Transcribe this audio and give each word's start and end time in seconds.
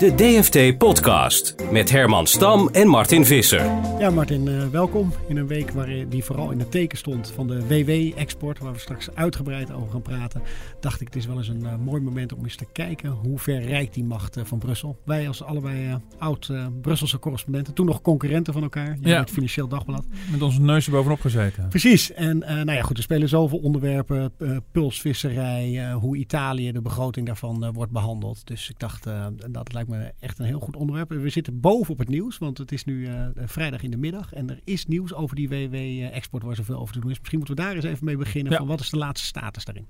De 0.00 0.14
DFT 0.14 0.78
Podcast 0.78 1.54
met 1.72 1.90
Herman 1.90 2.26
Stam 2.26 2.68
en 2.68 2.88
Martin 2.88 3.24
Visser. 3.24 3.64
Ja, 3.98 4.10
Martin, 4.10 4.46
uh, 4.46 4.66
welkom 4.66 5.12
in 5.28 5.36
een 5.36 5.46
week 5.46 5.70
waar, 5.70 6.08
die 6.08 6.24
vooral 6.24 6.50
in 6.50 6.58
het 6.58 6.70
teken 6.70 6.98
stond 6.98 7.32
van 7.34 7.46
de 7.46 7.66
WW-export, 7.66 8.58
waar 8.58 8.72
we 8.72 8.78
straks 8.78 9.14
uitgebreid 9.14 9.72
over 9.72 9.90
gaan 9.90 10.02
praten. 10.02 10.42
Dacht 10.80 11.00
ik, 11.00 11.06
het 11.06 11.16
is 11.16 11.26
wel 11.26 11.36
eens 11.36 11.48
een 11.48 11.62
uh, 11.62 11.76
mooi 11.76 12.02
moment 12.02 12.32
om 12.32 12.44
eens 12.44 12.56
te 12.56 12.66
kijken 12.72 13.10
hoe 13.10 13.38
ver 13.38 13.60
reikt 13.62 13.94
die 13.94 14.04
macht 14.04 14.36
uh, 14.36 14.44
van 14.44 14.58
Brussel. 14.58 14.98
Wij 15.04 15.28
als 15.28 15.42
allebei 15.42 15.98
oud 16.18 16.52
Brusselse 16.80 17.18
correspondenten, 17.18 17.74
toen 17.74 17.86
nog 17.86 18.02
concurrenten 18.02 18.52
van 18.52 18.62
elkaar, 18.62 18.96
ja. 19.00 19.20
het 19.20 19.30
Financieel 19.30 19.68
Dagblad. 19.68 20.04
Met 20.30 20.42
onze 20.42 20.60
neusje 20.60 20.90
bovenop 20.90 21.20
gezeten. 21.20 21.68
Precies. 21.68 22.12
En 22.12 22.38
nou 22.38 22.72
ja, 22.72 22.82
goed, 22.82 22.96
er 22.96 23.02
spelen 23.02 23.28
zoveel 23.28 23.58
onderwerpen, 23.58 24.32
pulsvisserij, 24.72 25.92
hoe 25.92 26.16
Italië, 26.16 26.72
de 26.72 26.80
begroting 26.80 27.26
daarvan 27.26 27.72
wordt 27.72 27.92
behandeld. 27.92 28.46
Dus 28.46 28.70
ik 28.70 28.78
dacht, 28.78 29.04
dat 29.50 29.72
lijkt 29.72 29.88
me 29.88 29.89
echt 30.20 30.38
een 30.38 30.44
heel 30.44 30.60
goed 30.60 30.76
onderwerp. 30.76 31.08
We 31.08 31.28
zitten 31.28 31.60
boven 31.60 31.92
op 31.92 31.98
het 31.98 32.08
nieuws, 32.08 32.38
want 32.38 32.58
het 32.58 32.72
is 32.72 32.84
nu 32.84 33.08
uh, 33.08 33.26
vrijdag 33.36 33.82
in 33.82 33.90
de 33.90 33.96
middag. 33.96 34.32
En 34.32 34.50
er 34.50 34.60
is 34.64 34.86
nieuws 34.86 35.14
over 35.14 35.36
die 35.36 35.48
WW-export 35.48 36.42
waar 36.42 36.54
zoveel 36.54 36.78
over 36.78 36.94
te 36.94 37.00
doen 37.00 37.10
is. 37.10 37.18
Misschien 37.18 37.38
moeten 37.38 37.56
we 37.56 37.62
daar 37.62 37.74
eens 37.74 37.84
even 37.84 38.04
mee 38.04 38.16
beginnen. 38.16 38.52
Ja. 38.52 38.58
Van 38.58 38.66
wat 38.66 38.80
is 38.80 38.90
de 38.90 38.96
laatste 38.96 39.26
status 39.26 39.64
daarin? 39.64 39.86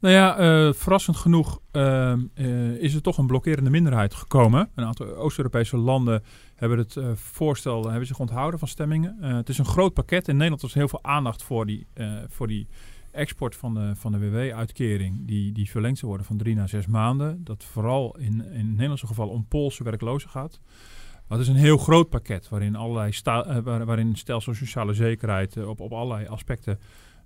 Nou 0.00 0.14
ja, 0.14 0.40
uh, 0.40 0.72
verrassend 0.72 1.16
genoeg 1.16 1.60
uh, 1.72 2.14
is 2.78 2.94
er 2.94 3.02
toch 3.02 3.18
een 3.18 3.26
blokkerende 3.26 3.70
minderheid 3.70 4.14
gekomen. 4.14 4.70
Een 4.74 4.84
aantal 4.84 5.16
Oost-Europese 5.16 5.76
landen 5.76 6.22
hebben 6.54 6.78
het 6.78 6.96
voorstel 7.14 7.88
hebben 7.88 8.06
zich 8.06 8.18
onthouden 8.18 8.58
van 8.58 8.68
stemmingen. 8.68 9.16
het 9.20 9.48
is 9.48 9.58
een 9.58 9.64
groot 9.64 9.94
pakket. 9.94 10.28
In 10.28 10.34
Nederland 10.34 10.62
was 10.62 10.74
heel 10.74 10.88
veel 10.88 11.04
aandacht 11.04 11.42
voor 11.42 11.66
die, 11.66 11.86
voor 12.28 12.46
die 12.46 12.68
export 13.16 13.56
van 13.56 13.74
de, 13.74 13.94
van 13.94 14.12
de 14.12 14.18
WW-uitkering, 14.18 15.26
die, 15.26 15.52
die 15.52 15.70
verlengd 15.70 15.98
zou 15.98 16.08
worden 16.08 16.26
van 16.26 16.36
drie 16.36 16.54
naar 16.54 16.68
zes 16.68 16.86
maanden. 16.86 17.44
Dat 17.44 17.64
vooral 17.64 18.16
in, 18.18 18.32
in 18.32 18.66
het 18.66 18.66
Nederlandse 18.66 19.06
geval 19.06 19.28
om 19.28 19.46
Poolse 19.46 19.84
werklozen 19.84 20.30
gaat. 20.30 20.60
Het 21.28 21.40
is 21.40 21.48
een 21.48 21.54
heel 21.54 21.78
groot 21.78 22.08
pakket 22.08 22.48
waarin, 22.48 22.76
allerlei 22.76 23.12
sta, 23.12 23.56
uh, 23.56 23.58
waarin 23.62 24.16
stelsel 24.16 24.54
sociale 24.54 24.94
zekerheid 24.94 25.56
uh, 25.56 25.68
op, 25.68 25.80
op 25.80 25.92
allerlei 25.92 26.26
aspecten 26.26 26.78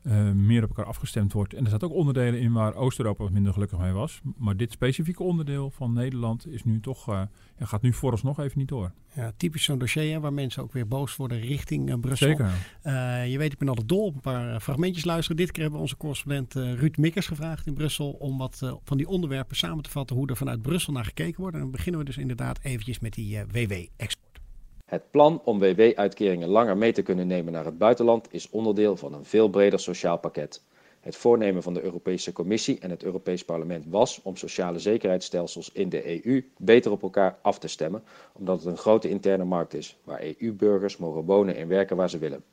uh, 0.03 0.31
meer 0.31 0.63
op 0.63 0.69
elkaar 0.69 0.85
afgestemd 0.85 1.33
wordt. 1.33 1.55
En 1.55 1.65
er 1.65 1.71
zaten 1.71 1.89
ook 1.89 1.95
onderdelen 1.95 2.41
in 2.41 2.53
waar 2.53 2.75
Oost-Europa 2.75 3.23
wat 3.23 3.33
minder 3.33 3.53
gelukkig 3.53 3.79
mee 3.79 3.93
was. 3.93 4.21
Maar 4.37 4.57
dit 4.57 4.73
specifieke 4.73 5.23
onderdeel 5.23 5.71
van 5.71 5.93
Nederland 5.93 6.47
is 6.47 6.65
nu 6.65 6.81
toch, 6.81 7.09
uh, 7.09 7.23
ja, 7.59 7.67
gaat 7.67 7.83
nu 7.83 7.93
vooralsnog 7.93 8.41
even 8.41 8.59
niet 8.59 8.69
door. 8.69 8.93
Ja, 9.15 9.33
typisch 9.37 9.65
zo'n 9.65 9.79
dossier 9.79 10.13
hè, 10.13 10.21
waar 10.21 10.33
mensen 10.33 10.63
ook 10.63 10.73
weer 10.73 10.89
boos 10.89 11.17
worden 11.17 11.41
richting 11.41 11.89
uh, 11.89 11.95
Brussel. 12.01 12.29
Zeker. 12.29 12.51
je 13.27 13.39
weet, 13.39 13.53
ik 13.53 13.59
ben 13.59 13.69
altijd 13.69 13.89
dol 13.89 14.05
op 14.05 14.15
een 14.15 14.21
paar 14.21 14.61
fragmentjes 14.61 15.05
luisteren. 15.05 15.37
Dit 15.37 15.51
keer 15.51 15.63
hebben 15.63 15.79
we 15.79 15.85
onze 15.85 15.97
correspondent 15.97 16.55
Ruud 16.55 16.97
Mikkers 16.97 17.27
gevraagd 17.27 17.67
in 17.67 17.75
Brussel 17.75 18.11
om 18.11 18.39
wat 18.39 18.79
van 18.85 18.97
die 18.97 19.09
onderwerpen 19.09 19.57
samen 19.57 19.83
te 19.83 19.91
vatten 19.91 20.17
hoe 20.17 20.29
er 20.29 20.37
vanuit 20.37 20.63
Brussel 20.63 20.93
naar 20.93 21.05
gekeken 21.05 21.41
wordt. 21.41 21.57
En 21.57 21.63
dan 21.63 21.71
beginnen 21.71 22.01
we 22.01 22.07
dus 22.07 22.19
inderdaad 22.19 22.59
eventjes 22.63 22.99
met 22.99 23.13
die 23.13 23.45
WW-export. 23.53 24.30
Het 24.91 25.11
plan 25.11 25.41
om 25.45 25.59
WW-uitkeringen 25.59 26.49
langer 26.49 26.77
mee 26.77 26.93
te 26.93 27.03
kunnen 27.03 27.27
nemen 27.27 27.53
naar 27.53 27.65
het 27.65 27.79
buitenland 27.79 28.29
is 28.31 28.51
onderdeel 28.51 28.97
van 28.97 29.15
een 29.15 29.25
veel 29.25 29.49
breder 29.49 29.81
sociaal 29.81 30.19
pakket. 30.19 30.63
Het 31.01 31.17
voornemen 31.17 31.63
van 31.63 31.75
de 31.75 31.83
Europese 31.83 32.33
Commissie 32.33 32.79
en 32.81 32.91
het 32.91 33.03
Europees 33.03 33.45
Parlement 33.45 33.85
was 33.89 34.21
om 34.23 34.37
sociale 34.37 34.79
zekerheidsstelsels 34.79 35.73
in 35.73 35.89
de 35.89 36.25
EU 36.27 36.45
beter 36.59 36.91
op 36.91 37.03
elkaar 37.03 37.39
af 37.43 37.59
te 37.59 37.69
stemmen, 37.69 38.03
omdat 38.33 38.57
het 38.59 38.67
een 38.67 38.77
grote 38.77 39.09
interne 39.09 39.45
markt 39.45 39.75
is, 39.75 39.97
waar 40.05 40.23
EU-burgers 40.23 40.97
mogen 40.97 41.25
wonen 41.25 41.57
en 41.57 41.69
werken 41.69 41.97
waar 41.97 42.11
ze 42.11 42.19
willen. 42.19 42.45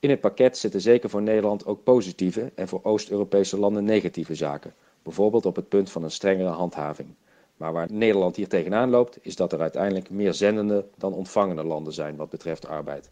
In 0.00 0.10
het 0.10 0.20
pakket 0.20 0.56
zitten 0.58 0.80
zeker 0.80 1.10
voor 1.10 1.22
Nederland 1.22 1.66
ook 1.66 1.82
positieve 1.82 2.52
en 2.54 2.68
voor 2.68 2.80
Oost-Europese 2.82 3.58
landen 3.58 3.84
negatieve 3.84 4.34
zaken, 4.34 4.74
bijvoorbeeld 5.02 5.46
op 5.46 5.56
het 5.56 5.68
punt 5.68 5.90
van 5.90 6.02
een 6.04 6.10
strengere 6.10 6.48
handhaving. 6.48 7.08
Maar 7.58 7.72
waar 7.72 7.92
Nederland 7.92 8.36
hier 8.36 8.48
tegenaan 8.48 8.90
loopt, 8.90 9.18
is 9.22 9.36
dat 9.36 9.52
er 9.52 9.60
uiteindelijk 9.60 10.10
meer 10.10 10.34
zendende 10.34 10.86
dan 10.96 11.12
ontvangende 11.12 11.64
landen 11.64 11.92
zijn 11.92 12.16
wat 12.16 12.30
betreft 12.30 12.66
arbeid. 12.66 13.10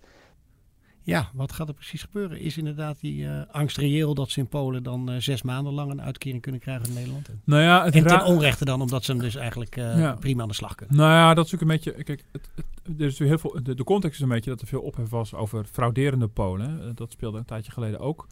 Ja, 1.07 1.31
wat 1.35 1.53
gaat 1.53 1.69
er 1.69 1.75
precies 1.75 2.03
gebeuren? 2.03 2.41
Is 2.41 2.57
inderdaad 2.57 3.01
die 3.01 3.23
uh, 3.23 3.41
angst 3.51 3.77
reëel 3.77 4.15
dat 4.15 4.31
ze 4.31 4.39
in 4.39 4.49
Polen 4.49 4.83
dan 4.83 5.11
uh, 5.11 5.17
zes 5.19 5.43
maanden 5.43 5.73
lang 5.73 5.91
een 5.91 6.03
uitkering 6.03 6.43
kunnen 6.43 6.61
krijgen 6.61 6.89
in 6.89 6.95
Nederland? 6.95 7.29
Nou 7.45 7.63
ja, 7.63 7.85
het 7.85 7.95
en 7.95 8.07
ten 8.07 8.25
onrechte 8.25 8.65
dan, 8.65 8.81
omdat 8.81 9.05
ze 9.05 9.11
hem 9.13 9.21
dus 9.21 9.35
eigenlijk 9.35 9.77
uh, 9.77 9.99
ja. 9.99 10.15
prima 10.15 10.43
aan 10.43 10.49
de 10.49 10.55
slag 10.55 10.75
kunnen. 10.75 10.97
Nou 10.97 11.11
ja, 11.11 11.35
dat 11.35 11.47
is 11.47 11.55
ook 11.55 11.61
een 11.61 11.67
beetje. 11.67 11.93
Kijk, 11.93 12.25
het, 12.33 12.49
het, 12.55 13.01
er 13.01 13.07
is 13.07 13.19
heel 13.19 13.39
veel, 13.39 13.59
de, 13.63 13.75
de, 13.75 13.85
context 13.85 14.17
is 14.17 14.23
een 14.23 14.29
beetje 14.29 14.51
dat 14.51 14.61
er 14.61 14.67
veel 14.67 14.81
ophef 14.81 15.09
was 15.09 15.35
over 15.35 15.65
frauderende 15.65 16.29
Polen. 16.29 16.93
Dat 16.95 17.13
speelde 17.13 17.39
een 17.39 17.45
tijdje 17.45 17.73
geleden 17.73 18.01
ook. 18.01 18.27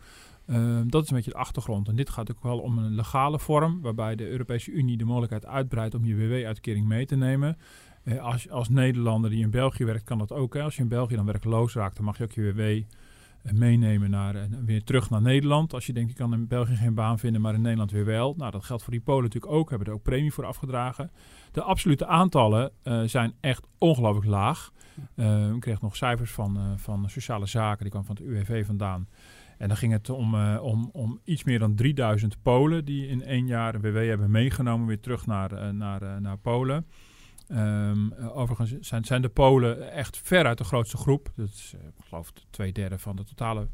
Uh, 0.47 0.81
dat 0.87 1.03
is 1.03 1.11
een 1.11 1.17
beetje 1.17 1.31
de 1.31 1.37
achtergrond. 1.37 1.89
En 1.89 1.97
dit 1.97 2.11
gaat 2.11 2.31
ook 2.31 2.43
wel 2.43 2.59
om 2.59 2.79
een 2.79 2.95
legale 2.95 3.39
vorm, 3.39 3.81
waarbij 3.81 4.17
de 4.17 4.29
Europese 4.29 4.71
Unie 4.71 4.97
de 4.97 5.05
mogelijkheid 5.05 5.47
uitbreidt 5.47 5.95
om 5.95 6.05
je 6.05 6.17
WW-uitkering 6.17 6.87
mee 6.87 7.07
te 7.07 7.17
nemen. 7.17 7.57
Uh, 8.05 8.23
als, 8.23 8.51
als 8.51 8.69
Nederlander 8.69 9.31
die 9.31 9.43
in 9.43 9.51
België 9.51 9.85
werkt, 9.85 10.05
kan 10.05 10.19
dat 10.19 10.33
ook. 10.33 10.55
Hè. 10.55 10.63
Als 10.63 10.77
je 10.77 10.83
in 10.83 10.89
België 10.89 11.15
dan 11.15 11.27
werkloos 11.27 11.75
raakt, 11.75 11.97
dan 11.97 12.05
mag 12.05 12.19
je 12.19 12.25
ook 12.25 12.33
je 12.33 12.53
WW 12.53 12.61
uh, 12.61 12.83
meenemen 13.53 14.11
naar, 14.11 14.49
weer 14.65 14.85
terug 14.85 15.11
naar 15.11 15.23
Nederland. 15.23 15.75
Als 15.75 15.87
je 15.87 15.93
denkt, 15.93 16.11
ik 16.11 16.17
kan 16.17 16.33
in 16.33 16.47
België 16.47 16.75
geen 16.75 16.95
baan 16.95 17.19
vinden, 17.19 17.41
maar 17.41 17.55
in 17.55 17.61
Nederland 17.61 17.91
weer 17.91 18.05
wel. 18.05 18.35
Nou, 18.37 18.51
dat 18.51 18.65
geldt 18.65 18.83
voor 18.83 18.93
die 18.93 19.03
Polen 19.03 19.23
natuurlijk 19.23 19.53
ook. 19.53 19.71
Hebben 19.71 19.89
er 19.89 19.95
ook 19.95 20.03
premie 20.03 20.33
voor 20.33 20.45
afgedragen. 20.45 21.11
De 21.53 21.63
absolute 21.63 22.07
aantallen 22.07 22.73
zijn 23.05 23.35
echt 23.41 23.67
ongelooflijk 23.79 24.27
laag. 24.27 24.73
ik 25.55 25.61
kreeg 25.61 25.81
nog 25.81 25.97
cijfers 25.97 26.31
van, 26.31 26.75
van 26.77 27.11
sociale 27.11 27.47
zaken, 27.47 27.83
die 27.83 27.91
kwam 27.91 28.05
van 28.05 28.17
het 28.17 28.25
UWV 28.25 28.67
vandaan. 28.67 29.09
En 29.65 29.71
dan 29.71 29.79
ging 29.79 29.93
het 29.93 30.11
om, 30.11 30.35
uh, 30.35 30.59
om, 30.63 30.91
om 30.93 31.21
iets 31.25 31.45
meer 31.45 31.59
dan 31.59 31.75
3000 31.75 32.43
Polen 32.43 32.85
die 32.85 33.07
in 33.09 33.23
één 33.23 33.47
jaar 33.47 33.81
WW 33.81 33.97
hebben 33.97 34.31
meegenomen 34.31 34.87
weer 34.87 35.01
terug 35.01 35.27
naar, 35.27 35.53
uh, 35.53 35.69
naar, 35.69 36.03
uh, 36.03 36.17
naar 36.17 36.39
Polen. 36.39 36.87
Um, 37.49 38.13
overigens 38.15 38.89
zijn, 38.89 39.05
zijn 39.05 39.23
de 39.23 39.29
Polen 39.29 39.93
echt 39.93 40.21
veruit 40.23 40.59
de 40.59 40.65
grootste 40.65 40.97
groep. 40.97 41.33
Dat 41.37 41.49
is, 41.49 41.75
ik 41.99 42.05
geloof, 42.09 42.33
twee 42.51 42.73
derde 42.73 42.99
van 42.99 43.17
de 43.17 43.25
totale 43.25 43.69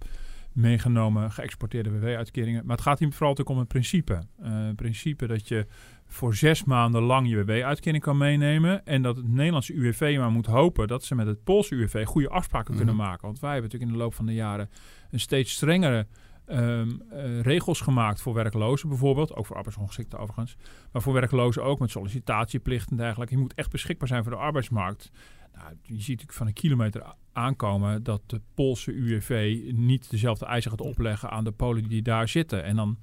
meegenomen 0.52 1.32
geëxporteerde 1.32 1.98
WW-uitkeringen. 1.98 2.66
Maar 2.66 2.76
het 2.76 2.84
gaat 2.84 2.98
hier 2.98 3.12
vooral 3.12 3.38
ook 3.38 3.48
om 3.48 3.58
een 3.58 3.66
principe. 3.66 4.22
Een 4.38 4.74
principe 4.74 5.26
dat 5.26 5.48
je 5.48 5.66
voor 6.06 6.34
zes 6.34 6.64
maanden 6.64 7.02
lang 7.02 7.28
je 7.28 7.44
WW-uitkering 7.44 8.02
kan 8.02 8.16
meenemen. 8.16 8.84
En 8.84 9.02
dat 9.02 9.16
het 9.16 9.28
Nederlandse 9.28 9.74
UWV 9.74 10.16
maar 10.18 10.30
moet 10.30 10.46
hopen 10.46 10.88
dat 10.88 11.04
ze 11.04 11.14
met 11.14 11.26
het 11.26 11.44
Poolse 11.44 11.74
UWV 11.74 12.04
goede 12.04 12.28
afspraken 12.28 12.76
kunnen 12.76 12.96
maken. 12.96 13.26
Want 13.26 13.40
wij 13.40 13.52
hebben 13.52 13.70
natuurlijk 13.70 13.92
in 13.92 13.98
de 13.98 14.04
loop 14.04 14.14
van 14.14 14.26
de 14.26 14.34
jaren 14.34 14.70
een 15.10 15.20
steeds 15.20 15.52
strengere 15.52 16.06
um, 16.50 17.02
uh, 17.12 17.40
regels 17.40 17.80
gemaakt 17.80 18.20
voor 18.20 18.34
werklozen 18.34 18.88
bijvoorbeeld. 18.88 19.34
Ook 19.34 19.46
voor 19.46 19.56
arbeidsongeschikten 19.56 20.18
overigens. 20.18 20.56
Maar 20.92 21.02
voor 21.02 21.12
werklozen 21.12 21.64
ook 21.64 21.78
met 21.78 21.90
sollicitatieplicht 21.90 22.90
en 22.90 22.96
dergelijke. 22.96 23.34
Je 23.34 23.40
moet 23.40 23.54
echt 23.54 23.70
beschikbaar 23.70 24.08
zijn 24.08 24.22
voor 24.22 24.32
de 24.32 24.38
arbeidsmarkt. 24.38 25.10
Nou, 25.54 25.74
je 25.82 26.00
ziet 26.00 26.24
van 26.26 26.46
een 26.46 26.52
kilometer 26.52 27.14
aankomen 27.32 28.02
dat 28.02 28.22
de 28.26 28.40
Poolse 28.54 28.92
UWV 28.92 29.60
niet 29.72 30.10
dezelfde 30.10 30.46
eisen 30.46 30.70
gaat 30.70 30.80
opleggen 30.80 31.30
aan 31.30 31.44
de 31.44 31.52
Polen 31.52 31.88
die 31.88 32.02
daar 32.02 32.28
zitten. 32.28 32.64
En 32.64 32.76
dan, 32.76 32.98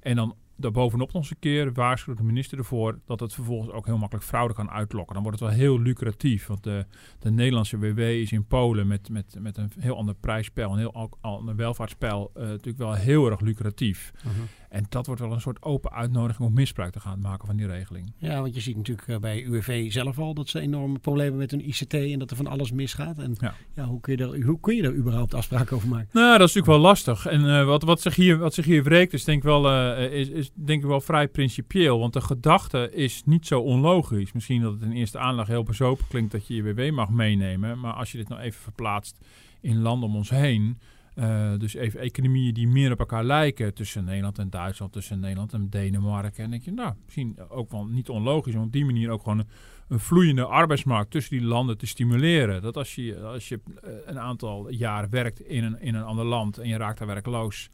en 0.00 0.16
dan 0.16 0.36
daarbovenop 0.60 1.12
nog 1.12 1.22
eens 1.22 1.30
een 1.30 1.38
keer 1.38 1.72
waarschuwt 1.72 2.16
de 2.16 2.22
minister 2.22 2.58
ervoor 2.58 2.98
dat 3.06 3.20
het 3.20 3.34
vervolgens 3.34 3.70
ook 3.70 3.86
heel 3.86 3.98
makkelijk 3.98 4.26
fraude 4.26 4.54
kan 4.54 4.70
uitlokken. 4.70 5.14
Dan 5.14 5.22
wordt 5.22 5.40
het 5.40 5.48
wel 5.48 5.58
heel 5.58 5.80
lucratief, 5.80 6.46
want 6.46 6.62
de, 6.62 6.86
de 7.18 7.30
Nederlandse 7.30 7.78
WW 7.78 7.98
is 7.98 8.32
in 8.32 8.46
Polen 8.46 8.86
met, 8.86 9.08
met, 9.08 9.36
met 9.38 9.56
een 9.56 9.72
heel 9.78 9.96
ander 9.96 10.14
prijsspel, 10.14 10.72
een 10.72 10.78
heel 10.78 11.18
ander 11.20 11.56
welvaartsspel, 11.56 12.30
uh, 12.36 12.42
natuurlijk 12.42 12.78
wel 12.78 12.94
heel 12.94 13.30
erg 13.30 13.40
lucratief. 13.40 14.12
-huh. 14.22 14.32
En 14.70 14.84
dat 14.88 15.06
wordt 15.06 15.20
wel 15.20 15.32
een 15.32 15.40
soort 15.40 15.62
open 15.62 15.92
uitnodiging 15.92 16.48
om 16.48 16.54
misbruik 16.54 16.92
te 16.92 17.00
gaan 17.00 17.20
maken 17.20 17.46
van 17.46 17.56
die 17.56 17.66
regeling. 17.66 18.12
Ja, 18.16 18.40
want 18.40 18.54
je 18.54 18.60
ziet 18.60 18.76
natuurlijk 18.76 19.08
uh, 19.08 19.18
bij 19.18 19.42
UWV 19.42 19.92
zelf 19.92 20.18
al 20.18 20.34
dat 20.34 20.48
ze 20.48 20.60
enorme 20.60 20.98
problemen 20.98 21.38
met 21.38 21.50
hun 21.50 21.68
ICT 21.68 21.94
en 21.94 22.18
dat 22.18 22.30
er 22.30 22.36
van 22.36 22.46
alles 22.46 22.72
misgaat. 22.72 23.18
En 23.18 23.36
ja. 23.40 23.54
ja 23.74 23.84
hoe, 23.84 24.00
kun 24.00 24.16
je 24.16 24.24
er, 24.24 24.42
hoe 24.42 24.60
kun 24.60 24.76
je 24.76 24.82
er 24.82 24.94
überhaupt 24.94 25.34
afspraken 25.34 25.76
over 25.76 25.88
maken? 25.88 26.08
Nou, 26.12 26.38
dat 26.38 26.48
is 26.48 26.54
natuurlijk 26.54 26.82
wel 26.82 26.90
lastig. 26.90 27.26
En 27.26 27.40
uh, 27.40 27.64
wat, 27.64 27.82
wat, 27.82 28.00
zich 28.00 28.14
hier, 28.14 28.38
wat 28.38 28.54
zich 28.54 28.64
hier 28.64 28.82
wreekt 28.82 29.12
is 29.12 29.24
denk 29.24 29.38
ik 29.38 29.44
wel, 29.44 29.70
uh, 29.72 30.12
is, 30.12 30.28
is 30.28 30.50
denk 30.54 30.82
ik 30.82 30.88
wel 30.88 31.00
vrij 31.00 31.28
principieel. 31.28 31.98
Want 31.98 32.12
de 32.12 32.20
gedachte 32.20 32.90
is 32.92 33.22
niet 33.24 33.46
zo 33.46 33.60
onlogisch. 33.60 34.32
Misschien 34.32 34.62
dat 34.62 34.72
het 34.72 34.82
in 34.82 34.92
eerste 34.92 35.18
aanleg 35.18 35.46
heel 35.46 35.62
bezopen 35.62 36.04
klinkt 36.08 36.32
dat 36.32 36.46
je 36.46 36.54
je 36.54 36.74
WW 36.74 36.90
mag 36.94 37.10
meenemen. 37.10 37.80
Maar 37.80 37.92
als 37.92 38.12
je 38.12 38.18
dit 38.18 38.28
nou 38.28 38.40
even 38.40 38.60
verplaatst 38.60 39.18
in 39.60 39.80
landen 39.80 40.08
om 40.08 40.16
ons 40.16 40.30
heen... 40.30 40.78
Uh, 41.20 41.58
dus 41.58 41.74
even 41.74 42.00
economieën 42.00 42.54
die 42.54 42.68
meer 42.68 42.92
op 42.92 42.98
elkaar 42.98 43.24
lijken 43.24 43.74
tussen 43.74 44.04
Nederland 44.04 44.38
en 44.38 44.50
Duitsland, 44.50 44.92
tussen 44.92 45.20
Nederland 45.20 45.52
en 45.52 45.70
Denemarken. 45.70 46.44
En 46.44 46.50
denk 46.50 46.62
je, 46.62 46.72
nou, 46.72 46.94
misschien 47.04 47.38
ook 47.48 47.70
wel 47.70 47.86
niet 47.86 48.08
onlogisch 48.08 48.54
om 48.54 48.62
op 48.62 48.72
die 48.72 48.84
manier 48.84 49.10
ook 49.10 49.22
gewoon 49.22 49.38
een, 49.38 49.48
een 49.88 50.00
vloeiende 50.00 50.44
arbeidsmarkt 50.44 51.10
tussen 51.10 51.38
die 51.38 51.46
landen 51.46 51.78
te 51.78 51.86
stimuleren. 51.86 52.62
Dat 52.62 52.76
als 52.76 52.94
je, 52.94 53.20
als 53.20 53.48
je 53.48 53.60
een 54.06 54.18
aantal 54.18 54.70
jaren 54.70 55.10
werkt 55.10 55.40
in 55.40 55.64
een, 55.64 55.80
in 55.80 55.94
een 55.94 56.04
ander 56.04 56.24
land 56.24 56.58
en 56.58 56.68
je 56.68 56.76
raakt 56.76 56.98
daar 56.98 57.06
werkloos, 57.06 57.70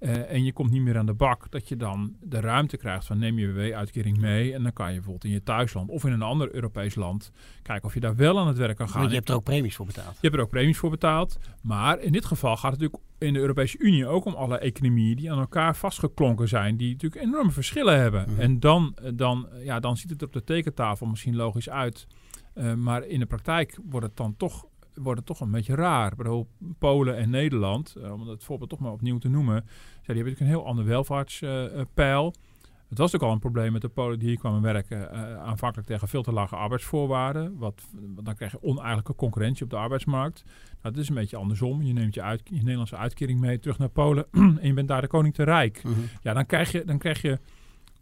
uh, 0.00 0.30
en 0.30 0.44
je 0.44 0.52
komt 0.52 0.70
niet 0.70 0.82
meer 0.82 0.98
aan 0.98 1.06
de 1.06 1.14
bak, 1.14 1.50
dat 1.50 1.68
je 1.68 1.76
dan 1.76 2.16
de 2.20 2.40
ruimte 2.40 2.76
krijgt 2.76 3.06
van 3.06 3.18
neem 3.18 3.38
je 3.38 3.52
WW-uitkering 3.52 4.18
mee 4.18 4.54
en 4.54 4.62
dan 4.62 4.72
kan 4.72 4.86
je 4.86 4.94
bijvoorbeeld 4.94 5.24
in 5.24 5.30
je 5.30 5.42
thuisland 5.42 5.90
of 5.90 6.04
in 6.04 6.12
een 6.12 6.22
ander 6.22 6.54
Europees 6.54 6.94
land 6.94 7.32
kijken 7.62 7.84
of 7.84 7.94
je 7.94 8.00
daar 8.00 8.16
wel 8.16 8.38
aan 8.38 8.46
het 8.46 8.56
werk 8.56 8.76
kan 8.76 8.88
gaan. 8.88 8.98
Want 8.98 9.10
je 9.10 9.16
hebt 9.16 9.28
er 9.28 9.34
ook 9.34 9.44
premies 9.44 9.76
voor 9.76 9.86
betaald. 9.86 10.12
Je 10.12 10.18
hebt 10.20 10.34
er 10.34 10.40
ook 10.40 10.50
premies 10.50 10.78
voor 10.78 10.90
betaald, 10.90 11.38
maar 11.62 12.00
in 12.00 12.12
dit 12.12 12.24
geval 12.24 12.56
gaat 12.56 12.72
het 12.72 12.80
natuurlijk 12.80 13.10
in 13.18 13.32
de 13.32 13.38
Europese 13.38 13.78
Unie 13.78 14.06
ook 14.06 14.24
om 14.24 14.34
alle 14.34 14.58
economieën 14.58 15.16
die 15.16 15.32
aan 15.32 15.38
elkaar 15.38 15.76
vastgeklonken 15.76 16.48
zijn, 16.48 16.76
die 16.76 16.92
natuurlijk 16.92 17.22
enorme 17.22 17.50
verschillen 17.50 17.98
hebben. 17.98 18.30
Mhm. 18.30 18.40
En 18.40 18.60
dan, 18.60 18.96
dan, 19.14 19.48
ja, 19.62 19.80
dan 19.80 19.96
ziet 19.96 20.10
het 20.10 20.22
op 20.22 20.32
de 20.32 20.44
tekentafel 20.44 21.06
misschien 21.06 21.36
logisch 21.36 21.70
uit. 21.70 22.06
Uh, 22.54 22.74
maar 22.74 23.06
in 23.06 23.18
de 23.18 23.26
praktijk 23.26 23.78
wordt 23.90 24.06
het 24.06 24.16
dan 24.16 24.36
toch 24.36 24.66
wordt 25.02 25.18
het 25.18 25.26
toch 25.26 25.40
een 25.40 25.50
beetje 25.50 25.74
raar. 25.74 26.16
Bijvoorbeeld 26.16 26.48
Polen 26.78 27.16
en 27.16 27.30
Nederland, 27.30 27.94
uh, 27.98 28.12
om 28.12 28.28
het 28.28 28.44
voorbeeld 28.44 28.70
toch 28.70 28.78
maar 28.78 28.92
opnieuw 28.92 29.18
te 29.18 29.28
noemen, 29.28 29.62
die 29.62 29.70
hebben 29.96 30.16
natuurlijk 30.16 30.40
een 30.40 30.46
heel 30.46 30.66
ander 30.66 30.84
welvaartspeil. 30.84 32.34
het 32.88 32.98
was 32.98 33.14
ook 33.14 33.22
al 33.22 33.32
een 33.32 33.38
probleem 33.38 33.72
met 33.72 33.82
de 33.82 33.88
Polen 33.88 34.18
die 34.18 34.28
hier 34.28 34.38
kwamen 34.38 34.62
werken, 34.62 34.98
uh, 35.12 35.36
aanvankelijk 35.36 35.88
tegen 35.88 36.08
veel 36.08 36.22
te 36.22 36.32
lage 36.32 36.56
arbeidsvoorwaarden. 36.56 37.58
Wat, 37.58 37.82
dan 38.22 38.34
krijg 38.34 38.52
je 38.52 38.62
oneigenlijke 38.62 39.14
concurrentie 39.14 39.64
op 39.64 39.70
de 39.70 39.76
arbeidsmarkt. 39.76 40.42
Nou, 40.82 40.94
dat 40.94 40.96
is 40.96 41.08
een 41.08 41.14
beetje 41.14 41.36
andersom. 41.36 41.82
Je 41.82 41.92
neemt 41.92 42.14
je, 42.14 42.22
uit, 42.22 42.40
je 42.44 42.56
Nederlandse 42.56 42.96
uitkering 42.96 43.40
mee 43.40 43.58
terug 43.58 43.78
naar 43.78 43.88
Polen 43.88 44.26
en 44.60 44.66
je 44.66 44.72
bent 44.72 44.88
daar 44.88 45.00
de 45.00 45.06
koning 45.06 45.34
te 45.34 45.42
rijk. 45.42 45.82
Mhm. 45.84 46.00
Ja, 46.22 46.34
dan 46.34 46.46
krijg 46.46 46.72
je, 46.72 46.84
dan 46.84 46.98
krijg 46.98 47.22
je 47.22 47.38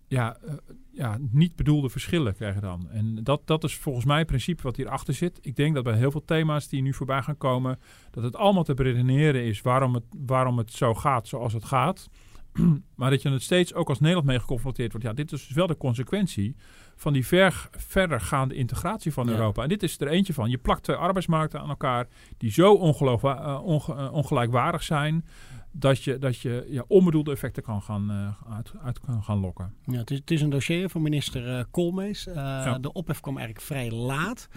ja, 0.08 0.36
uh, 0.44 0.52
ja, 0.90 1.18
niet 1.30 1.56
bedoelde 1.56 1.88
verschillen 1.88 2.34
krijgen 2.34 2.62
dan. 2.62 2.88
En 2.90 3.24
dat, 3.24 3.42
dat 3.44 3.64
is 3.64 3.76
volgens 3.76 4.04
mij 4.04 4.18
het 4.18 4.26
principe 4.26 4.62
wat 4.62 4.76
hierachter 4.76 5.14
zit. 5.14 5.38
Ik 5.42 5.56
denk 5.56 5.74
dat 5.74 5.84
bij 5.84 5.96
heel 5.96 6.10
veel 6.10 6.24
thema's 6.24 6.68
die 6.68 6.82
nu 6.82 6.94
voorbij 6.94 7.22
gaan 7.22 7.36
komen, 7.36 7.78
dat 8.10 8.24
het 8.24 8.36
allemaal 8.36 8.64
te 8.64 8.74
beredeneren 8.74 9.44
is 9.44 9.60
waarom 9.60 9.94
het, 9.94 10.04
waarom 10.26 10.58
het 10.58 10.72
zo 10.72 10.94
gaat 10.94 11.28
zoals 11.28 11.52
het 11.52 11.64
gaat. 11.64 12.08
maar 12.96 13.10
dat 13.10 13.22
je 13.22 13.30
het 13.30 13.42
steeds 13.42 13.74
ook 13.74 13.88
als 13.88 14.00
Nederland 14.00 14.26
mee 14.26 14.40
geconfronteerd 14.40 14.92
wordt. 14.92 15.06
Ja, 15.06 15.12
dit 15.12 15.32
is 15.32 15.46
dus 15.46 15.56
wel 15.56 15.66
de 15.66 15.76
consequentie 15.76 16.56
van 16.96 17.12
die 17.12 17.26
ver, 17.26 17.68
verdergaande 17.70 18.54
integratie 18.54 19.12
van 19.12 19.28
Europa. 19.28 19.62
En 19.62 19.68
dit 19.68 19.82
is 19.82 20.00
er 20.00 20.08
eentje 20.08 20.32
van. 20.32 20.50
Je 20.50 20.58
plakt 20.58 20.82
twee 20.82 20.96
arbeidsmarkten 20.96 21.60
aan 21.60 21.68
elkaar 21.68 22.08
die 22.36 22.50
zo 22.50 22.72
ongelooflijk 22.72 23.40
uh, 23.40 24.12
ongelijkwaardig 24.12 24.82
zijn 24.82 25.24
dat 25.70 26.02
je, 26.02 26.18
dat 26.18 26.38
je 26.38 26.66
ja, 26.68 26.84
onbedoelde 26.88 27.30
effecten 27.32 27.62
kan 27.62 27.82
gaan, 27.82 28.10
uh, 28.10 28.52
uit, 28.56 28.72
uit 28.82 29.00
kan 29.00 29.22
gaan 29.22 29.38
lokken. 29.38 29.74
Ja, 29.84 29.98
het, 29.98 30.10
is, 30.10 30.18
het 30.18 30.30
is 30.30 30.40
een 30.40 30.50
dossier 30.50 30.88
van 30.88 31.02
minister 31.02 31.58
uh, 31.58 31.64
Koolmees. 31.70 32.26
Uh, 32.26 32.74
De 32.80 32.92
ophef 32.92 33.20
kwam 33.20 33.36
eigenlijk 33.36 33.66
vrij 33.66 33.90
laat. 33.90 34.48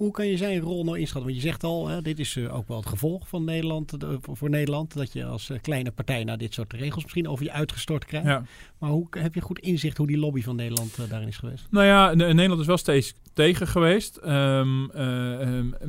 Hoe 0.00 0.10
kan 0.10 0.26
je 0.26 0.36
zijn 0.36 0.60
rol 0.60 0.84
nou 0.84 0.98
inschatten? 0.98 1.30
Want 1.30 1.42
je 1.42 1.48
zegt 1.48 1.64
al, 1.64 1.88
hè, 1.88 2.02
dit 2.02 2.18
is 2.18 2.38
ook 2.38 2.68
wel 2.68 2.76
het 2.76 2.86
gevolg 2.86 3.28
van 3.28 3.44
Nederland, 3.44 3.96
voor 4.20 4.50
Nederland. 4.50 4.94
Dat 4.94 5.12
je 5.12 5.24
als 5.24 5.52
kleine 5.62 5.90
partij 5.90 6.24
naar 6.24 6.38
dit 6.38 6.54
soort 6.54 6.72
regels 6.72 7.02
misschien 7.02 7.28
over 7.28 7.44
je 7.44 7.52
uitgestort 7.52 8.04
krijgt. 8.04 8.26
Ja. 8.26 8.42
Maar 8.78 8.90
hoe 8.90 9.06
heb 9.10 9.34
je 9.34 9.40
goed 9.40 9.58
inzicht 9.58 9.96
hoe 9.96 10.06
die 10.06 10.18
lobby 10.18 10.42
van 10.42 10.56
Nederland 10.56 11.10
daarin 11.10 11.28
is 11.28 11.36
geweest? 11.36 11.66
Nou 11.70 11.86
ja, 11.86 12.14
Nederland 12.14 12.60
is 12.60 12.66
wel 12.66 12.76
steeds 12.76 13.14
tegen 13.34 13.66
geweest. 13.66 14.20
Um, 14.26 14.90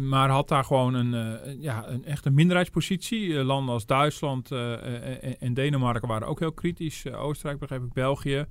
maar 0.10 0.30
had 0.30 0.48
daar 0.48 0.64
gewoon 0.64 0.94
een, 0.94 1.14
uh, 1.14 1.62
ja, 1.62 1.88
een 1.88 2.06
echte 2.06 2.30
minderheidspositie. 2.30 3.44
Landen 3.44 3.74
als 3.74 3.86
Duitsland 3.86 4.52
en 5.40 5.54
Denemarken 5.54 6.08
waren 6.08 6.28
ook 6.28 6.40
heel 6.40 6.54
kritisch. 6.54 7.12
Oostenrijk, 7.12 7.60
begreep 7.60 7.84
ik, 7.84 7.94
België. 7.94 8.46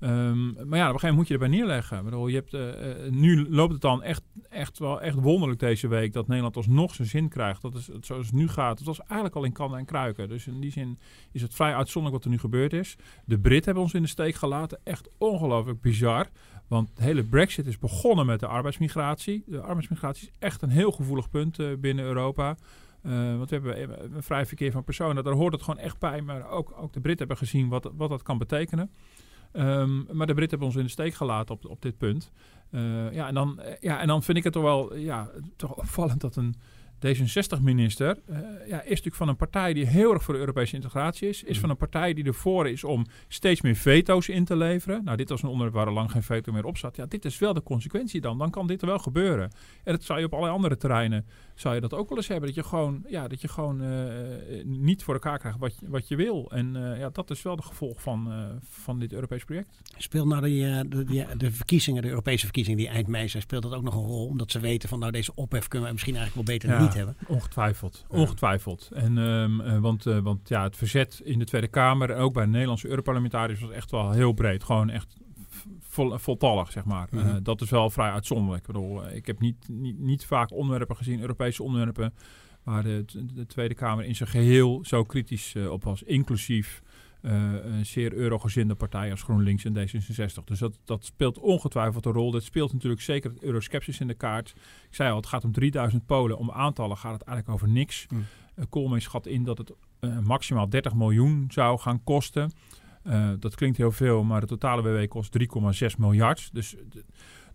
Um, 0.00 0.54
maar 0.68 0.78
ja, 0.78 0.88
op 0.88 0.94
een 0.94 1.00
gegeven 1.00 1.00
moment 1.00 1.16
moet 1.16 1.28
je 1.28 1.34
erbij 1.34 1.48
neerleggen. 1.48 2.28
Je 2.28 2.34
hebt, 2.34 2.54
uh, 2.54 3.10
nu 3.10 3.48
loopt 3.50 3.72
het 3.72 3.80
dan 3.80 4.02
echt, 4.02 4.22
echt 4.48 4.78
wel 4.78 5.00
echt 5.00 5.14
wonderlijk 5.14 5.60
deze 5.60 5.88
week 5.88 6.12
dat 6.12 6.26
Nederland 6.26 6.56
alsnog 6.56 6.94
zijn 6.94 7.08
zin 7.08 7.28
krijgt. 7.28 7.62
Dat 7.62 7.74
is 7.74 7.88
zoals 8.00 8.26
het 8.26 8.34
nu 8.34 8.48
gaat. 8.48 8.78
Het 8.78 8.86
was 8.86 9.00
eigenlijk 9.00 9.34
al 9.34 9.44
in 9.44 9.52
kannen 9.52 9.78
en 9.78 9.84
kruiken. 9.84 10.28
Dus 10.28 10.46
in 10.46 10.60
die 10.60 10.70
zin 10.70 10.98
is 11.32 11.42
het 11.42 11.54
vrij 11.54 11.74
uitzonderlijk 11.74 12.24
wat 12.24 12.24
er 12.24 12.38
nu 12.38 12.38
gebeurd 12.38 12.72
is. 12.72 12.96
De 13.24 13.38
Britten 13.38 13.64
hebben 13.64 13.82
ons 13.82 13.94
in 13.94 14.02
de 14.02 14.08
steek 14.08 14.34
gelaten. 14.34 14.78
Echt 14.84 15.08
ongelooflijk 15.18 15.80
bizar. 15.80 16.26
Want 16.68 16.90
de 16.96 17.02
hele 17.02 17.24
Brexit 17.24 17.66
is 17.66 17.78
begonnen 17.78 18.26
met 18.26 18.40
de 18.40 18.46
arbeidsmigratie. 18.46 19.44
De 19.46 19.60
arbeidsmigratie 19.60 20.28
is 20.28 20.34
echt 20.38 20.62
een 20.62 20.70
heel 20.70 20.90
gevoelig 20.90 21.30
punt 21.30 21.58
uh, 21.58 21.76
binnen 21.78 22.04
Europa. 22.04 22.56
Want 23.36 23.50
we 23.50 23.56
hebben 23.56 24.14
een 24.16 24.22
vrij 24.22 24.46
verkeer 24.46 24.72
van 24.72 24.84
personen. 24.84 25.24
Daar 25.24 25.34
hoort 25.34 25.52
het 25.52 25.62
gewoon 25.62 25.80
echt 25.80 25.98
bij. 25.98 26.22
Maar 26.22 26.50
ook, 26.50 26.72
ook 26.76 26.92
de 26.92 27.00
Britten 27.00 27.26
hebben 27.26 27.46
gezien 27.46 27.68
wat, 27.68 27.90
wat 27.96 28.08
dat 28.08 28.22
kan 28.22 28.38
betekenen. 28.38 28.90
Um, 29.52 30.06
maar 30.12 30.26
de 30.26 30.34
Britten 30.34 30.48
hebben 30.48 30.66
ons 30.68 30.76
in 30.76 30.82
de 30.84 30.90
steek 30.90 31.14
gelaten 31.14 31.54
op, 31.54 31.64
op 31.64 31.82
dit 31.82 31.98
punt. 31.98 32.32
Uh, 32.70 33.12
ja, 33.12 33.28
en 33.28 33.34
dan, 33.34 33.60
ja, 33.80 34.00
en 34.00 34.06
dan 34.06 34.22
vind 34.22 34.38
ik 34.38 34.44
het 34.44 34.52
toch 34.52 34.62
wel 34.62 34.96
ja, 34.96 35.28
toch 35.56 35.74
opvallend 35.74 36.20
dat 36.20 36.36
een 36.36 36.54
D66-minister 36.96 38.18
uh, 38.30 38.38
ja, 38.68 38.82
is 38.82 38.88
natuurlijk 38.88 39.16
van 39.16 39.28
een 39.28 39.36
partij 39.36 39.72
die 39.72 39.86
heel 39.86 40.12
erg 40.12 40.22
voor 40.22 40.34
de 40.34 40.40
Europese 40.40 40.74
integratie 40.74 41.28
is. 41.28 41.42
Is 41.42 41.54
mm. 41.54 41.60
van 41.60 41.70
een 41.70 41.76
partij 41.76 42.14
die 42.14 42.24
ervoor 42.24 42.68
is 42.68 42.84
om 42.84 43.06
steeds 43.28 43.60
meer 43.60 43.74
veto's 43.74 44.28
in 44.28 44.44
te 44.44 44.56
leveren. 44.56 45.04
Nou, 45.04 45.16
dit 45.16 45.28
was 45.28 45.42
een 45.42 45.48
onderwerp 45.48 45.74
waar 45.74 45.86
er 45.86 45.92
lang 45.92 46.10
geen 46.10 46.22
veto 46.22 46.52
meer 46.52 46.64
op 46.64 46.78
zat. 46.78 46.96
Ja, 46.96 47.06
dit 47.06 47.24
is 47.24 47.38
wel 47.38 47.54
de 47.54 47.62
consequentie 47.62 48.20
dan. 48.20 48.38
Dan 48.38 48.50
kan 48.50 48.66
dit 48.66 48.80
er 48.80 48.86
wel 48.86 48.98
gebeuren. 48.98 49.50
En 49.84 49.92
dat 49.92 50.02
zou 50.02 50.18
je 50.18 50.24
op 50.24 50.32
allerlei 50.32 50.56
andere 50.56 50.76
terreinen 50.76 51.26
zou 51.54 51.74
je 51.74 51.80
dat 51.80 51.94
ook 51.94 52.08
wel 52.08 52.18
eens 52.18 52.28
hebben. 52.28 52.46
Dat 52.46 52.54
je 52.54 52.64
gewoon, 52.64 53.04
ja, 53.08 53.28
dat 53.28 53.40
je 53.40 53.48
gewoon 53.48 53.82
uh, 53.82 54.64
niet 54.64 55.02
voor 55.02 55.14
elkaar 55.14 55.38
krijgt 55.38 55.58
wat, 55.58 55.78
je, 55.80 55.88
wat 55.88 56.08
je 56.08 56.16
wil. 56.16 56.50
En 56.50 56.76
uh, 56.76 56.98
ja, 56.98 57.10
dat 57.10 57.30
is 57.30 57.42
wel 57.42 57.56
de 57.56 57.62
gevolg 57.62 58.02
van, 58.02 58.32
van 58.62 58.98
dit 58.98 59.12
Europees 59.12 59.44
project. 59.44 59.80
Speelt 59.96 60.26
nou 60.26 60.42
de, 60.42 60.84
de, 60.88 61.26
de, 61.36 61.52
verkiezingen, 61.52 62.02
de 62.02 62.08
Europese 62.08 62.44
verkiezingen 62.44 62.78
die 62.78 62.88
eind 62.88 63.06
mei 63.06 63.28
zijn, 63.28 63.42
speelt 63.42 63.62
dat 63.62 63.74
ook 63.74 63.82
nog 63.82 63.94
een 63.94 64.06
rol? 64.06 64.26
Omdat 64.26 64.50
ze 64.50 64.60
weten 64.60 64.88
van 64.88 64.98
nou 64.98 65.12
deze 65.12 65.32
ophef 65.34 65.68
kunnen 65.68 65.88
we 65.88 65.94
misschien 65.94 66.16
eigenlijk 66.16 66.46
wel 66.46 66.56
beter 66.56 66.76
ja. 66.76 66.82
niet 66.82 66.85
hebben. 66.94 67.16
Ongetwijfeld, 67.26 68.04
ongetwijfeld. 68.08 68.90
En, 68.94 69.16
um, 69.16 69.80
want, 69.80 70.06
uh, 70.06 70.18
want 70.18 70.48
ja, 70.48 70.62
het 70.62 70.76
verzet 70.76 71.20
in 71.24 71.38
de 71.38 71.44
Tweede 71.44 71.68
Kamer 71.68 72.10
en 72.10 72.18
ook 72.18 72.32
bij 72.32 72.44
de 72.44 72.50
Nederlandse 72.50 72.88
Europarlementariërs 72.88 73.60
was 73.60 73.70
echt 73.70 73.90
wel 73.90 74.10
heel 74.10 74.32
breed. 74.32 74.64
Gewoon 74.64 74.90
echt 74.90 75.16
vol, 75.80 76.18
voltallig, 76.18 76.72
zeg 76.72 76.84
maar. 76.84 77.08
Mm 77.10 77.18
-hmm. 77.18 77.28
uh, 77.28 77.36
dat 77.42 77.60
is 77.60 77.70
wel 77.70 77.90
vrij 77.90 78.10
uitzonderlijk. 78.10 78.60
Ik 78.60 78.72
bedoel, 78.72 79.04
eh, 79.04 79.16
ik 79.16 79.26
heb 79.26 79.40
niet, 79.40 79.68
niet, 79.68 79.98
niet 79.98 80.24
vaak 80.24 80.52
onderwerpen 80.52 80.96
gezien, 80.96 81.20
Europese 81.20 81.62
onderwerpen, 81.62 82.14
waar 82.62 82.82
de, 82.82 83.04
de 83.34 83.46
Tweede 83.46 83.74
Kamer 83.74 84.04
in 84.04 84.16
zijn 84.16 84.28
geheel 84.28 84.84
zo 84.84 85.04
kritisch 85.04 85.54
uh, 85.54 85.70
op 85.70 85.84
was. 85.84 86.02
Inclusief 86.02 86.82
een 87.20 87.86
zeer 87.86 88.12
eurogezinde 88.12 88.74
partij 88.74 89.10
als 89.10 89.22
GroenLinks 89.22 89.64
en 89.64 89.76
D66. 89.76 90.44
Dus 90.44 90.58
dat, 90.58 90.78
dat 90.84 91.04
speelt 91.04 91.38
ongetwijfeld 91.38 92.06
een 92.06 92.12
rol. 92.12 92.30
Dat 92.30 92.42
speelt 92.42 92.72
natuurlijk 92.72 93.02
zeker 93.02 93.30
het 93.30 93.42
euroskepsis 93.42 94.00
in 94.00 94.06
de 94.06 94.14
kaart. 94.14 94.54
Ik 94.88 94.94
zei 94.94 95.10
al, 95.10 95.16
het 95.16 95.26
gaat 95.26 95.44
om 95.44 95.52
3000 95.52 96.06
Polen. 96.06 96.38
Om 96.38 96.50
aantallen 96.50 96.96
gaat 96.96 97.12
het 97.12 97.22
eigenlijk 97.22 97.58
over 97.58 97.68
niks. 97.74 98.06
Mm. 98.08 98.24
Koolmees 98.68 99.04
schat 99.04 99.26
in 99.26 99.44
dat 99.44 99.58
het 99.58 99.72
uh, 100.00 100.18
maximaal 100.18 100.68
30 100.68 100.94
miljoen 100.94 101.46
zou 101.48 101.78
gaan 101.78 102.04
kosten. 102.04 102.52
dat 103.38 103.54
klinkt 103.54 103.76
heel 103.76 103.92
veel, 103.92 104.24
maar 104.24 104.40
de 104.40 104.46
totale 104.46 104.82
WW 104.82 105.08
kost 105.08 105.38
3,6 105.38 105.96
miljard. 105.98 106.50
Dus... 106.52 106.76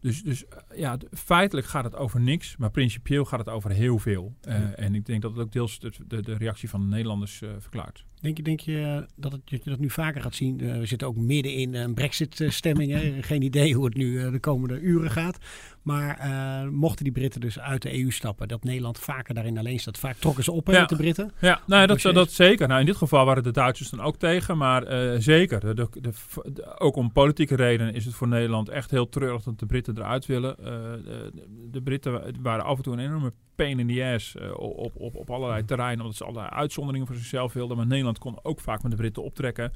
Dus, 0.01 0.23
dus 0.23 0.43
ja, 0.75 0.97
feitelijk 1.11 1.67
gaat 1.67 1.83
het 1.83 1.95
over 1.95 2.21
niks, 2.21 2.57
maar 2.57 2.71
principieel 2.71 3.25
gaat 3.25 3.39
het 3.39 3.49
over 3.49 3.71
heel 3.71 3.99
veel. 3.99 4.35
Uh, 4.47 4.79
en 4.79 4.95
ik 4.95 5.05
denk 5.05 5.21
dat 5.21 5.31
het 5.31 5.39
ook 5.39 5.51
deels 5.51 5.79
de, 5.79 5.91
de, 6.07 6.21
de 6.21 6.37
reactie 6.37 6.69
van 6.69 6.79
de 6.79 6.87
Nederlanders 6.87 7.41
uh, 7.41 7.49
verklaart. 7.59 8.05
Denk 8.21 8.37
je, 8.37 8.43
denk 8.43 8.59
je 8.59 9.05
dat, 9.15 9.31
het, 9.31 9.41
dat 9.49 9.63
je 9.63 9.69
dat 9.69 9.79
nu 9.79 9.89
vaker 9.89 10.21
gaat 10.21 10.35
zien? 10.35 10.63
Uh, 10.63 10.77
we 10.77 10.85
zitten 10.85 11.07
ook 11.07 11.15
midden 11.15 11.53
in 11.53 11.73
een 11.73 11.93
brexit-stemming. 11.93 12.99
Geen 13.25 13.41
idee 13.41 13.73
hoe 13.73 13.85
het 13.85 13.95
nu 13.95 14.31
de 14.31 14.39
komende 14.39 14.79
uren 14.79 15.11
gaat. 15.11 15.37
Maar 15.81 16.29
mochten 16.71 17.03
die 17.03 17.13
Britten 17.13 17.41
dus 17.41 17.59
uit 17.59 17.81
de 17.81 17.99
EU 17.99 18.11
stappen, 18.11 18.47
dat 18.47 18.63
Nederland 18.63 18.99
vaker 18.99 19.33
daarin 19.33 19.57
alleen 19.57 19.79
staat. 19.79 19.97
Vaak 19.97 20.15
trokken 20.15 20.43
ze 20.43 20.51
op 20.51 20.67
ja. 20.67 20.79
met 20.79 20.89
de 20.89 20.95
Britten. 20.95 21.31
Ja, 21.39 21.61
nou, 21.65 21.87
dat, 21.87 22.01
dat 22.01 22.31
zeker. 22.31 22.67
Nou, 22.67 22.79
in 22.79 22.85
dit 22.85 22.95
geval 22.95 23.25
waren 23.25 23.43
de 23.43 23.51
Duitsers 23.51 23.89
dan 23.89 24.01
ook 24.01 24.17
tegen. 24.17 24.57
Maar 24.57 24.83
zeker, 25.21 25.59
de, 25.59 25.73
de, 25.73 25.87
de, 26.01 26.79
ook 26.79 26.95
om 26.95 27.11
politieke 27.11 27.55
redenen 27.55 27.93
is 27.93 28.05
het 28.05 28.13
voor 28.13 28.27
Nederland 28.27 28.69
echt 28.69 28.91
heel 28.91 29.09
treurig 29.09 29.43
dat 29.43 29.59
de 29.59 29.65
Britten 29.65 29.97
eruit 29.97 30.25
willen. 30.25 30.55
de, 31.03 31.31
de 31.71 31.81
Britten 31.81 32.35
waren 32.41 32.65
af 32.65 32.77
en 32.77 32.83
toe 32.83 32.93
een 32.93 32.99
enorme 32.99 33.33
pain 33.55 33.79
in 33.79 33.87
the 33.87 34.13
ass 34.15 34.35
op, 34.55 34.95
op, 34.95 35.15
op 35.15 35.29
allerlei 35.29 35.65
terreinen. 35.65 35.99
Omdat 35.99 36.17
ze 36.17 36.23
allerlei 36.23 36.49
uitzonderingen 36.49 37.07
voor 37.07 37.15
zichzelf 37.15 37.53
wilden. 37.53 37.77
Maar 37.77 37.87
Nederland 37.87 38.19
kon 38.19 38.39
ook 38.43 38.59
vaak 38.59 38.81
met 38.81 38.91
de 38.91 38.97
Britten 38.97 39.23
optrekken. 39.23 39.71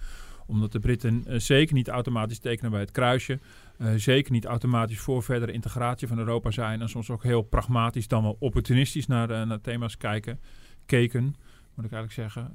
Omdat 0.47 0.71
de 0.71 0.79
Britten 0.79 1.23
zeker 1.41 1.75
niet 1.75 1.87
automatisch 1.87 2.39
tekenen 2.39 2.71
bij 2.71 2.79
het 2.79 2.91
kruisje. 2.91 3.39
Uh, 3.77 3.87
zeker 3.95 4.31
niet 4.31 4.45
automatisch 4.45 4.99
voor 4.99 5.23
verdere 5.23 5.51
integratie 5.51 6.07
van 6.07 6.17
Europa 6.17 6.51
zijn. 6.51 6.81
En 6.81 6.89
soms 6.89 7.09
ook 7.09 7.23
heel 7.23 7.41
pragmatisch 7.41 8.07
dan 8.07 8.23
wel 8.23 8.35
opportunistisch 8.39 9.07
naar, 9.07 9.47
naar 9.47 9.61
thema's 9.61 9.97
kijken, 9.97 10.39
keken. 10.85 11.23
moet 11.73 11.85
ik 11.85 11.91
eigenlijk 11.91 12.11
zeggen. 12.11 12.51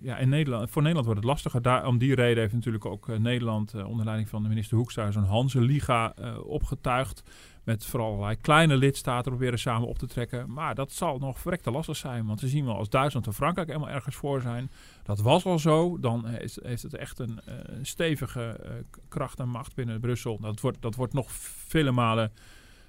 ja, 0.00 0.16
in 0.16 0.28
Nederland, 0.28 0.70
voor 0.70 0.82
Nederland 0.82 1.06
wordt 1.06 1.20
het 1.20 1.30
lastiger. 1.30 1.62
Daar, 1.62 1.86
om 1.86 1.98
die 1.98 2.14
reden 2.14 2.42
heeft 2.42 2.54
natuurlijk 2.54 2.84
ook 2.84 3.18
Nederland 3.18 3.74
onder 3.84 4.04
leiding 4.04 4.28
van 4.28 4.42
de 4.42 4.48
minister 4.48 4.76
Hoekstra 4.76 5.10
zo'n 5.10 5.24
Hanse-liga 5.24 6.14
opgetuigd. 6.44 7.22
Met 7.70 7.86
vooral 7.86 8.08
allerlei 8.08 8.36
kleine 8.36 8.76
lidstaten 8.76 9.30
proberen 9.30 9.58
samen 9.58 9.88
op 9.88 9.98
te 9.98 10.06
trekken. 10.06 10.52
Maar 10.52 10.74
dat 10.74 10.92
zal 10.92 11.18
nog 11.18 11.38
verrekte 11.38 11.70
lastig 11.70 11.96
zijn. 11.96 12.26
Want 12.26 12.40
we 12.40 12.48
zien 12.48 12.64
wel 12.64 12.76
als 12.76 12.88
Duitsland 12.88 13.26
en 13.26 13.34
Frankrijk 13.34 13.68
helemaal 13.68 13.88
ergens 13.88 14.16
voor 14.16 14.40
zijn. 14.40 14.70
Dat 15.02 15.20
was 15.20 15.44
al 15.44 15.58
zo. 15.58 15.98
Dan 16.00 16.26
heeft, 16.26 16.58
heeft 16.62 16.82
het 16.82 16.94
echt 16.94 17.18
een, 17.18 17.40
een 17.44 17.86
stevige 17.86 18.60
kracht 19.08 19.38
en 19.38 19.48
macht 19.48 19.74
binnen 19.74 20.00
Brussel. 20.00 20.38
Dat 20.40 20.60
wordt, 20.60 20.82
dat 20.82 20.94
wordt 20.94 21.12
nog 21.12 21.32
vele 21.32 21.90
malen 21.90 22.32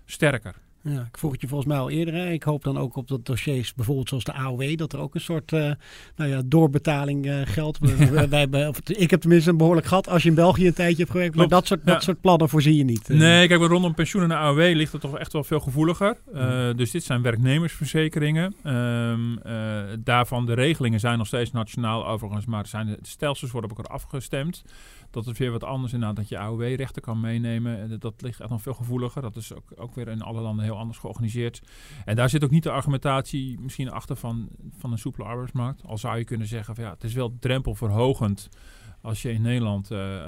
sterker. 0.05 0.55
Ja, 0.83 0.99
ik 0.99 1.17
vroeg 1.17 1.31
het 1.31 1.41
je 1.41 1.47
volgens 1.47 1.69
mij 1.69 1.79
al 1.79 1.89
eerder. 1.89 2.31
Ik 2.31 2.43
hoop 2.43 2.63
dan 2.63 2.77
ook 2.77 2.95
op 2.95 3.07
dat 3.07 3.25
dossiers, 3.25 3.73
bijvoorbeeld 3.73 4.09
zoals 4.09 4.23
de 4.23 4.33
AOW, 4.33 4.77
dat 4.77 4.93
er 4.93 4.99
ook 4.99 5.15
een 5.15 5.21
soort 5.21 5.51
uh, 5.51 5.71
nou 6.15 6.29
ja, 6.29 6.41
doorbetaling 6.45 7.25
uh, 7.25 7.41
geldt. 7.43 7.79
Wij 8.29 8.67
of, 8.67 8.79
ik 8.89 9.09
heb 9.09 9.21
tenminste 9.21 9.49
een 9.49 9.57
behoorlijk 9.57 9.87
gat 9.87 10.09
als 10.09 10.23
je 10.23 10.29
in 10.29 10.35
België 10.35 10.67
een 10.67 10.73
tijdje 10.73 10.97
hebt 10.97 11.11
gewerkt. 11.11 11.35
Maar 11.35 11.47
dat 11.47 11.67
soort, 11.67 11.85
dat 11.85 12.03
soort 12.03 12.21
plannen 12.21 12.49
voorzie 12.49 12.77
je 12.77 12.83
niet. 12.83 13.09
Eh. 13.09 13.17
Nee, 13.17 13.47
kijk, 13.47 13.61
rondom 13.61 13.93
pensioen 13.93 14.23
en 14.23 14.31
AOW 14.31 14.59
ligt 14.59 14.91
het 14.91 15.01
toch 15.01 15.17
echt 15.17 15.33
wel 15.33 15.43
veel 15.43 15.59
gevoeliger. 15.59 16.17
Uh, 16.33 16.69
dus 16.75 16.91
dit 16.91 17.03
zijn 17.03 17.21
werknemersverzekeringen. 17.21 18.55
Um, 18.65 19.39
daarvan 19.99 20.45
de 20.45 20.53
regelingen 20.53 20.99
zijn 20.99 21.17
nog 21.17 21.27
steeds 21.27 21.51
nationaal 21.51 22.07
overigens, 22.07 22.45
maar 22.45 22.67
zijn 22.67 22.85
de 22.85 22.97
stelsels 23.01 23.51
worden 23.51 23.71
op 23.71 23.77
elkaar 23.77 23.93
afgestemd. 23.95 24.63
Dat 25.11 25.27
is 25.27 25.37
weer 25.37 25.51
wat 25.51 25.63
anders 25.63 25.93
inderdaad, 25.93 26.17
dat 26.17 26.29
je 26.29 26.37
AOW-rechten 26.37 27.01
kan 27.01 27.19
meenemen. 27.19 27.99
Dat 27.99 28.21
ligt 28.21 28.39
echt 28.39 28.49
nog 28.49 28.61
veel 28.61 28.73
gevoeliger. 28.73 29.21
Dat 29.21 29.35
is 29.35 29.53
ook, 29.53 29.71
ook 29.75 29.95
weer 29.95 30.07
in 30.07 30.21
alle 30.21 30.41
landen 30.41 30.65
heel 30.65 30.77
anders 30.77 30.97
georganiseerd. 30.97 31.61
En 32.05 32.15
daar 32.15 32.29
zit 32.29 32.43
ook 32.43 32.49
niet 32.49 32.63
de 32.63 32.71
argumentatie 32.71 33.59
misschien 33.59 33.91
achter 33.91 34.15
van, 34.15 34.49
van 34.77 34.91
een 34.91 34.97
soepele 34.97 35.25
arbeidsmarkt. 35.25 35.83
Al 35.85 35.97
zou 35.97 36.17
je 36.17 36.23
kunnen 36.23 36.47
zeggen 36.47 36.75
van 36.75 36.83
ja, 36.83 36.89
het 36.89 37.03
is 37.03 37.13
wel 37.13 37.35
drempelverhogend. 37.39 38.49
Als 39.01 39.21
je 39.21 39.31
in 39.31 39.41
Nederland 39.41 39.91
uh, 39.91 40.15
uh, 40.15 40.23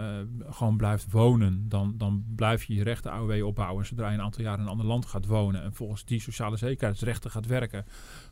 gewoon 0.49 0.77
blijft 0.77 1.11
wonen, 1.11 1.69
dan, 1.69 1.93
dan 1.97 2.23
blijf 2.35 2.63
je 2.63 2.73
je 2.73 2.83
rechten 2.83 3.11
AOW 3.11 3.45
opbouwen. 3.45 3.85
Zodra 3.85 4.07
je 4.07 4.13
een 4.13 4.23
aantal 4.23 4.43
jaren 4.43 4.59
in 4.59 4.65
een 4.65 4.71
ander 4.71 4.85
land 4.85 5.05
gaat 5.05 5.25
wonen 5.25 5.63
en 5.63 5.73
volgens 5.73 6.05
die 6.05 6.21
sociale 6.21 6.57
zekerheidsrechten 6.57 7.31
gaat 7.31 7.45
werken, 7.45 7.85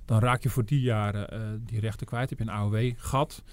dan 0.05 0.19
raak 0.19 0.43
je 0.43 0.49
voor 0.49 0.65
die 0.65 0.81
jaren 0.81 1.33
uh, 1.33 1.39
die 1.65 1.79
rechten 1.79 2.07
kwijt. 2.07 2.29
Heb 2.29 2.39
je 2.39 2.45
een 2.45 2.51
AOW-gat. 2.51 3.43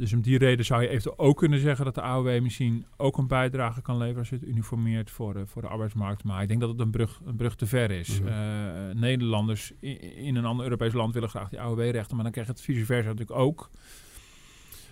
Dus 0.00 0.12
om 0.12 0.20
die 0.20 0.38
reden 0.38 0.64
zou 0.64 0.82
je 0.82 0.88
eventueel 0.88 1.18
ook 1.18 1.36
kunnen 1.36 1.60
zeggen 1.60 1.84
dat 1.84 1.94
de 1.94 2.00
AOW 2.00 2.40
misschien 2.40 2.84
ook 2.96 3.18
een 3.18 3.26
bijdrage 3.26 3.82
kan 3.82 3.96
leveren 3.96 4.18
als 4.18 4.28
je 4.28 4.34
het 4.34 4.44
uniformeert 4.44 5.10
voor 5.10 5.34
de, 5.34 5.46
voor 5.46 5.62
de 5.62 5.68
arbeidsmarkt. 5.68 6.24
Maar 6.24 6.42
ik 6.42 6.48
denk 6.48 6.60
dat 6.60 6.68
het 6.68 6.80
een 6.80 6.90
brug, 6.90 7.20
een 7.26 7.36
brug 7.36 7.56
te 7.56 7.66
ver 7.66 7.90
is. 7.90 8.20
Mhm. 8.20 8.28
Eh, 8.28 8.94
Nederlanders 8.94 9.72
in, 9.80 10.00
in, 10.00 10.36
een 10.36 10.44
ander 10.44 10.64
Europees 10.64 10.92
land 10.92 11.14
willen 11.14 11.28
graag 11.28 11.48
die 11.48 11.60
AOW-rechten, 11.60 12.14
maar 12.14 12.24
dan 12.24 12.32
krijg 12.32 12.46
je 12.46 12.52
het 12.52 12.62
vice 12.62 12.84
versa 12.84 13.08
natuurlijk 13.08 13.38
ook. 13.38 13.70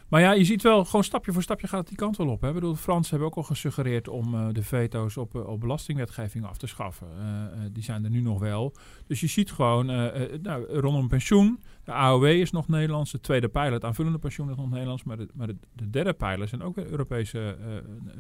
Maar 0.09 0.21
ja, 0.21 0.33
je 0.33 0.45
ziet 0.45 0.63
wel, 0.63 0.85
gewoon 0.85 1.05
stapje 1.05 1.33
voor 1.33 1.43
stapje 1.43 1.69
gaat 1.69 1.79
het 1.79 1.89
die 1.89 1.97
kant 1.97 2.17
wel 2.17 2.29
op. 2.29 2.41
Hè. 2.41 2.49
Ik 2.49 2.55
bedoel, 2.55 2.73
de 2.73 2.79
Fransen 2.79 3.11
hebben 3.11 3.29
ook 3.29 3.37
al 3.37 3.43
gesuggereerd 3.43 4.09
om 4.09 4.35
uh, 4.35 4.49
de 4.53 4.63
veto's 4.63 5.17
op, 5.17 5.35
uh, 5.35 5.47
op 5.47 5.61
belastingwetgeving 5.61 6.45
af 6.45 6.57
te 6.57 6.67
schaffen. 6.67 7.07
Uh, 7.19 7.25
die 7.73 7.83
zijn 7.83 8.05
er 8.05 8.11
nu 8.11 8.21
nog 8.21 8.39
wel. 8.39 8.75
Dus 9.07 9.21
je 9.21 9.27
ziet 9.27 9.53
gewoon, 9.53 9.87
nou, 10.43 10.79
rondom 10.79 11.09
pensioen, 11.09 11.63
de 11.89 11.95
AOW 11.95 12.25
is 12.25 12.51
nog 12.51 12.69
Nederlands, 12.69 13.11
de 13.11 13.21
tweede 13.21 13.49
pijler, 13.49 13.73
het 13.73 13.85
aanvullende 13.85 14.19
pensioen 14.19 14.51
is 14.51 14.57
nog 14.57 14.71
Nederlands, 14.71 15.05
maar 15.05 15.17
de, 15.17 15.29
maar 15.35 15.47
de, 15.47 15.57
de 15.73 15.91
derde 15.91 16.13
pijler 16.13 16.49
zijn 16.49 16.63
ook 16.63 16.75
weer 16.75 16.91
Europese 16.91 17.57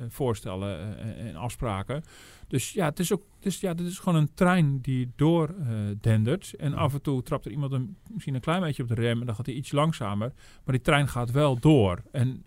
voorstellen 0.08 0.98
en 1.16 1.36
afspraken. 1.36 2.02
Dus 2.46 2.72
ja, 2.72 2.84
het 2.84 2.98
is 2.98 3.12
ook, 3.12 3.22
het 3.36 3.46
is, 3.46 3.60
ja, 3.60 3.74
dit 3.74 3.86
is 3.86 3.98
gewoon 3.98 4.18
een 4.18 4.34
trein 4.34 4.80
die 4.80 5.12
door 5.16 5.54
dendert. 6.00 6.54
En 6.54 6.74
af 6.74 6.94
en 6.94 7.02
toe 7.02 7.22
trapt 7.22 7.44
er 7.44 7.50
iemand 7.50 7.72
een, 7.72 7.96
misschien 8.12 8.34
een 8.34 8.40
klein 8.40 8.60
beetje 8.60 8.82
op 8.82 8.88
de 8.88 8.94
rem 8.94 9.20
en 9.20 9.26
dan 9.26 9.34
gaat 9.34 9.46
hij 9.46 9.54
iets 9.54 9.72
langzamer. 9.72 10.32
Maar 10.64 10.74
die 10.74 10.84
trein 10.84 11.08
gaat 11.08 11.30
wel 11.30 11.58
door. 11.58 12.02
En 12.12 12.44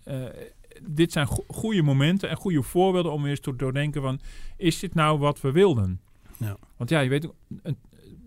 dit 0.88 1.12
zijn 1.12 1.28
go 1.28 1.44
goede 1.48 1.82
momenten 1.82 2.30
en 2.30 2.36
goede 2.36 2.62
voorbeelden 2.62 3.12
om 3.12 3.22
weer 3.22 3.32
eens 3.32 3.40
te 3.40 3.56
doordenken 3.56 4.02
van... 4.02 4.20
is 4.58 4.80
dit 4.80 4.94
nou 4.94 5.20
wat 5.20 5.42
we 5.42 5.52
wilden? 5.52 6.02
Ja. 6.38 6.58
Want 6.78 6.90
ja, 6.90 7.00
je 7.00 7.10
weet, 7.10 7.30
een, 7.62 7.78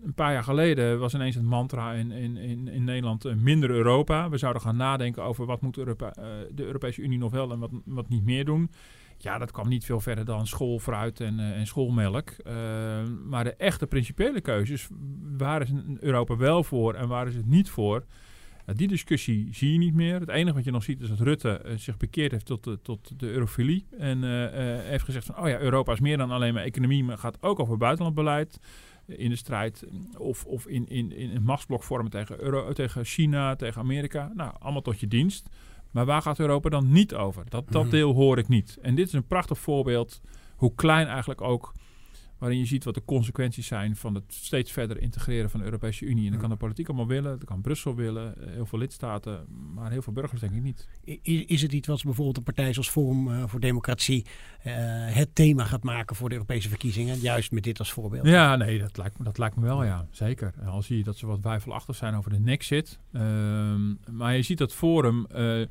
een 0.05 0.13
paar 0.13 0.33
jaar 0.33 0.43
geleden 0.43 0.99
was 0.99 1.13
ineens 1.13 1.35
het 1.35 1.43
mantra 1.43 1.93
in, 1.93 2.11
in, 2.11 2.37
in, 2.37 2.67
in 2.67 2.83
Nederland 2.83 3.25
uh, 3.25 3.33
minder 3.33 3.69
Europa. 3.69 4.29
We 4.29 4.37
zouden 4.37 4.61
gaan 4.61 4.75
nadenken 4.75 5.23
over 5.23 5.45
wat 5.45 5.61
moet 5.61 5.77
Europa, 5.77 6.13
uh, 6.19 6.25
de 6.51 6.63
Europese 6.63 7.01
Unie 7.01 7.17
nog 7.17 7.31
wel 7.31 7.51
en 7.51 7.59
wat, 7.59 7.71
wat 7.85 8.09
niet 8.09 8.23
meer 8.23 8.45
doen. 8.45 8.71
Ja, 9.17 9.37
dat 9.37 9.51
kwam 9.51 9.67
niet 9.67 9.85
veel 9.85 9.99
verder 9.99 10.25
dan 10.25 10.47
schoolfruit 10.47 11.19
en, 11.19 11.39
uh, 11.39 11.57
en 11.57 11.67
schoolmelk. 11.67 12.31
maar 13.25 13.43
de 13.43 13.55
echte 13.57 13.87
principiële 13.87 14.41
keuzes, 14.41 14.87
waar 15.37 15.61
is 15.61 15.69
Europa 15.99 16.37
wel 16.37 16.63
voor 16.63 16.93
en 16.93 17.07
waar 17.07 17.27
is 17.27 17.35
het 17.35 17.45
niet 17.45 17.69
voor... 17.69 18.05
Die 18.65 18.87
discussie 18.87 19.47
zie 19.51 19.71
je 19.71 19.77
niet 19.77 19.93
meer. 19.93 20.19
Het 20.19 20.29
enige 20.29 20.55
wat 20.55 20.63
je 20.63 20.71
nog 20.71 20.83
ziet 20.83 21.01
is 21.01 21.09
dat 21.09 21.19
Rutte 21.19 21.61
zich 21.75 21.97
bekeerd 21.97 22.31
heeft 22.31 22.45
tot 22.45 22.63
de, 22.63 22.79
tot 22.81 23.19
de 23.19 23.31
eurofilie. 23.31 23.85
En 23.97 24.23
heeft 24.83 25.03
gezegd 25.03 25.25
van, 25.25 25.37
oh 25.37 25.47
ja, 25.47 25.59
Europa 25.59 25.91
is 25.91 25.99
meer 25.99 26.17
dan 26.17 26.31
alleen 26.31 26.53
maar 26.53 26.63
economie, 26.63 27.03
maar 27.03 27.17
gaat 27.17 27.37
ook 27.41 27.59
over 27.59 27.77
buitenlandbeleid. 27.77 28.59
In 29.07 29.29
de 29.29 29.35
strijd 29.35 29.83
of, 30.17 30.45
of 30.45 30.67
in, 30.67 30.87
in, 30.87 31.11
in 31.11 31.35
een 31.35 31.43
machtsblok 31.43 31.83
vormen 31.83 32.11
tegen, 32.11 32.41
Euro, 32.41 32.73
tegen 32.73 33.05
China, 33.05 33.55
tegen 33.55 33.81
Amerika. 33.81 34.31
Nou, 34.35 34.53
allemaal 34.59 34.81
tot 34.81 34.99
je 34.99 35.07
dienst. 35.07 35.49
Maar 35.91 36.05
waar 36.05 36.21
gaat 36.21 36.39
Europa 36.39 36.69
dan 36.69 36.91
niet 36.91 37.13
over? 37.13 37.43
Dat, 37.49 37.71
dat 37.71 37.81
mhm. 37.81 37.91
deel 37.91 38.13
hoor 38.13 38.37
ik 38.37 38.47
niet. 38.47 38.77
En 38.81 38.95
dit 38.95 39.07
is 39.07 39.13
een 39.13 39.27
prachtig 39.27 39.57
voorbeeld 39.57 40.21
hoe 40.55 40.75
klein 40.75 41.07
eigenlijk 41.07 41.41
ook 41.41 41.73
waarin 42.37 42.59
je 42.59 42.65
ziet 42.65 42.83
wat 42.83 42.93
de 42.93 43.05
consequenties 43.05 43.67
zijn 43.67 43.95
van 43.95 44.15
het 44.15 44.23
steeds 44.27 44.71
verder 44.71 45.01
integreren 45.01 45.49
van 45.49 45.59
de 45.59 45.65
Europese 45.65 46.05
Unie. 46.05 46.25
En 46.25 46.31
dan 46.31 46.39
kan 46.39 46.49
de 46.49 46.55
politiek 46.55 46.87
allemaal 46.87 47.07
willen, 47.07 47.39
dat 47.39 47.47
kan 47.47 47.61
Brussel 47.61 47.95
willen, 47.95 48.41
eh, 48.41 48.53
heel 48.53 48.65
veel 48.65 48.79
lidstaten, 48.79 49.45
maar 49.73 49.91
heel 49.91 50.01
veel 50.01 50.13
burgers 50.13 50.41
denk 50.41 50.53
ik 50.53 50.61
niet. 50.61 50.87
Is, 51.03 51.45
is 51.45 51.61
het 51.61 51.71
iets 51.71 51.87
wat 51.87 52.03
bijvoorbeeld 52.03 52.37
een 52.37 52.43
partij 52.43 52.73
zoals 52.73 52.89
Forum 52.89 53.27
uh, 53.27 53.43
voor 53.47 53.59
Democratie 53.59 54.25
uh, 54.25 54.73
het 55.15 55.35
thema 55.35 55.63
gaat 55.65 55.83
maken 55.83 56.15
voor 56.15 56.29
de 56.29 56.35
Europese 56.35 56.69
verkiezingen? 56.69 57.19
Juist 57.19 57.51
met 57.51 57.63
dit 57.63 57.79
als 57.79 57.91
voorbeeld. 57.91 58.25
Ja, 58.25 58.55
nee, 58.55 58.79
dat 58.79 58.97
lijkt, 58.97 59.23
dat 59.23 59.37
lijkt 59.37 59.55
me 59.55 59.61
wel, 59.61 59.83
ja. 59.83 60.07
Zeker. 60.11 60.53
Al 60.65 60.81
zie 60.81 60.97
je 60.97 61.03
dat 61.03 61.17
ze 61.17 61.25
wat 61.25 61.39
weifelachtig 61.41 61.95
zijn 61.95 62.15
over 62.15 62.31
de 62.31 62.39
Nexit. 62.39 62.99
Uh, 63.11 63.21
maar 64.11 64.35
je 64.35 64.41
ziet 64.41 64.57
dat 64.57 64.73
Forum... 64.73 65.27
Uh, 65.35 65.65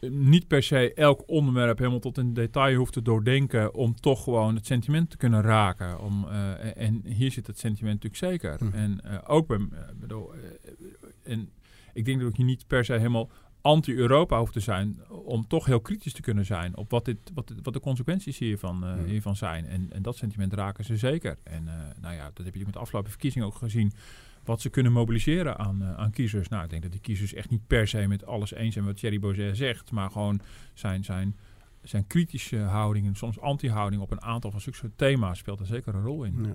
niet 0.00 0.46
per 0.46 0.62
se 0.62 0.94
elk 0.94 1.22
onderwerp 1.26 1.78
helemaal 1.78 1.98
tot 1.98 2.18
in 2.18 2.34
detail 2.34 2.76
hoeft 2.76 2.92
te 2.92 3.02
doordenken 3.02 3.74
om 3.74 3.94
toch 3.94 4.22
gewoon 4.24 4.54
het 4.54 4.66
sentiment 4.66 5.10
te 5.10 5.16
kunnen 5.16 5.42
raken. 5.42 6.00
Om, 6.00 6.24
uh, 6.24 6.76
en 6.76 7.02
hier 7.04 7.30
zit 7.30 7.46
het 7.46 7.58
sentiment 7.58 8.02
natuurlijk 8.02 8.42
zeker. 8.42 8.58
Hm. 8.58 8.76
En 8.76 9.00
uh, 9.04 9.18
ook 9.26 9.46
bij, 9.46 9.58
uh, 9.58 9.78
bedoel, 10.00 10.32
en 11.22 11.50
ik 11.92 12.04
denk 12.04 12.20
dat 12.20 12.36
je 12.36 12.44
niet 12.44 12.66
per 12.66 12.84
se 12.84 12.92
helemaal 12.92 13.30
anti-Europa 13.60 14.38
hoeft 14.38 14.52
te 14.52 14.60
zijn 14.60 15.08
om 15.08 15.46
toch 15.46 15.64
heel 15.64 15.80
kritisch 15.80 16.12
te 16.12 16.22
kunnen 16.22 16.44
zijn 16.44 16.76
op 16.76 16.90
wat, 16.90 17.04
dit, 17.04 17.18
wat, 17.34 17.52
wat 17.62 17.72
de 17.72 17.80
consequenties 17.80 18.38
hiervan, 18.38 18.84
hm. 18.84 19.04
hiervan 19.04 19.36
zijn. 19.36 19.66
En, 19.66 19.86
en 19.92 20.02
dat 20.02 20.16
sentiment 20.16 20.52
raken 20.52 20.84
ze 20.84 20.96
zeker. 20.96 21.36
En 21.42 21.68
nou 22.00 22.14
ja, 22.14 22.30
dat 22.34 22.44
heb 22.44 22.54
je 22.54 22.64
met 22.64 22.72
de 22.72 22.78
afgelopen 22.78 23.10
verkiezingen 23.10 23.46
ook 23.46 23.54
gezien 23.54 23.92
wat 24.48 24.60
ze 24.60 24.70
kunnen 24.70 24.92
mobiliseren 24.92 25.58
aan, 25.58 25.82
uh, 25.82 25.94
aan 25.94 26.10
kiezers. 26.10 26.48
Nou, 26.48 26.64
ik 26.64 26.70
denk 26.70 26.82
dat 26.82 26.92
die 26.92 27.00
kiezers 27.00 27.34
echt 27.34 27.50
niet 27.50 27.66
per 27.66 27.88
se 27.88 28.06
met 28.06 28.26
alles 28.26 28.52
eens 28.52 28.72
zijn 28.72 28.84
wat 28.84 28.96
Thierry 28.96 29.18
Baudet 29.18 29.56
zegt, 29.56 29.90
maar 29.90 30.10
gewoon 30.10 30.40
zijn, 30.74 31.04
zijn, 31.04 31.36
zijn 31.88 32.06
kritische 32.06 32.56
houding 32.56 33.06
en 33.06 33.14
soms 33.14 33.40
anti-houding 33.40 34.02
op 34.02 34.10
een 34.10 34.22
aantal 34.22 34.50
van 34.50 34.60
zulke 34.60 34.90
thema's 34.96 35.38
speelt 35.38 35.60
er 35.60 35.66
zeker 35.66 35.94
een 35.94 36.02
rol 36.02 36.24
in. 36.24 36.34
Ja. 36.42 36.54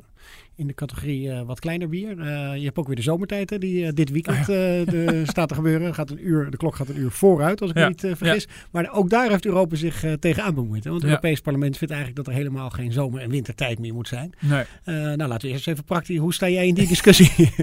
In 0.55 0.67
de 0.67 0.73
categorie 0.73 1.27
uh, 1.27 1.41
wat 1.41 1.59
kleiner 1.59 1.89
bier. 1.89 2.17
Uh, 2.17 2.55
je 2.55 2.63
hebt 2.63 2.77
ook 2.77 2.87
weer 2.87 2.95
de 2.95 3.01
zomertijd 3.01 3.49
hè, 3.49 3.57
die 3.57 3.93
dit 3.93 4.09
weekend 4.09 4.45
de, 4.45 5.23
staat 5.31 5.47
te 5.47 5.55
gebeuren. 5.55 5.93
Gaat 5.93 6.09
een 6.09 6.27
uur, 6.27 6.51
de 6.51 6.57
klok 6.57 6.75
gaat 6.75 6.89
een 6.89 6.97
uur 6.97 7.11
vooruit 7.11 7.61
als 7.61 7.69
ik 7.69 7.75
me 7.75 7.87
niet 7.87 8.17
vergis. 8.17 8.43
Ja. 8.43 8.49
Maar 8.71 8.91
ook 8.91 9.09
daar 9.09 9.29
heeft 9.29 9.45
Europa 9.45 9.75
zich 9.75 10.05
tegenaan 10.19 10.55
bemoeid. 10.55 10.83
Hè? 10.83 10.89
Want 10.89 11.01
het 11.01 11.11
Europees 11.11 11.41
Parlement 11.41 11.77
vindt 11.77 11.93
eigenlijk 11.93 12.25
dat 12.25 12.33
er 12.33 12.39
helemaal 12.39 12.69
geen 12.69 12.91
zomer- 12.91 13.21
en 13.21 13.29
wintertijd 13.29 13.79
meer 13.79 13.93
moet 13.93 14.07
zijn. 14.07 14.33
Nee. 14.39 14.63
nou, 14.85 15.17
laten 15.17 15.47
we 15.47 15.53
eerst 15.53 15.67
even 15.67 15.83
praktisch. 15.83 16.17
Hoe 16.17 16.33
sta 16.33 16.49
jij 16.49 16.67
in 16.67 16.73
die 16.73 16.87
discussie? 16.87 17.31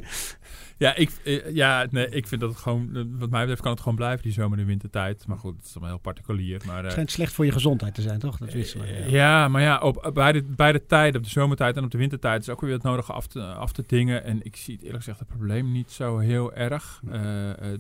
Ja, 0.80 0.94
ik, 0.94 1.10
eh, 1.25 1.54
ja 1.54 1.87
nee, 1.90 2.08
ik 2.08 2.26
vind 2.26 2.40
dat 2.40 2.50
het 2.50 2.58
gewoon, 2.58 2.96
eh, 2.96 3.02
wat 3.08 3.30
mij 3.30 3.40
betreft 3.40 3.62
kan 3.62 3.70
het 3.70 3.80
gewoon 3.80 3.96
blijven, 3.96 4.22
die 4.22 4.32
zomer- 4.32 4.58
en 4.58 4.66
wintertijd. 4.66 5.26
Maar 5.26 5.38
goed, 5.38 5.56
het 5.56 5.64
is 5.64 5.70
allemaal 5.70 5.90
heel 5.90 6.00
particulier. 6.00 6.62
Maar, 6.66 6.76
het 6.76 6.84
uh, 6.84 6.90
schijnt 6.90 7.10
slecht 7.10 7.32
voor 7.32 7.44
je 7.44 7.52
gezondheid 7.52 7.94
te 7.94 8.02
zijn, 8.02 8.18
toch? 8.18 8.38
Dat 8.38 8.52
wisten 8.52 8.80
we. 8.80 8.87
Ja. 8.87 9.06
ja, 9.06 9.49
maar 9.49 9.62
ja, 9.62 9.78
op, 9.78 10.10
bij, 10.14 10.32
de, 10.32 10.42
bij 10.42 10.72
de 10.72 10.87
tijd, 10.87 11.16
op 11.16 11.22
de 11.22 11.28
zomertijd 11.28 11.76
en 11.76 11.84
op 11.84 11.90
de 11.90 11.99
wintertijd, 11.99 12.42
is 12.42 12.49
ook 12.49 12.60
weer 12.60 12.72
het 12.72 12.82
nodige 12.82 13.12
af 13.12 13.26
te, 13.26 13.42
af 13.42 13.72
te 13.72 13.84
dingen. 13.87 14.25
En 14.25 14.40
ik 14.42 14.56
zie 14.56 14.75
het 14.75 14.82
eerlijk 14.82 15.02
gezegd 15.02 15.18
het 15.18 15.28
probleem 15.28 15.72
niet 15.72 15.90
zo 15.90 16.18
heel 16.18 16.54
erg. 16.54 17.00
Uh, 17.04 17.12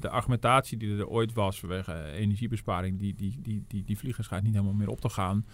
de 0.00 0.08
argumentatie 0.08 0.78
die 0.78 0.98
er 0.98 1.08
ooit 1.08 1.32
was 1.32 1.60
vanwege 1.60 2.04
energiebesparing, 2.12 2.98
die, 2.98 3.14
die, 3.14 3.38
die, 3.42 3.64
die, 3.68 3.84
die 3.84 3.98
vliegen 3.98 4.24
schijnt 4.24 4.44
niet 4.44 4.54
helemaal 4.54 4.74
meer 4.74 4.88
op 4.88 5.00
te 5.00 5.08
gaan. 5.08 5.44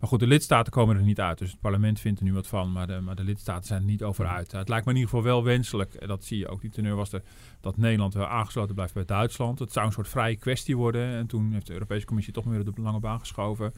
Maar 0.00 0.08
goed, 0.08 0.20
de 0.20 0.26
lidstaten 0.26 0.72
komen 0.72 0.96
er 0.96 1.02
niet 1.02 1.20
uit. 1.20 1.38
Dus 1.38 1.50
het 1.50 1.60
parlement 1.60 2.00
vindt 2.00 2.18
er 2.18 2.24
nu 2.24 2.32
wat 2.32 2.46
van, 2.46 2.72
maar 2.72 2.86
de, 2.86 3.00
maar 3.00 3.14
de 3.14 3.24
lidstaten 3.24 3.66
zijn 3.66 3.80
er 3.80 3.86
niet 3.86 4.02
over 4.02 4.26
uit. 4.26 4.52
Het 4.52 4.68
lijkt 4.68 4.84
me 4.84 4.90
in 4.92 4.98
ieder 4.98 5.14
geval 5.14 5.32
wel 5.32 5.44
wenselijk, 5.44 5.94
en 5.94 6.08
dat 6.08 6.24
zie 6.24 6.38
je 6.38 6.48
ook, 6.48 6.60
die 6.60 6.70
teneur 6.70 6.94
was 6.94 7.12
er, 7.12 7.22
dat 7.60 7.76
Nederland 7.76 8.14
wel 8.14 8.26
aangesloten 8.26 8.74
blijft 8.74 8.94
bij 8.94 9.04
Duitsland. 9.04 9.58
Het 9.58 9.72
zou 9.72 9.86
een 9.86 9.92
soort 9.92 10.08
vrije 10.08 10.36
kwestie 10.36 10.76
worden. 10.76 11.14
En 11.16 11.26
toen 11.26 11.52
heeft 11.52 11.66
de 11.66 11.72
Europese 11.72 12.06
Commissie 12.06 12.32
toch 12.32 12.44
weer 12.44 12.68
op 12.68 12.76
de 12.76 12.82
lange 12.82 13.00
baan 13.00 13.20
geschoven. 13.20 13.74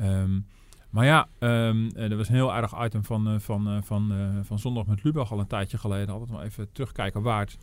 Um, 0.00 0.46
maar 0.90 1.04
ja, 1.04 1.28
um, 1.38 1.90
er 1.94 2.16
was 2.16 2.28
een 2.28 2.34
heel 2.34 2.52
aardig 2.52 2.84
item 2.84 3.04
van, 3.04 3.32
uh, 3.32 3.38
van, 3.38 3.76
uh, 3.76 3.82
van, 3.82 4.12
uh, 4.12 4.38
van 4.42 4.58
Zondag 4.58 4.86
met 4.86 5.04
Lubach 5.04 5.32
al 5.32 5.38
een 5.38 5.46
tijdje 5.46 5.78
geleden. 5.78 6.08
Altijd 6.08 6.30
wel 6.30 6.42
even 6.42 6.72
terugkijken 6.72 7.22
waard 7.22 7.58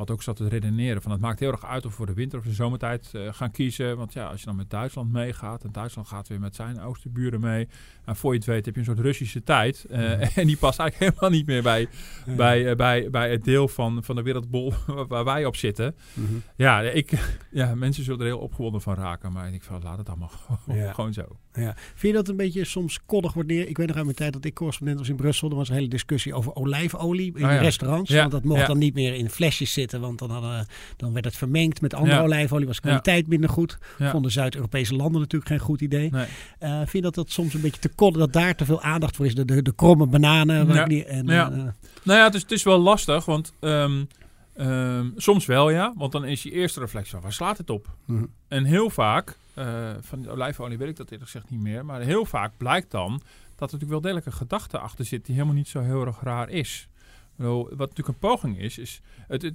wat 0.00 0.10
ook 0.10 0.22
zat 0.22 0.36
te 0.36 0.48
redeneren 0.48 1.02
van 1.02 1.10
het 1.10 1.20
maakt 1.20 1.40
heel 1.40 1.50
erg 1.50 1.64
uit 1.64 1.84
of 1.84 1.90
we 1.90 1.96
voor 1.96 2.06
de 2.06 2.12
winter 2.12 2.38
of 2.38 2.44
de 2.44 2.52
zomertijd 2.52 3.10
uh, 3.12 3.32
gaan 3.32 3.50
kiezen. 3.50 3.96
Want 3.96 4.12
ja, 4.12 4.26
als 4.26 4.40
je 4.40 4.46
dan 4.46 4.56
met 4.56 4.70
Duitsland 4.70 5.12
meegaat 5.12 5.64
en 5.64 5.72
Duitsland 5.72 6.08
gaat 6.08 6.28
weer 6.28 6.40
met 6.40 6.54
zijn 6.54 6.80
oosterburen 6.80 7.40
mee. 7.40 7.68
En 8.04 8.16
voor 8.16 8.32
je 8.32 8.38
het 8.38 8.46
weet 8.46 8.64
heb 8.64 8.74
je 8.74 8.80
een 8.80 8.86
soort 8.86 8.98
Russische 8.98 9.42
tijd. 9.42 9.86
Uh, 9.90 10.36
En 10.38 10.46
die 10.46 10.56
past 10.56 10.78
eigenlijk 10.78 11.12
helemaal 11.12 11.38
niet 11.38 11.46
meer 11.46 11.62
bij, 11.62 11.88
bij, 12.36 12.70
uh, 12.70 12.76
bij, 12.76 13.10
bij 13.10 13.30
het 13.30 13.44
deel 13.44 13.68
van, 13.68 14.04
van 14.04 14.16
de 14.16 14.22
wereldbol 14.22 14.72
waar 15.08 15.24
wij 15.24 15.44
op 15.44 15.56
zitten. 15.56 15.96
Mm 16.14 16.26
-hmm. 16.26 16.42
Ja, 16.56 16.80
ik, 16.80 17.12
ja, 17.50 17.74
mensen 17.74 18.04
zullen 18.04 18.20
er 18.20 18.26
heel 18.26 18.38
opgewonden 18.38 18.80
van 18.80 18.94
raken. 18.94 19.32
Maar 19.32 19.52
ik 19.52 19.62
van 19.62 19.82
laat 19.82 19.98
het 19.98 20.08
allemaal 20.08 20.30
ja. 20.66 20.92
gewoon 20.92 21.12
zo. 21.12 21.38
Ja. 21.52 21.74
Vind 21.76 22.00
je 22.00 22.12
dat 22.12 22.28
een 22.28 22.36
beetje 22.36 22.64
soms 22.64 22.98
koddig 23.06 23.32
wordt 23.32 23.48
neer? 23.48 23.68
Ik 23.68 23.76
weet 23.76 23.86
nog 23.86 23.96
uit 23.96 24.04
mijn 24.04 24.16
tijd 24.16 24.32
dat 24.32 24.44
ik 24.44 24.54
correspondent 24.54 24.98
was 24.98 25.08
in 25.08 25.16
Brussel. 25.16 25.50
Er 25.50 25.56
was 25.56 25.68
een 25.68 25.74
hele 25.74 25.88
discussie 25.88 26.34
over 26.34 26.54
olijfolie 26.54 27.32
in 27.34 27.44
oh, 27.44 27.50
ja. 27.50 27.58
restaurants. 27.58 28.10
Want 28.10 28.30
dat 28.30 28.44
mocht 28.44 28.66
dan 28.66 28.78
niet 28.78 28.94
meer 28.94 29.14
in 29.14 29.30
flesjes 29.30 29.72
zitten. 29.72 30.00
Want 30.00 30.18
dan, 30.18 30.30
hadden, 30.30 30.66
dan 30.96 31.12
werd 31.12 31.24
het 31.24 31.36
vermengd 31.36 31.80
met 31.80 31.94
andere 31.94 32.20
olijfolie. 32.20 32.66
Was 32.66 32.76
de 32.76 32.82
kwaliteit 32.82 33.26
minder 33.26 33.50
goed. 33.50 33.78
Vonden 33.98 34.30
Zuid-Europese 34.30 34.94
landen 34.94 35.20
natuurlijk 35.20 35.50
geen 35.50 35.60
goed 35.60 35.80
idee. 35.80 36.10
Nee. 36.10 36.26
Uh, 36.60 36.76
vind 36.76 36.92
je 36.92 37.00
dat 37.00 37.14
dat 37.14 37.30
soms 37.30 37.54
een 37.54 37.60
beetje 37.60 37.80
te 37.80 37.88
koddig, 37.88 38.20
dat 38.20 38.32
daar 38.32 38.54
te 38.54 38.64
veel 38.64 38.82
aandacht 38.82 39.16
voor 39.16 39.26
is? 39.26 39.34
De, 39.34 39.44
de, 39.44 39.62
de 39.62 39.74
kromme 39.74 40.06
bananen. 40.06 40.88
Die, 40.88 41.04
en. 41.04 41.28
Uh, 41.28 41.48
nou 41.48 41.72
ja, 42.18 42.24
het 42.24 42.34
is, 42.34 42.42
het 42.42 42.52
is 42.52 42.62
wel 42.62 42.78
lastig. 42.78 43.24
Want... 43.24 43.52
Um, 43.60 44.08
Um, 44.56 45.12
soms 45.16 45.46
wel 45.46 45.70
ja, 45.70 45.92
want 45.96 46.12
dan 46.12 46.24
is 46.24 46.42
je 46.42 46.50
eerste 46.50 46.80
reflex 46.80 47.10
van 47.10 47.20
waar 47.20 47.32
slaat 47.32 47.58
het 47.58 47.70
op? 47.70 47.90
Mm 48.04 48.16
-hmm. 48.16 48.28
En 48.48 48.64
heel 48.64 48.90
vaak, 48.90 49.38
uh, 49.60 49.90
van 50.00 50.22
de 50.22 50.30
olijfolie 50.30 50.78
weet 50.78 50.88
ik 50.88 50.96
dat 50.96 51.10
eerlijk 51.10 51.30
gezegd 51.30 51.50
niet 51.50 51.60
meer, 51.60 51.84
maar 51.84 52.00
heel 52.00 52.24
vaak 52.24 52.52
blijkt 52.56 52.90
dan 52.90 53.10
dat 53.10 53.72
er 53.72 53.78
natuurlijk 53.78 53.90
wel 53.90 54.00
degelijk 54.00 54.26
een 54.26 54.32
gedachte 54.32 54.78
achter 54.78 55.04
zit 55.04 55.26
die 55.26 55.34
helemaal 55.34 55.56
niet 55.56 55.68
zo 55.68 55.80
heel 55.80 56.06
erg 56.06 56.20
raar 56.22 56.48
is. 56.48 56.88
Wat 57.36 57.78
natuurlijk 57.78 58.08
een 58.08 58.18
poging 58.18 58.58
is, 58.58 58.78
is 58.78 59.00
het, 59.28 59.54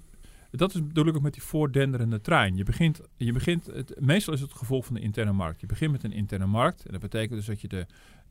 dat 0.55 0.73
is 0.75 0.87
bedoel 0.87 1.07
ik 1.07 1.15
ook 1.15 1.21
met 1.21 1.33
die 1.33 1.43
voordenderende 1.43 2.21
trein. 2.21 2.55
Je 2.55 2.63
begint, 2.63 3.01
je 3.17 3.31
begint 3.31 3.65
het, 3.65 3.95
meestal 3.99 4.33
is 4.33 4.39
het 4.41 4.49
het 4.49 4.59
gevolg 4.59 4.85
van 4.85 4.95
de 4.95 5.01
interne 5.01 5.31
markt. 5.31 5.61
Je 5.61 5.67
begint 5.67 5.91
met 5.91 6.03
een 6.03 6.11
interne 6.11 6.45
markt 6.45 6.85
en 6.85 6.91
dat 6.91 7.01
betekent 7.01 7.35
dus 7.35 7.45
dat 7.45 7.61
je 7.61 7.67
de 7.67 7.85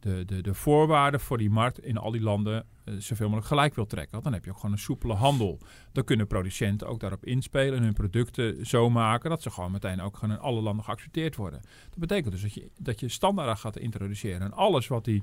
de, 0.04 0.24
de, 0.24 0.42
de 0.42 0.54
voorwaarden 0.54 1.20
voor 1.20 1.38
die 1.38 1.50
markt 1.50 1.84
in 1.84 1.96
al 1.96 2.10
die 2.10 2.20
landen 2.20 2.66
uh, 2.84 2.94
zoveel 2.98 3.26
mogelijk 3.26 3.48
gelijk 3.48 3.74
wil 3.74 3.86
trekken. 3.86 4.12
Want 4.12 4.24
dan 4.24 4.32
heb 4.32 4.44
je 4.44 4.50
ook 4.50 4.56
gewoon 4.56 4.72
een 4.72 4.78
soepele 4.78 5.14
handel. 5.14 5.58
Dan 5.92 6.04
kunnen 6.04 6.26
producenten 6.26 6.88
ook 6.88 7.00
daarop 7.00 7.24
inspelen 7.24 7.78
en 7.78 7.82
hun 7.82 7.92
producten 7.92 8.66
zo 8.66 8.90
maken 8.90 9.30
dat 9.30 9.42
ze 9.42 9.50
gewoon 9.50 9.70
meteen 9.70 10.00
ook 10.00 10.16
gewoon 10.16 10.34
in 10.34 10.40
alle 10.40 10.60
landen 10.60 10.84
geaccepteerd 10.84 11.36
worden. 11.36 11.60
Dat 11.90 11.98
betekent 11.98 12.32
dus 12.32 12.42
dat 12.42 12.54
je, 12.54 12.70
dat 12.78 13.00
je 13.00 13.08
standaarden 13.08 13.56
gaat 13.56 13.78
introduceren. 13.78 14.40
En 14.40 14.52
alles 14.52 14.86
wat 14.86 15.04
die, 15.04 15.22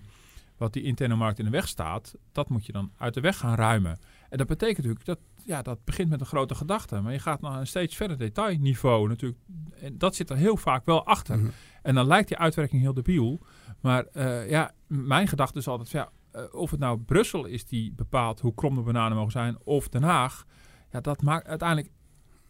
wat 0.58 0.74
die 0.74 0.84
interne 0.84 1.16
markt 1.16 1.40
in 1.40 1.46
de 1.46 1.52
weg 1.52 1.68
staat, 1.68 2.16
dat 2.32 2.50
moet 2.50 2.66
je 2.66 2.72
dan 2.72 2.92
uit 2.98 3.14
de 3.14 3.22
weg 3.22 3.38
gaan 3.38 3.56
ruimen. 3.56 4.00
En 4.32 4.38
dat 4.38 4.48
betekent 4.48 4.78
natuurlijk 4.78 5.06
dat 5.06 5.20
ja, 5.46 5.62
dat 5.62 5.84
begint 5.84 6.10
met 6.10 6.20
een 6.20 6.26
grote 6.26 6.56
gedachte. 6.56 7.02
Maar 7.02 7.12
je 7.12 7.20
gaat 7.20 7.42
naar 7.42 7.60
een 7.60 7.68
steeds 7.68 7.96
verder 7.96 8.18
detailniveau 8.18 9.08
natuurlijk. 9.08 9.42
En 9.82 9.98
dat 9.98 10.16
zit 10.16 10.30
er 10.30 10.38
heel 10.38 10.58
vaak 10.58 10.86
wel 10.86 11.06
achter. 11.06 11.38
Mm 11.38 11.44
-hmm. 11.44 11.52
En 11.82 11.96
dan 11.96 12.08
lijkt 12.08 12.28
die 12.28 12.38
uitwerking 12.38 12.82
heel 12.82 12.94
debiel. 12.94 13.42
Maar 13.82 14.06
uh, 14.14 14.50
ja, 14.50 14.72
mijn 14.88 15.28
gedachte 15.28 15.60
is 15.60 15.68
altijd, 15.68 15.90
ja, 15.90 16.10
uh, 16.36 16.42
of 16.52 16.72
het 16.72 16.80
nou 16.80 17.00
Brussel 17.00 17.46
is 17.46 17.66
die 17.66 17.94
bepaalt 17.94 18.40
hoe 18.40 18.54
krom 18.54 18.76
de 18.76 18.82
bananen 18.82 19.18
mogen 19.18 19.32
zijn, 19.32 19.58
of 19.64 19.90
Den 19.90 20.04
Haag, 20.04 20.46
ja, 20.92 21.02
dat 21.02 21.22
maakt 21.22 21.48
uiteindelijk 21.48 21.92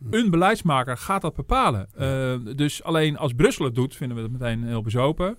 een 0.09 0.29
beleidsmaker 0.29 0.97
gaat 0.97 1.21
dat 1.21 1.35
bepalen. 1.35 1.89
Uh, 2.00 2.55
dus 2.55 2.83
alleen 2.83 3.17
als 3.17 3.33
Brussel 3.33 3.65
het 3.65 3.75
doet, 3.75 3.95
vinden 3.95 4.17
we 4.17 4.23
het 4.23 4.31
meteen 4.31 4.63
heel 4.63 4.81
bezopen. 4.81 5.38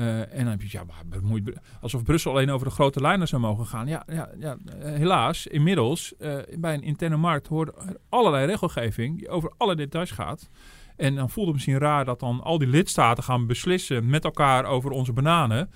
Uh, 0.00 0.20
en 0.20 0.38
dan 0.38 0.46
heb 0.46 0.62
je, 0.62 0.68
ja, 0.70 0.84
maar 0.84 1.20
bemoeit, 1.20 1.58
alsof 1.80 2.02
Brussel 2.02 2.30
alleen 2.30 2.50
over 2.50 2.66
de 2.66 2.72
grote 2.72 3.00
lijnen 3.00 3.28
zou 3.28 3.42
mogen 3.42 3.66
gaan. 3.66 3.86
Ja, 3.86 4.02
ja, 4.06 4.30
ja 4.38 4.56
helaas, 4.78 5.46
inmiddels, 5.46 6.14
uh, 6.18 6.34
bij 6.58 6.74
een 6.74 6.82
interne 6.82 7.16
markt 7.16 7.46
hoort 7.46 7.70
allerlei 8.08 8.46
regelgeving 8.46 9.18
die 9.18 9.28
over 9.28 9.52
alle 9.56 9.76
details 9.76 10.10
gaat. 10.10 10.48
En 10.96 11.14
dan 11.14 11.30
voelt 11.30 11.46
het 11.46 11.54
misschien 11.54 11.78
raar 11.78 12.04
dat 12.04 12.20
dan 12.20 12.42
al 12.42 12.58
die 12.58 12.68
lidstaten 12.68 13.24
gaan 13.24 13.46
beslissen 13.46 14.08
met 14.10 14.24
elkaar 14.24 14.64
over 14.64 14.90
onze 14.90 15.12
bananen. 15.12 15.70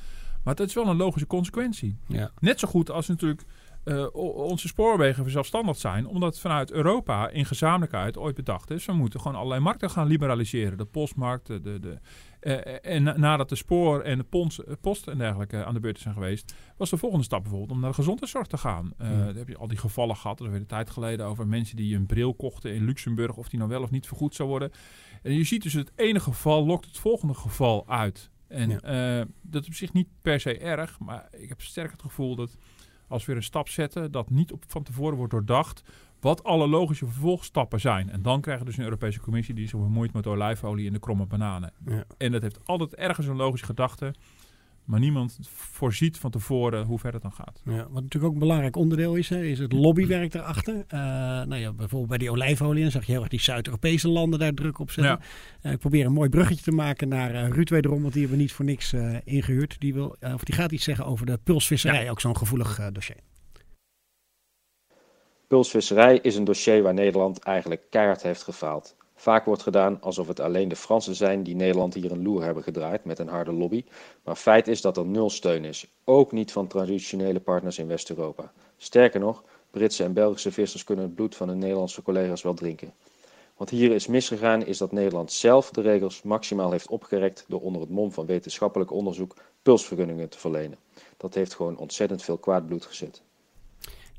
Maar 0.45 0.55
dat 0.55 0.69
is 0.69 0.75
wel 0.75 0.87
een 0.87 0.97
logische 0.97 1.27
consequentie. 1.27 1.97
Ja. 2.07 2.31
Net 2.41 2.61
zo 2.61 2.69
goed 2.69 2.91
als 2.91 3.09
natuurlijk 3.09 3.43
uh, 3.85 4.07
onze 4.37 4.69
spoorwegen 4.69 5.31
zelfstandig 5.31 5.77
zijn, 5.77 6.07
omdat 6.07 6.41
vanuit 6.41 6.73
Europa 6.73 7.29
in 7.29 7.47
gezamenlijkheid 7.47 8.19
ooit 8.19 8.35
bedacht 8.35 8.71
is, 8.71 8.85
we 8.85 8.93
moeten 8.93 9.21
gewoon 9.21 9.37
allerlei 9.37 9.61
markten 9.61 9.91
gaan 9.91 10.07
liberaliseren. 10.07 10.79
De 10.79 10.85
postmarkt, 10.85 11.47
de, 11.47 11.61
de, 11.61 11.99
uh, 12.41 12.95
en 12.95 13.21
nadat 13.21 13.49
de 13.49 13.55
spoor 13.55 14.01
en 14.01 14.19
de 14.19 14.25
post, 14.25 14.81
post 14.81 15.09
en 15.09 15.19
dergelijke 15.19 15.65
aan 15.65 15.75
de 15.75 15.81
beurt 15.81 15.99
zijn 15.99 16.15
geweest, 16.15 16.55
was 16.77 16.91
de 16.91 16.97
volgende 16.97 17.25
stap 17.25 17.43
bijvoorbeeld 17.43 17.71
om 17.71 17.81
naar 17.81 17.91
de 17.91 17.97
gezondheidszorg 17.97 18.47
te 18.47 18.59
gaan. 18.59 18.93
Uh, 19.01 19.11
ja. 19.11 19.25
Dan 19.25 19.37
heb 19.37 19.49
je 19.49 19.57
al 19.57 19.69
die 19.69 19.79
gevallen 19.79 20.17
gehad, 20.17 20.41
er 20.41 20.51
werd 20.51 20.61
een 20.61 20.67
tijd 20.67 20.91
geleden 20.91 21.27
over 21.27 21.47
mensen 21.47 21.77
die 21.77 21.97
een 21.97 22.07
bril 22.07 22.35
kochten 22.35 22.75
in 22.75 22.85
Luxemburg, 22.85 23.37
of 23.37 23.49
die 23.49 23.59
nou 23.59 23.71
wel 23.71 23.83
of 23.83 23.91
niet 23.91 24.07
vergoed 24.07 24.35
zou 24.35 24.49
worden. 24.49 24.71
En 25.23 25.33
je 25.33 25.45
ziet 25.45 25.63
dus 25.63 25.73
het 25.73 25.93
ene 25.97 26.21
geval 26.21 26.67
lokt 26.67 26.85
het 26.85 26.99
volgende 26.99 27.35
geval 27.35 27.89
uit. 27.89 28.31
En 28.49 28.69
ja. 28.71 29.19
uh, 29.19 29.25
dat 29.43 29.63
is 29.63 29.69
op 29.69 29.75
zich 29.75 29.93
niet 29.93 30.09
per 30.23 30.41
se 30.41 30.59
erg, 30.59 30.99
maar 30.99 31.29
ik 31.31 31.49
heb 31.49 31.61
sterk 31.61 31.91
het 31.91 32.03
gevoel 32.03 32.37
dat 32.37 32.57
als 33.09 33.21
we 33.21 33.27
weer 33.27 33.37
een 33.37 33.47
stap 33.47 33.69
zetten, 33.69 34.13
dat 34.13 34.31
niet 34.31 34.53
op, 34.53 34.65
van 34.67 34.83
tevoren 34.83 35.17
wordt 35.17 35.33
doordacht 35.33 35.83
wat 36.21 36.45
alle 36.45 36.69
logische 36.69 37.07
vervolgstappen 37.07 37.81
zijn. 37.81 38.11
En 38.11 38.23
dan 38.23 38.41
krijgen 38.41 38.65
we 38.65 38.71
dus 38.71 38.79
een 38.79 38.85
Europese 38.85 39.21
Commissie 39.21 39.55
die 39.55 39.69
zich 39.69 39.79
bemoeit 39.79 40.13
met 40.13 40.27
olijfolie 40.27 40.87
en 40.87 40.93
de 40.93 40.99
kromme 40.99 41.27
bananen. 41.27 41.73
Ja. 41.87 42.05
En 42.19 42.33
dat 42.33 42.43
heeft 42.43 42.67
altijd 42.67 42.95
ergens 42.95 43.27
een 43.27 43.37
logische 43.37 43.67
gedachte. 43.67 44.15
Maar 44.85 45.01
niemand 45.01 45.39
voorziet 45.53 46.19
van 46.19 46.31
tevoren 46.31 46.85
hoe 46.85 46.99
ver 46.99 47.13
het 47.13 47.23
dan 47.23 47.33
gaat. 47.33 47.61
Ja, 47.65 47.87
wat 47.91 48.03
natuurlijk 48.03 48.25
ook 48.25 48.33
een 48.33 48.39
belangrijk 48.39 48.77
onderdeel 48.77 49.15
is, 49.15 49.29
hè, 49.29 49.43
is 49.43 49.59
het 49.59 49.73
lobbywerk 49.73 50.35
erachter. 50.35 50.75
Uh, 50.75 51.01
nou 51.01 51.57
ja, 51.57 51.73
bijvoorbeeld 51.73 52.09
bij 52.09 52.19
die 52.19 52.31
olijfolie, 52.31 52.83
dan 52.83 52.91
zag 52.91 53.05
je 53.05 53.13
heel 53.13 53.21
erg 53.21 53.31
die 53.31 53.41
Zuid-Europese 53.41 54.09
landen 54.09 54.39
daar 54.39 54.55
druk 54.55 54.79
op 54.79 54.91
zetten. 54.91 55.19
Ja. 55.63 55.69
Uh, 55.69 55.73
ik 55.73 55.79
probeer 55.79 56.07
een 56.07 56.13
mooi 56.13 56.29
bruggetje 56.29 56.65
te 56.65 56.71
maken 56.71 57.09
naar 57.09 57.35
uh, 57.35 57.49
Ruud 57.49 57.69
wederom, 57.69 58.01
want 58.01 58.13
die 58.13 58.21
hebben 58.23 58.39
we 58.39 58.45
niet 58.45 58.55
voor 58.55 58.65
niks 58.65 58.93
ingehuurd. 59.25 59.81
Die, 59.81 59.95
wil, 59.95 60.17
of 60.35 60.45
die 60.45 60.55
gaat 60.55 60.73
iets 60.73 60.85
zeggen 60.85 61.07
over 61.07 61.27
de 61.27 61.39
pulsvisserij, 61.45 62.05
ja. 62.05 62.11
ook 62.11 62.21
zo'n 62.21 62.37
gevoelig 62.37 62.91
dossier. 62.93 63.17
Pulsvisserij 65.49 66.19
is 66.19 66.37
een 66.37 66.45
dossier 66.45 66.83
waar 66.83 66.95
Nederland 66.95 67.39
eigenlijk 67.39 67.83
keihard 67.91 68.23
heeft 68.23 68.43
gefaald. 68.43 68.97
Vaak 69.15 69.45
wordt 69.45 69.63
gedaan 69.63 70.01
alsof 70.01 70.29
het 70.29 70.41
alleen 70.41 70.69
de 70.69 70.77
Fransen 70.77 71.15
zijn 71.15 71.43
die 71.43 71.55
Nederland 71.55 71.95
hier 71.95 72.13
een 72.13 72.23
loer 72.23 72.43
hebben 72.43 72.63
gedraaid 72.63 73.05
met 73.05 73.19
een 73.19 73.29
harde 73.29 73.53
lobby. 73.53 73.85
Maar 74.25 74.37
feit 74.37 74.69
is 74.69 74.81
dat 74.81 74.97
er 74.97 75.07
nul 75.07 75.31
steun 75.31 75.65
is. 75.65 75.87
Ook 76.05 76.33
niet 76.33 76.53
van 76.53 76.67
traditionele 76.67 77.41
partners 77.41 77.79
in 77.79 77.87
West-Europa. 77.87 78.53
Sterker 78.77 79.21
nog, 79.21 79.43
Britse 79.71 80.05
en 80.05 80.13
Belgische 80.13 80.53
vissers 80.53 80.85
kunnen 80.85 81.05
het 81.05 81.15
bloed 81.15 81.37
van 81.37 81.49
hun 81.49 81.59
Nederlandse 81.59 82.03
collega's 82.03 82.43
wel 82.43 82.55
drinken. 82.55 82.93
Wat 83.57 83.71
hier 83.71 83.93
is 83.93 84.07
misgegaan 84.07 84.67
is 84.67 84.79
dat 84.79 84.93
Nederland 84.93 85.33
zelf 85.33 85.71
de 85.71 85.81
regels 85.81 86.23
maximaal 86.23 86.71
heeft 86.71 86.89
opgerekt 86.89 87.45
door 87.49 87.61
onder 87.61 87.81
het 87.81 87.91
mom 87.91 88.13
van 88.13 88.27
wetenschappelijk 88.27 88.91
onderzoek 88.91 89.37
pulsvergunningen 89.63 90.29
te 90.29 90.39
verlenen. 90.39 90.79
Dat 91.17 91.35
heeft 91.35 91.55
gewoon 91.55 91.77
ontzettend 91.77 92.23
veel 92.23 92.39
kwaad 92.39 92.67
bloed 92.67 92.85
gezet. 92.85 93.23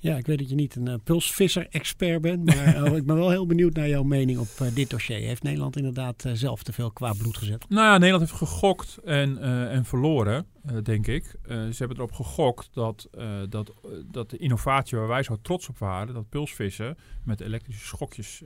Ja, 0.06 0.18
ik 0.18 0.26
weet 0.26 0.38
dat 0.38 0.50
je 0.50 0.56
niet 0.56 0.76
een 0.76 0.89
uh, 0.89 0.94
pulsvisser-expert 1.04 2.22
bent, 2.22 2.46
maar 2.46 2.88
uh, 2.88 2.96
ik 2.98 3.06
ben 3.06 3.15
wel 3.15 3.30
heel 3.30 3.46
benieuwd 3.46 3.74
naar 3.74 3.88
jouw 3.88 4.04
mening 4.04 4.39
op 4.39 4.48
uh, 4.62 4.68
dit 4.74 4.89
dossier. 4.89 5.18
Heeft 5.18 5.44
Nederland 5.44 5.78
inderdaad 5.78 6.26
zelf 6.34 6.63
te 6.63 6.74
veel 6.74 6.91
qua 6.91 7.13
bloed 7.13 7.38
gezet? 7.38 7.65
Nou 7.70 7.86
ja, 7.86 7.98
Nederland 7.98 8.30
heeft 8.30 8.38
gegokt 8.38 8.98
en, 9.06 9.38
en 9.70 9.86
verloren, 9.86 10.46
denk 10.84 11.08
ik. 11.08 11.36
ze 11.47 11.75
hebben 11.78 11.97
erop 11.97 12.12
gegokt 12.12 12.69
dat, 12.73 13.10
dat, 13.49 13.73
dat 14.06 14.30
de 14.30 14.38
innovatie 14.38 14.97
waar 14.97 15.08
wij 15.08 15.23
zo 15.23 15.38
trots 15.41 15.69
op 15.69 15.78
waren, 15.78 16.13
dat 16.13 16.30
pulsvissen 16.30 16.97
met 17.23 17.41
elektrische 17.41 17.86
schokjes 17.86 18.43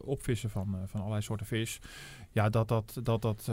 opvissen 0.00 0.50
van, 0.50 0.76
van 0.86 1.00
allerlei 1.00 1.22
soorten 1.22 1.46
vis, 1.46 1.80
ja, 2.30 2.48
dat 2.48 2.68
dat, 2.68 3.00
dat, 3.02 3.22
dat 3.22 3.50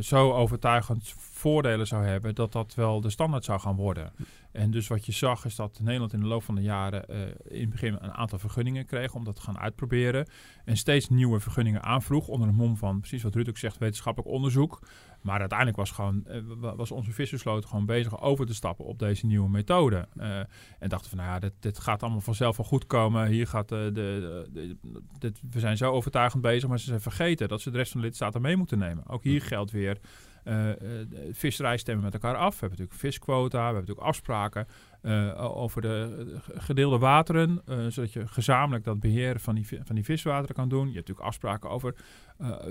zo 0.00 0.32
overtuigend 0.32 1.14
voordelen 1.18 1.86
zou 1.86 2.04
hebben, 2.04 2.34
dat 2.34 2.52
dat 2.52 2.74
wel 2.74 3.00
de 3.00 3.10
standaard 3.10 3.44
zou 3.44 3.60
gaan 3.60 3.76
worden. 3.76 4.12
En 4.52 4.70
dus 4.70 4.88
wat 4.88 5.06
je 5.06 5.12
zag 5.12 5.44
is 5.44 5.56
dat 5.56 5.80
Nederland 5.82 6.12
in 6.12 6.20
de 6.20 6.26
loop 6.26 6.42
van 6.42 6.54
de 6.54 6.62
jaren 6.62 7.08
in 7.48 7.60
het 7.60 7.70
begin 7.70 7.92
een 8.00 8.12
aantal 8.12 8.38
vergunningen 8.38 8.86
kreeg 8.86 9.14
om 9.14 9.24
dat 9.24 9.34
te 9.36 9.42
gaan 9.42 9.58
uitproberen. 9.58 10.28
En 10.64 10.76
steeds 10.76 11.08
nieuwe 11.08 11.40
vergunningen 11.40 11.82
aanvroeg 11.82 12.28
onder 12.28 12.48
de 12.48 12.54
mom 12.54 12.76
van, 12.76 12.98
precies 12.98 13.22
wat 13.22 13.34
Ruud 13.34 13.48
ook 13.48 13.58
zegt, 13.58 13.78
wetenschappelijk 13.78 14.32
onderzoek. 14.32 14.80
Maar 15.24 15.40
uiteindelijk 15.40 15.78
was, 15.78 15.90
gewoon, 15.90 16.24
uh, 16.28 16.72
was 16.76 16.90
onze 16.90 17.12
vissersvloot 17.12 17.64
gewoon 17.64 17.86
bezig 17.86 18.20
over 18.20 18.46
te 18.46 18.54
stappen 18.54 18.84
op 18.84 18.98
deze 18.98 19.26
nieuwe 19.26 19.48
methode. 19.48 20.08
Uh, 20.16 20.38
en 20.78 20.88
dachten 20.88 21.08
van, 21.08 21.18
nou 21.18 21.30
ja, 21.30 21.38
dit, 21.38 21.52
dit, 21.60 21.78
gaat 21.78 22.02
allemaal 22.02 22.20
vanzelf 22.20 22.56
wel 22.56 22.66
goed 22.66 22.86
komen. 22.86 23.26
Hier 23.26 23.46
gaat 23.46 23.68
de, 23.68 23.90
de, 23.92 24.48
de, 24.52 24.76
dit, 25.18 25.40
we 25.50 25.60
zijn 25.60 25.76
zo 25.76 25.90
overtuigend 25.90 26.42
bezig, 26.42 26.68
maar 26.68 26.78
ze 26.78 26.86
zijn 26.86 27.00
vergeten 27.00 27.48
dat 27.48 27.60
ze 27.60 27.70
de 27.70 27.76
rest 27.76 27.92
van 27.92 28.00
de 28.00 28.06
lidstaten 28.06 28.42
mee 28.42 28.56
moeten 28.56 28.78
nemen. 28.78 29.08
Ook 29.08 29.22
hier 29.22 29.42
geldt 29.42 29.70
weer 29.70 29.98
visserij 31.32 31.76
stemmen 31.76 32.04
met 32.04 32.14
elkaar 32.14 32.36
af. 32.36 32.54
We 32.54 32.60
hebben 32.60 32.78
natuurlijk 32.78 32.98
visquota, 32.98 33.58
we 33.58 33.64
hebben 33.64 33.80
natuurlijk 33.80 34.06
afspraken 34.06 34.66
over 35.36 35.82
de 35.82 36.26
gedeelde 36.54 36.98
wateren, 36.98 37.62
zodat 37.88 38.12
je 38.12 38.26
gezamenlijk 38.26 38.84
dat 38.84 39.00
beheer 39.00 39.40
van 39.40 39.54
die, 39.54 39.66
van 39.66 39.94
die 39.94 40.04
viswateren 40.04 40.54
kan 40.54 40.68
doen. 40.68 40.88
Je 40.88 40.94
hebt 40.94 41.08
natuurlijk 41.08 41.26
afspraken 41.26 41.70
over 41.70 41.94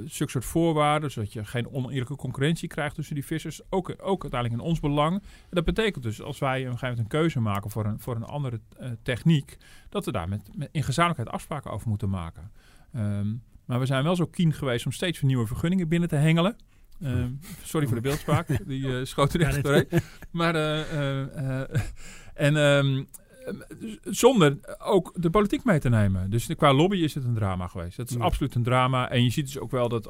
zulke 0.05 0.31
soort 0.31 0.45
voorwaarden, 0.45 1.11
zodat 1.11 1.33
je 1.33 1.45
geen 1.45 1.71
oneerlijke 1.71 2.15
concurrentie 2.15 2.67
krijgt 2.67 2.95
tussen 2.95 3.15
die 3.15 3.25
vissers. 3.25 3.61
Ook, 3.69 3.95
ook 3.97 4.21
uiteindelijk 4.21 4.61
in 4.61 4.67
ons 4.67 4.79
belang. 4.79 5.23
Dat 5.49 5.65
betekent 5.65 6.03
dus 6.03 6.21
als 6.21 6.39
wij 6.39 6.57
een 6.59 6.63
gegeven 6.65 6.87
moment 6.87 6.99
een 6.99 7.19
keuze 7.19 7.39
maken 7.39 7.69
voor 7.69 7.85
een, 7.85 7.99
voor 7.99 8.15
een 8.15 8.23
andere 8.23 8.59
techniek, 9.03 9.57
dat 9.89 10.05
we 10.05 10.11
daar 10.11 10.29
met, 10.29 10.49
in 10.71 10.83
gezamenlijkheid 10.83 11.35
afspraken 11.35 11.71
over 11.71 11.89
moeten 11.89 12.09
maken. 12.09 12.51
Um, 12.95 13.43
maar 13.65 13.79
we 13.79 13.85
zijn 13.85 14.03
wel 14.03 14.15
zo 14.15 14.25
keen 14.25 14.53
geweest 14.53 14.85
om 14.85 14.91
steeds 14.91 15.21
nieuwe 15.21 15.47
vergunningen 15.47 15.87
binnen 15.87 16.09
te 16.09 16.15
hengelen. 16.15 16.55
Uh, 17.03 17.25
sorry 17.63 17.87
voor 17.87 17.95
de 17.95 18.01
beeldspraak, 18.01 18.47
die 18.67 18.81
uh, 18.81 19.05
schoot 19.05 19.33
er 19.33 19.41
echt 19.41 19.63
doorheen. 19.63 19.87
Maar, 20.31 20.55
uh, 20.55 21.59
en 22.33 22.55
um, 22.55 23.07
zonder 24.03 24.57
ook 24.79 25.13
de 25.15 25.29
politiek 25.29 25.63
mee 25.63 25.79
te 25.79 25.89
nemen. 25.89 26.29
Dus 26.29 26.47
qua 26.55 26.73
lobby 26.73 26.97
is 26.97 27.13
het 27.13 27.23
een 27.23 27.33
drama 27.33 27.67
geweest. 27.67 27.97
Dat 27.97 28.09
is 28.09 28.17
absoluut 28.17 28.55
een 28.55 28.63
drama. 28.63 29.09
En 29.09 29.23
je 29.23 29.29
ziet 29.29 29.45
dus 29.45 29.59
ook 29.59 29.71
wel 29.71 29.89
dat 29.89 30.09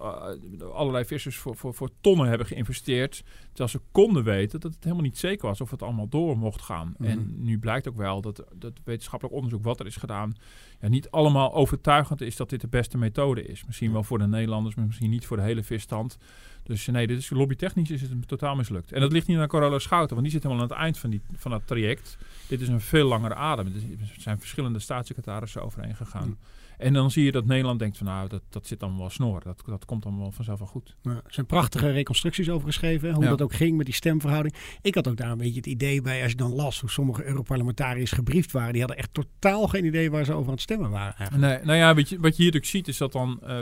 allerlei 0.74 1.06
vissers 1.06 1.38
voor, 1.38 1.56
voor, 1.56 1.74
voor 1.74 1.90
tonnen 2.02 2.28
hebben 2.28 2.48
geïnvesteerd. 2.48 3.24
Terwijl 3.48 3.70
ze 3.70 3.82
konden 3.92 4.24
weten 4.24 4.60
dat 4.60 4.74
het 4.74 4.84
helemaal 4.84 5.06
niet 5.06 5.18
zeker 5.18 5.48
was 5.48 5.62
of 5.62 5.72
het 5.72 5.84
allemaal 5.84 6.08
door 6.08 6.38
mocht 6.38 6.62
gaan. 6.62 6.96
Mhm. 6.98 7.10
En 7.10 7.36
nu 7.38 7.60
blijkt 7.60 7.88
ook 7.88 7.98
wel 7.98 8.22
dat, 8.22 8.44
dat 8.56 8.74
wetenschappelijk 8.84 9.36
onderzoek 9.36 9.64
wat 9.64 9.80
er 9.80 9.86
is 9.86 9.96
gedaan 9.96 10.36
ja, 10.84 10.90
niet 10.90 11.10
allemaal 11.10 11.54
overtuigend 11.54 12.22
is 12.22 12.36
dat 12.36 12.50
dit 12.50 12.62
de 12.62 12.68
beste 12.68 12.98
methode 12.98 13.44
is. 13.44 13.66
Misschien 13.66 13.92
wel 13.92 14.04
voor 14.04 14.18
de 14.18 14.28
Nederlanders, 14.28 14.76
maar 14.76 14.86
misschien 14.86 15.10
niet 15.10 15.26
voor 15.26 15.38
de 15.38 15.44
hele 15.44 15.64
visstand. 15.64 16.18
Dus 16.64 16.88
nee, 16.88 17.08
dit 17.08 17.18
is 17.18 17.30
lobbytechnisch 17.30 17.90
is 17.90 18.02
het 18.02 18.28
totaal 18.28 18.56
mislukt. 18.56 18.92
En 18.92 19.02
dat 19.02 19.12
ligt 19.12 19.28
niet 19.28 19.38
aan 19.38 19.48
Corolla 19.48 19.80
Schouten, 19.80 20.16
want 20.16 20.22
die 20.22 20.32
zit 20.32 20.44
helemaal 20.44 20.64
aan 20.64 20.70
het 20.70 20.80
eind 20.80 20.98
van, 20.98 21.10
die, 21.10 21.22
van 21.36 21.52
dat 21.52 21.62
traject. 21.66 22.18
Dit 22.48 22.62
is 22.62 22.68
een 22.68 22.82
veel 22.82 23.08
langere 23.08 23.36
adem. 23.36 23.66
Er 23.66 24.22
zijn 24.22 24.40
verschillende 24.40 24.80
staatssecretarissen 24.80 25.64
overheen 25.64 25.96
gegaan. 25.96 26.38
En 26.78 26.94
dan 26.94 27.12
zie 27.12 27.24
je 27.24 27.32
dat 27.32 27.46
Nederland 27.46 27.80
denkt 27.80 27.98
van 27.98 28.06
nou, 28.06 28.30
dat, 28.30 28.42
dat 28.50 28.68
zit 28.68 28.80
dan 28.80 28.98
wel 28.98 29.10
snor. 29.10 29.42
Dat, 29.44 29.64
dat 29.66 29.86
komt 29.86 30.04
dan 30.04 30.18
wel 30.18 30.32
vanzelf 30.32 30.60
wel 30.60 30.68
goed. 30.68 30.96
Ja, 31.02 31.12
er 31.12 31.22
zijn 31.28 31.46
prachtige 31.46 31.92
reconstructies 31.92 32.50
over 32.50 32.68
geschreven. 32.68 33.14
Hoe 33.14 33.26
dat 33.26 33.42
ook 33.42 33.54
ging 33.54 33.78
met 33.78 33.86
die 33.86 33.96
stemverhouding. 33.96 34.56
Ik 34.82 34.96
had 34.96 35.08
ook 35.08 35.18
daar 35.18 35.32
een 35.32 35.38
beetje 35.38 35.56
het 35.56 35.66
idee 35.66 36.02
bij, 36.02 36.22
als 36.22 36.32
je 36.32 36.38
dan 36.38 36.54
las 36.54 36.80
hoe 36.80 36.90
sommige 36.90 37.26
Europarlementariërs 37.26 38.12
gebriefd 38.12 38.52
waren. 38.52 38.72
Die 38.72 38.82
hadden 38.82 38.98
echt 38.98 39.14
totaal 39.14 39.68
geen 39.68 39.86
idee 39.86 40.12
waar 40.12 40.26
ze 40.26 40.34
over 40.34 40.46
aan 40.46 40.54
het 40.54 40.62
stemmen 40.62 40.90
waren. 40.90 41.16
Eigenlijk. 41.16 41.54
Nee, 41.54 41.66
nou 41.66 41.78
ja, 41.78 41.96
wat 41.96 42.10
je, 42.10 42.20
wat 42.20 42.38
je 42.38 42.44
hier 42.44 42.52
natuurlijk 42.52 42.66
ziet 42.66 42.88
is 42.88 42.98
dat 42.98 43.12
dan 43.12 43.40
uh, 43.44 43.60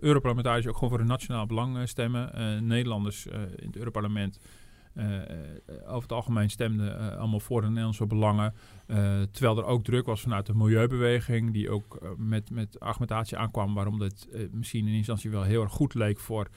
Europarlementariërs 0.00 0.66
ook 0.66 0.74
gewoon 0.74 0.90
voor 0.90 1.00
een 1.00 1.06
nationaal 1.06 1.46
belang 1.46 1.76
uh, 1.76 1.82
Uh, 2.20 2.60
Nederlanders 2.60 3.26
in 3.56 3.66
het 3.66 3.76
Europarlement 3.76 4.40
uh, 4.94 5.04
over 5.86 6.02
het 6.02 6.12
algemeen 6.12 6.50
stemden 6.50 7.18
allemaal 7.18 7.40
voor 7.40 7.60
de 7.60 7.66
Nederlandse 7.66 8.06
belangen. 8.06 8.54
terwijl 9.30 9.58
er 9.58 9.64
ook 9.64 9.84
druk 9.84 10.06
was 10.06 10.20
vanuit 10.20 10.46
de 10.46 10.54
milieubeweging, 10.54 11.52
die 11.52 11.70
ook 11.70 12.14
met, 12.16 12.50
met 12.50 12.80
argumentatie 12.80 13.36
aankwam 13.36 13.74
waarom 13.74 13.98
dit 13.98 14.28
misschien 14.52 14.86
in 14.86 14.94
instantie 14.94 15.30
wel 15.30 15.42
heel 15.42 15.62
erg 15.62 15.72
goed 15.72 15.94
leek 15.94 16.18
voor, 16.18 16.48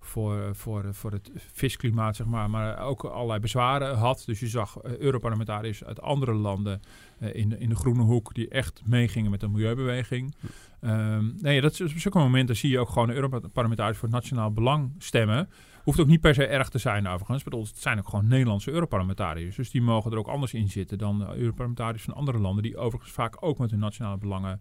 voor, 0.00 0.56
voor, 0.56 0.94
voor 0.94 1.12
het 1.12 1.30
visklimaat, 1.34 2.16
zeg 2.16 2.26
maar, 2.26 2.50
maar 2.50 2.78
ook 2.78 3.04
allerlei 3.04 3.40
bezwaren 3.40 3.96
had. 3.96 4.22
Dus 4.26 4.40
je 4.40 4.48
zag 4.48 4.82
Europarlementariërs 4.82 5.84
uit 5.84 6.00
andere 6.00 6.34
landen 6.34 6.80
in, 7.18 7.58
in 7.58 7.68
de 7.68 7.76
groene 7.76 8.02
hoek 8.02 8.34
die 8.34 8.48
echt 8.48 8.82
meegingen 8.84 9.30
met 9.30 9.40
de 9.40 9.48
milieubeweging. 9.48 10.34
Um, 10.80 11.34
nee, 11.38 11.60
dat 11.60 11.80
op 11.80 11.88
zulke 11.88 12.18
momenten 12.18 12.56
zie 12.56 12.70
je 12.70 12.78
ook 12.78 12.88
gewoon 12.88 13.10
Europarlementariërs 13.10 13.98
voor 13.98 14.08
het 14.08 14.16
nationaal 14.16 14.52
belang 14.52 14.94
stemmen. 14.98 15.48
Hoeft 15.82 16.00
ook 16.00 16.06
niet 16.06 16.20
per 16.20 16.34
se 16.34 16.46
erg 16.46 16.68
te 16.68 16.78
zijn 16.78 17.06
overigens. 17.06 17.42
Bedoel, 17.42 17.62
het 17.62 17.78
zijn 17.78 17.98
ook 17.98 18.08
gewoon 18.08 18.28
Nederlandse 18.28 18.70
Europarlementariërs. 18.70 19.56
Dus 19.56 19.70
die 19.70 19.82
mogen 19.82 20.12
er 20.12 20.18
ook 20.18 20.28
anders 20.28 20.54
in 20.54 20.68
zitten 20.68 20.98
dan 20.98 21.18
de 21.18 21.36
Europarlementariërs 21.36 22.02
van 22.02 22.14
andere 22.14 22.38
landen. 22.38 22.62
Die 22.62 22.76
overigens 22.76 23.12
vaak 23.12 23.36
ook 23.40 23.58
met 23.58 23.70
hun 23.70 23.80
nationale 23.80 24.18
belangen 24.18 24.60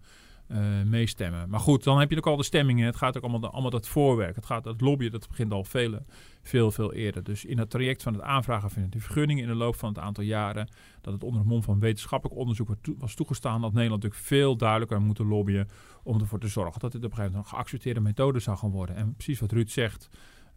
uh, 0.51 0.57
meestemmen. 0.85 1.49
Maar 1.49 1.59
goed, 1.59 1.83
dan 1.83 1.99
heb 1.99 2.11
je 2.11 2.17
ook 2.17 2.27
al 2.27 2.37
de 2.37 2.43
stemmingen. 2.43 2.85
Het 2.85 2.95
gaat 2.95 3.17
ook 3.17 3.23
allemaal, 3.23 3.51
allemaal 3.51 3.71
dat 3.71 3.87
voorwerk. 3.87 4.35
Het 4.35 4.45
gaat 4.45 4.65
het 4.65 4.81
lobbyen, 4.81 5.11
dat 5.11 5.27
begint 5.27 5.51
al 5.51 5.63
veel, 5.63 5.99
veel, 6.41 6.71
veel 6.71 6.93
eerder. 6.93 7.23
Dus 7.23 7.45
in 7.45 7.57
het 7.57 7.69
traject 7.69 8.03
van 8.03 8.13
het 8.13 8.21
aanvragen 8.21 8.69
van 8.69 8.87
de 8.89 8.99
vergunningen 8.99 9.43
in 9.43 9.49
de 9.49 9.55
loop 9.55 9.75
van 9.75 9.89
het 9.89 9.99
aantal 9.99 10.23
jaren, 10.23 10.69
dat 11.01 11.13
het 11.13 11.23
onder 11.23 11.39
het 11.39 11.49
mom 11.49 11.63
van 11.63 11.79
wetenschappelijk 11.79 12.39
onderzoek 12.39 12.69
was 12.97 13.13
toegestaan, 13.13 13.61
dat 13.61 13.73
Nederland 13.73 14.03
natuurlijk 14.03 14.29
veel 14.29 14.55
duidelijker 14.57 15.01
moet 15.01 15.19
lobbyen 15.19 15.69
om 16.03 16.19
ervoor 16.19 16.39
te 16.39 16.47
zorgen 16.47 16.79
dat 16.79 16.91
dit 16.91 17.03
op 17.03 17.09
een 17.09 17.15
gegeven 17.15 17.31
moment 17.31 17.51
een 17.51 17.57
geaccepteerde 17.57 17.99
methode 17.99 18.39
zou 18.39 18.57
gaan 18.57 18.71
worden. 18.71 18.95
En 18.95 19.13
precies 19.13 19.39
wat 19.39 19.51
Ruud 19.51 19.69
zegt, 19.69 20.09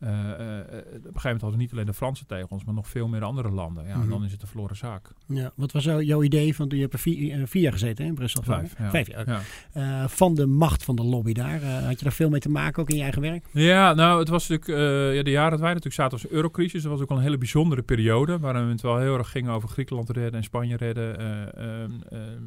op 0.02 0.08
een 0.08 0.94
gegeven 0.94 1.22
moment 1.22 1.40
hadden 1.40 1.50
we 1.50 1.56
niet 1.56 1.72
alleen 1.72 1.86
de 1.86 1.94
Franse 1.94 2.26
tegels, 2.26 2.64
maar 2.64 2.74
nog 2.74 2.88
veel 2.88 3.08
meer 3.08 3.24
andere 3.24 3.50
landen. 3.50 3.86
Ja, 3.86 3.96
mm 3.96 4.10
dan 4.12 4.24
is 4.24 4.32
het 4.32 4.42
een 4.42 4.48
verloren 4.48 4.76
zaak. 4.76 5.10
Ja, 5.26 5.52
wat 5.54 5.72
was 5.72 5.84
jouw 5.84 6.22
idee? 6.22 6.54
Van, 6.54 6.68
je 6.68 6.80
hebt 6.80 6.92
er 6.92 6.98
vier, 6.98 7.46
vier 7.46 7.62
jaar 7.62 7.72
gezeten 7.72 8.04
hè, 8.04 8.10
in 8.10 8.16
Brussel. 8.16 8.42
Vijf, 8.42 8.74
ja. 8.78 8.90
Vijf 8.90 9.08
jaar. 9.08 9.44
Ja. 9.72 10.08
van 10.08 10.34
de 10.34 10.46
macht 10.46 10.84
van 10.84 10.96
de 10.96 11.02
lobby 11.02 11.32
daar. 11.32 11.64
had 11.64 11.98
je 11.98 12.04
daar 12.04 12.12
veel 12.12 12.28
mee 12.28 12.40
te 12.40 12.48
maken, 12.48 12.82
ook 12.82 12.90
in 12.90 12.96
je 12.96 13.02
eigen 13.02 13.22
werk? 13.22 13.46
Ja, 13.50 13.94
nou, 13.94 14.18
het 14.18 14.28
was 14.28 14.48
natuurlijk 14.48 14.80
ja, 15.14 15.22
de 15.22 15.30
jaren 15.30 15.50
dat 15.50 15.60
wij 15.60 15.68
natuurlijk 15.68 15.94
zaten 15.94 16.18
als 16.18 16.28
eurocrisis. 16.28 16.82
Dat 16.82 16.92
was 16.92 17.00
ook 17.00 17.10
al 17.10 17.16
een 17.16 17.22
hele 17.22 17.38
bijzondere 17.38 17.82
periode, 17.82 18.38
waarin 18.38 18.68
het 18.68 18.80
wel 18.80 18.98
heel 18.98 19.18
erg 19.18 19.30
ging 19.30 19.48
over 19.48 19.68
Griekenland 19.68 20.10
redden 20.10 20.34
en 20.34 20.44
Spanje 20.44 20.76
redden. 20.76 21.16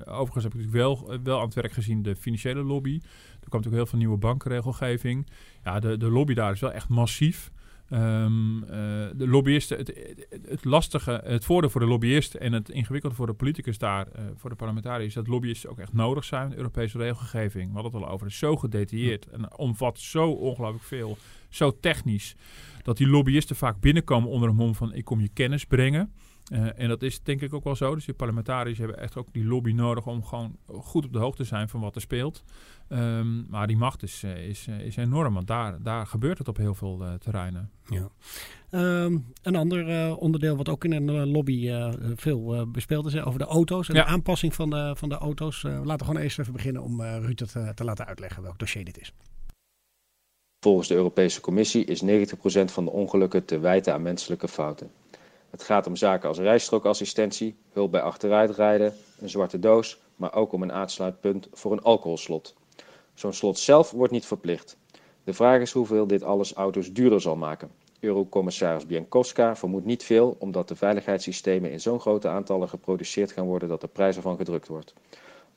overigens 0.06 0.44
heb 0.44 0.54
ik 0.54 0.60
natuurlijk 0.60 0.74
wel, 0.74 1.20
wel 1.24 1.40
aan 1.40 1.46
het 1.46 1.54
werk 1.54 1.72
gezien 1.72 2.02
de 2.02 2.16
financiële 2.16 2.64
lobby. 2.64 3.02
Er 3.46 3.52
kwam 3.52 3.62
natuurlijk 3.62 3.76
heel 3.76 3.86
veel 3.86 4.00
nieuwe 4.00 4.18
bankenregelgeving. 4.18 5.28
Ja, 5.64 5.80
de, 5.80 5.98
de 5.98 6.10
lobby 6.10 6.34
daar 6.34 6.52
is 6.52 6.60
wel 6.60 6.72
echt 6.72 6.90
massief. 6.90 7.52
Um, 7.90 8.56
uh, 8.56 8.70
de 9.16 9.28
lobbyisten, 9.28 9.78
het, 9.78 10.18
het, 10.48 10.66
lastige, 10.66 11.22
het 11.24 11.46
voordeel 11.46 11.70
voor 11.70 11.82
de 11.82 11.88
lobbyist 11.88 12.34
en 12.34 12.54
het 12.54 12.70
ingewikkelde 12.70 13.16
voor 13.16 13.26
de 13.26 13.34
politicus 13.34 13.78
daar, 13.78 14.08
uh, 14.08 14.24
voor 14.36 14.50
de 14.50 14.56
parlementariërs, 14.56 15.08
is 15.08 15.14
dat 15.14 15.28
lobbyisten 15.28 15.70
ook 15.70 15.80
echt 15.80 15.94
nodig 15.94 16.24
zijn. 16.24 16.50
De 16.50 16.56
Europese 16.56 16.98
regelgeving, 16.98 17.68
we 17.68 17.74
hadden 17.74 17.94
het 17.94 18.04
al 18.04 18.14
over, 18.14 18.28
is 18.28 18.38
zo 18.38 18.56
gedetailleerd 18.56 19.28
en 19.28 19.58
omvat 19.58 20.00
zo 20.00 20.30
ongelooflijk 20.30 20.84
veel, 20.84 21.18
zo 21.50 21.80
technisch, 21.80 22.36
dat 22.84 22.98
die 22.98 23.08
lobbyisten 23.08 23.56
vaak 23.56 23.80
binnenkomen 23.80 24.30
onder 24.30 24.50
een 24.50 24.56
mom 24.56 24.76
van 24.76 24.94
ik 24.94 25.06
kom 25.06 25.22
je 25.22 25.30
kennis 25.34 25.66
brengen. 25.66 26.14
Uh, 26.52 26.80
en 26.80 26.88
dat 26.88 27.02
is 27.02 27.22
denk 27.24 27.42
ik 27.42 27.54
ook 27.54 27.64
wel 27.64 27.76
zo. 27.76 27.96
Dus 27.96 28.06
die 28.06 28.14
parlementariërs 28.14 28.78
hebben 28.78 29.00
echt 29.00 29.18
ook 29.18 29.34
die 29.34 29.46
lobby 29.46 29.72
nodig 29.72 30.08
om 30.08 30.24
gewoon 30.24 30.58
goed 30.68 31.06
op 31.06 31.14
de 31.14 31.20
hoogte 31.20 31.42
te 31.42 31.48
zijn 31.48 31.70
van 31.70 31.80
wat 31.80 31.96
er 31.96 32.02
speelt. 32.02 32.44
Um, 32.90 33.46
maar 33.50 33.68
die 33.68 33.78
macht 33.78 34.04
is, 34.04 34.24
eh, 34.24 34.48
is, 34.48 34.68
eh, 34.68 34.80
is 34.80 34.96
enorm, 34.96 35.34
want 35.34 35.48
daar, 35.48 35.82
daar 35.82 36.08
gebeurt 36.08 36.38
het 36.38 36.48
op 36.48 36.58
heel 36.58 36.76
veel 36.76 37.02
uh, 37.02 37.14
terreinen. 37.14 37.72
Ja. 37.90 38.10
Um, 38.72 39.26
een 39.42 39.56
ander 39.56 39.90
uh, 39.90 40.22
onderdeel 40.22 40.56
wat 40.56 40.70
ook 40.70 40.84
in 40.84 40.92
een 40.92 41.32
lobby 41.32 41.70
veel 42.16 42.72
bespeeld 42.72 43.06
is 43.06 43.16
over 43.16 43.40
de 43.40 43.46
auto's 43.46 43.90
en 43.90 43.96
ja. 43.96 44.04
de 44.04 44.10
aanpassing 44.10 44.56
van 44.56 44.70
de, 44.70 44.94
van 44.98 45.10
de 45.10 45.16
auto's. 45.16 45.64
laten 45.64 45.98
we 45.98 46.06
gewoon 46.06 46.22
eerst 46.22 46.40
even 46.40 46.54
beginnen 46.54 46.82
om 46.82 47.02
Ruud 47.02 47.40
het 47.40 47.76
te 47.76 47.84
laten 47.84 48.06
uitleggen 48.06 48.44
welk 48.44 48.60
dossier 48.60 48.86
dit 48.86 49.00
is. 49.00 49.14
Volgens 50.60 50.88
de 50.88 50.96
Europese 50.96 51.42
Commissie 51.42 51.86
is 51.86 52.04
90% 52.04 52.06
van 52.66 52.86
de 52.86 52.92
ongelukken 52.92 53.46
te 53.46 53.60
wijten 53.60 53.94
aan 53.94 54.02
menselijke 54.02 54.48
fouten. 54.48 54.92
Het 55.56 55.64
gaat 55.64 55.88
om 55.88 55.96
zaken 55.96 56.30
als 56.30 56.38
rijstrookassistentie, 56.38 57.56
hulp 57.72 57.92
bij 57.92 58.02
achteruitrijden, 58.02 58.94
een 59.20 59.30
zwarte 59.30 59.60
doos, 59.60 60.00
maar 60.16 60.34
ook 60.34 60.52
om 60.52 60.62
een 60.62 60.72
aansluitpunt 60.72 61.48
voor 61.52 61.72
een 61.72 61.82
alcoholslot. 61.82 62.56
Zo'n 63.14 63.34
slot 63.34 63.60
zelf 63.60 63.92
wordt 63.92 64.12
niet 64.12 64.26
verplicht. 64.26 64.78
De 65.24 65.34
vraag 65.34 65.62
is 65.62 65.72
hoeveel 65.72 66.08
dit 66.08 66.24
alles 66.24 66.54
auto's 66.54 66.92
duurder 66.92 67.22
zal 67.22 67.36
maken. 67.36 67.72
Eurocommissaris 68.00 68.86
Biankowska 68.86 69.56
vermoedt 69.56 69.86
niet 69.86 70.04
veel, 70.04 70.36
omdat 70.40 70.68
de 70.68 70.76
veiligheidssystemen 70.76 71.72
in 71.72 71.80
zo'n 71.80 72.00
grote 72.00 72.28
aantallen 72.28 72.70
geproduceerd 72.70 73.32
gaan 73.32 73.46
worden 73.46 73.70
dat 73.70 73.82
de 73.82 73.88
prijs 73.88 74.16
ervan 74.16 74.38
gedrukt 74.38 74.68
wordt. 74.68 74.94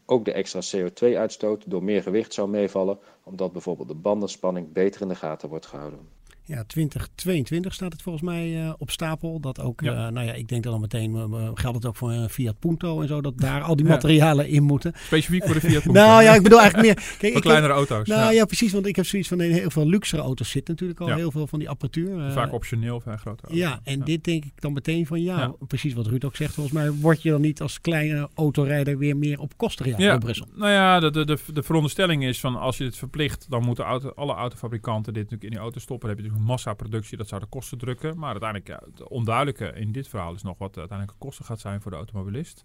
Ook 0.06 0.24
de 0.24 0.32
extra 0.32 0.60
CO2-uitstoot 0.76 1.70
door 1.70 1.82
meer 1.82 2.02
gewicht 2.02 2.34
zou 2.34 2.48
meevallen, 2.48 2.98
omdat 3.22 3.52
bijvoorbeeld 3.52 3.88
de 3.88 3.94
bandenspanning 3.94 4.72
beter 4.72 5.00
in 5.00 5.08
de 5.08 5.14
gaten 5.14 5.48
wordt 5.48 5.66
gehouden. 5.66 6.17
Ja, 6.48 6.64
2022 6.66 7.74
staat 7.74 7.92
het 7.92 8.02
volgens 8.02 8.24
mij 8.24 8.64
uh, 8.64 8.72
op 8.78 8.90
stapel. 8.90 9.40
Dat 9.40 9.60
ook, 9.60 9.80
ja. 9.80 9.92
Uh, 9.92 10.12
nou 10.12 10.26
ja, 10.26 10.32
ik 10.32 10.48
denk 10.48 10.62
dan 10.62 10.80
meteen, 10.80 11.14
uh, 11.14 11.50
geldt 11.54 11.76
het 11.76 11.86
ook 11.86 11.96
voor 11.96 12.10
een 12.10 12.28
Fiat 12.28 12.58
Punto 12.58 13.00
en 13.00 13.08
zo, 13.08 13.20
dat 13.20 13.38
daar 13.38 13.62
al 13.62 13.76
die 13.76 13.86
materialen 13.86 14.48
in 14.48 14.62
moeten. 14.62 14.92
Specifiek 14.96 15.44
voor 15.44 15.54
de 15.54 15.60
Fiat 15.60 15.82
Punto. 15.82 16.00
nou 16.00 16.22
ja, 16.22 16.34
ik 16.34 16.42
bedoel 16.42 16.60
eigenlijk 16.60 16.88
meer... 16.88 17.06
Kijk, 17.18 17.32
voor 17.32 17.42
kleinere 17.42 17.72
heb, 17.72 17.76
auto's. 17.76 18.08
Nou 18.08 18.20
ja. 18.20 18.30
ja. 18.30 18.44
precies, 18.44 18.72
want 18.72 18.86
ik 18.86 18.96
heb 18.96 19.06
zoiets 19.06 19.28
van, 19.28 19.40
heel 19.40 19.70
veel 19.70 19.86
luxere 19.88 20.22
auto's 20.22 20.50
zitten 20.50 20.74
natuurlijk 20.74 21.00
al, 21.00 21.16
heel 21.16 21.30
veel 21.30 21.46
van 21.46 21.58
die 21.58 21.68
apparatuur. 21.68 22.30
Vaak 22.32 22.52
optioneel 22.52 23.00
van 23.00 23.18
grote 23.18 23.42
auto's. 23.42 23.58
Ja, 23.58 23.80
en 23.84 24.00
dit 24.00 24.24
denk 24.24 24.44
ik 24.44 24.52
dan 24.60 24.72
meteen 24.72 25.06
van, 25.06 25.22
ja, 25.22 25.54
precies 25.66 25.94
wat 25.94 26.06
Ruud 26.06 26.24
ook 26.24 26.36
zegt, 26.36 26.54
volgens 26.54 26.74
mij 26.74 26.90
word 26.90 27.22
je 27.22 27.30
dan 27.30 27.40
niet 27.40 27.60
als 27.60 27.80
kleine 27.80 28.28
autorijder 28.34 28.98
weer 28.98 29.16
meer 29.16 29.40
op 29.40 29.56
kosten 29.56 29.84
gejaagd 29.84 30.02
ja. 30.02 30.18
Brussel. 30.18 30.46
Nou 30.54 30.72
ja, 30.72 31.00
de, 31.00 31.10
de, 31.10 31.24
de, 31.24 31.38
de 31.52 31.62
veronderstelling 31.62 32.24
is 32.24 32.40
van, 32.40 32.56
als 32.56 32.78
je 32.78 32.84
het 32.84 32.96
verplicht, 32.96 33.46
dan 33.48 33.64
moeten 33.64 33.84
auto, 33.84 34.08
alle 34.08 34.34
autofabrikanten 34.34 35.12
dit 35.12 35.22
natuurlijk 35.22 35.50
in 35.50 35.50
die 35.50 35.60
auto 35.60 35.80
stoppen. 35.80 36.08
Dan 36.08 36.16
heb 36.16 36.18
je 36.18 36.30
natuurlijk 36.30 36.37
massaproductie 36.40 37.16
dat 37.16 37.28
zou 37.28 37.40
de 37.40 37.46
kosten 37.46 37.78
drukken. 37.78 38.18
Maar 38.18 38.30
uiteindelijk, 38.30 38.68
ja, 38.68 38.82
het 38.90 39.08
onduidelijke 39.08 39.72
in 39.80 39.92
dit 39.92 40.08
verhaal 40.08 40.34
is 40.34 40.42
nog 40.42 40.58
wat 40.58 40.74
de 40.74 40.80
uiteindelijke 40.80 41.24
kosten 41.24 41.44
gaat 41.44 41.60
zijn 41.60 41.80
voor 41.80 41.90
de 41.90 41.96
automobilist. 41.96 42.64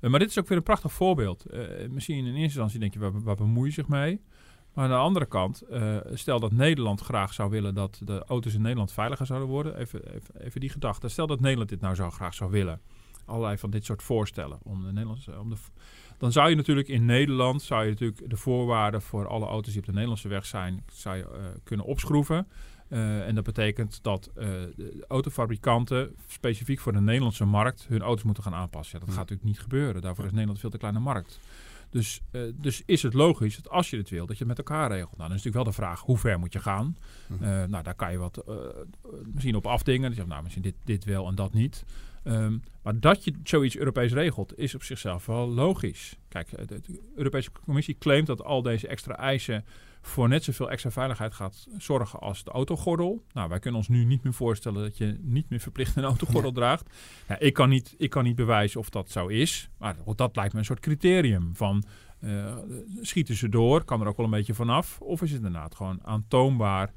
Uh, 0.00 0.10
maar 0.10 0.18
dit 0.18 0.28
is 0.28 0.38
ook 0.38 0.48
weer 0.48 0.56
een 0.56 0.62
prachtig 0.62 0.92
voorbeeld. 0.92 1.46
Uh, 1.50 1.88
misschien 1.88 2.16
in 2.16 2.24
eerste 2.24 2.42
instantie 2.42 2.78
denk 2.78 2.92
je, 2.92 2.98
waar, 2.98 3.22
waar 3.22 3.36
bemoei 3.36 3.68
je 3.68 3.74
zich 3.74 3.88
mee? 3.88 4.20
Maar 4.76 4.84
aan 4.84 4.90
de 4.90 4.96
andere 4.96 5.26
kant, 5.26 5.62
uh, 5.70 5.96
stel 6.12 6.40
dat 6.40 6.52
Nederland 6.52 7.00
graag 7.00 7.32
zou 7.32 7.50
willen 7.50 7.74
dat 7.74 8.00
de 8.04 8.24
auto's 8.24 8.54
in 8.54 8.62
Nederland 8.62 8.92
veiliger 8.92 9.26
zouden 9.26 9.48
worden. 9.48 9.78
Even, 9.78 10.14
even, 10.14 10.40
even 10.40 10.60
die 10.60 10.70
gedachte. 10.70 11.08
Stel 11.08 11.26
dat 11.26 11.40
Nederland 11.40 11.68
dit 11.68 11.80
nou 11.80 11.94
zo 11.94 12.10
graag 12.10 12.34
zou 12.34 12.50
willen. 12.50 12.80
Allerlei 13.24 13.58
van 13.58 13.70
dit 13.70 13.84
soort 13.84 14.02
voorstellen. 14.02 14.58
Om 14.62 14.82
de 14.82 14.92
Nederlandse, 14.92 15.40
om 15.40 15.50
de, 15.50 15.56
dan 16.18 16.32
zou 16.32 16.48
je 16.48 16.56
natuurlijk 16.56 16.88
in 16.88 17.04
Nederland 17.04 17.62
zou 17.62 17.84
je 17.84 17.90
natuurlijk 17.90 18.30
de 18.30 18.36
voorwaarden 18.36 19.02
voor 19.02 19.26
alle 19.26 19.46
auto's 19.46 19.72
die 19.72 19.80
op 19.80 19.86
de 19.86 19.92
Nederlandse 19.92 20.28
weg 20.28 20.46
zijn, 20.46 20.84
zou 20.92 21.16
je, 21.16 21.26
kunnen 21.64 21.86
opschroeven. 21.86 22.48
Uh, 22.88 23.26
en 23.26 23.34
dat 23.34 23.44
betekent 23.44 23.98
dat 24.02 24.30
uh, 24.38 24.44
de 24.76 25.04
autofabrikanten 25.08 26.14
specifiek 26.26 26.80
voor 26.80 26.92
de 26.92 27.00
Nederlandse 27.00 27.44
markt 27.44 27.86
hun 27.88 28.02
auto's 28.02 28.24
moeten 28.24 28.42
gaan 28.42 28.54
aanpassen. 28.54 28.98
Ja, 28.98 29.04
dat 29.04 29.14
gaat 29.14 29.28
natuurlijk 29.28 29.48
niet 29.48 29.60
gebeuren. 29.60 30.02
Daarvoor 30.02 30.24
is 30.24 30.30
Nederland 30.30 30.56
een 30.56 30.62
veel 30.62 30.70
te 30.70 30.78
kleine 30.78 31.00
markt. 31.00 31.40
Dus, 31.90 32.20
uh, 32.32 32.42
dus 32.54 32.82
is 32.86 33.02
het 33.02 33.14
logisch 33.14 33.56
dat 33.56 33.70
als 33.70 33.90
je 33.90 33.96
het 33.96 34.10
wil, 34.10 34.26
dat 34.26 34.38
je 34.38 34.44
het 34.44 34.56
met 34.56 34.66
elkaar 34.66 34.90
regelt. 34.90 35.16
Nou, 35.16 35.28
dan 35.28 35.36
is 35.36 35.44
natuurlijk 35.44 35.64
wel 35.64 35.64
de 35.64 35.82
vraag, 35.82 36.00
hoe 36.00 36.18
ver 36.18 36.38
moet 36.38 36.52
je 36.52 36.60
gaan? 36.60 36.96
Uh, 37.30 37.38
nou, 37.64 37.82
daar 37.82 37.94
kan 37.94 38.12
je 38.12 38.18
wat 38.18 38.44
misschien 39.32 39.56
op 39.56 39.66
afdingen. 39.66 40.08
Dus 40.08 40.10
je 40.10 40.16
zegt, 40.16 40.28
nou, 40.28 40.42
misschien 40.42 40.62
dit, 40.62 40.74
dit 40.84 41.04
wel 41.04 41.28
en 41.28 41.34
dat 41.34 41.52
niet. 41.52 41.84
Um, 42.24 42.62
maar 42.82 43.00
dat 43.00 43.24
je 43.24 43.32
zoiets 43.44 43.76
Europees 43.76 44.12
regelt, 44.12 44.58
is 44.58 44.74
op 44.74 44.82
zichzelf 44.82 45.26
wel 45.26 45.48
logisch. 45.48 46.18
Kijk, 46.28 46.68
de, 46.68 46.80
de 46.80 47.00
Europese 47.14 47.50
Commissie 47.64 47.96
claimt 47.98 48.26
dat 48.26 48.44
al 48.44 48.62
deze 48.62 48.88
extra 48.88 49.16
eisen 49.16 49.64
voor 50.06 50.28
net 50.28 50.44
zoveel 50.44 50.70
extra 50.70 50.90
veiligheid 50.90 51.34
gaat 51.34 51.66
zorgen 51.78 52.18
als 52.20 52.44
de 52.44 52.50
autogordel. 52.50 53.24
Nou, 53.32 53.48
wij 53.48 53.58
kunnen 53.58 53.80
ons 53.80 53.88
nu 53.88 54.04
niet 54.04 54.22
meer 54.22 54.32
voorstellen 54.32 54.82
dat 54.82 54.96
je 54.96 55.18
niet 55.22 55.50
meer 55.50 55.60
verplicht 55.60 55.96
een 55.96 56.04
autogordel 56.04 56.50
ja. 56.50 56.56
draagt. 56.56 56.90
Ja, 57.28 57.38
ik, 57.38 57.54
kan 57.54 57.68
niet, 57.68 57.94
ik 57.98 58.10
kan 58.10 58.24
niet 58.24 58.36
bewijzen 58.36 58.80
of 58.80 58.90
dat 58.90 59.10
zo 59.10 59.26
is, 59.26 59.70
maar 59.78 59.96
dat 60.14 60.36
lijkt 60.36 60.52
me 60.52 60.58
een 60.58 60.64
soort 60.64 60.80
criterium 60.80 61.50
van 61.54 61.84
uh, 62.20 62.56
schieten 63.00 63.34
ze 63.34 63.48
door, 63.48 63.84
kan 63.84 64.00
er 64.00 64.06
ook 64.06 64.16
wel 64.16 64.26
een 64.26 64.32
beetje 64.32 64.54
vanaf, 64.54 65.00
of 65.00 65.22
is 65.22 65.30
het 65.30 65.42
inderdaad 65.44 65.74
gewoon 65.74 66.00
aantoonbaar 66.04 66.92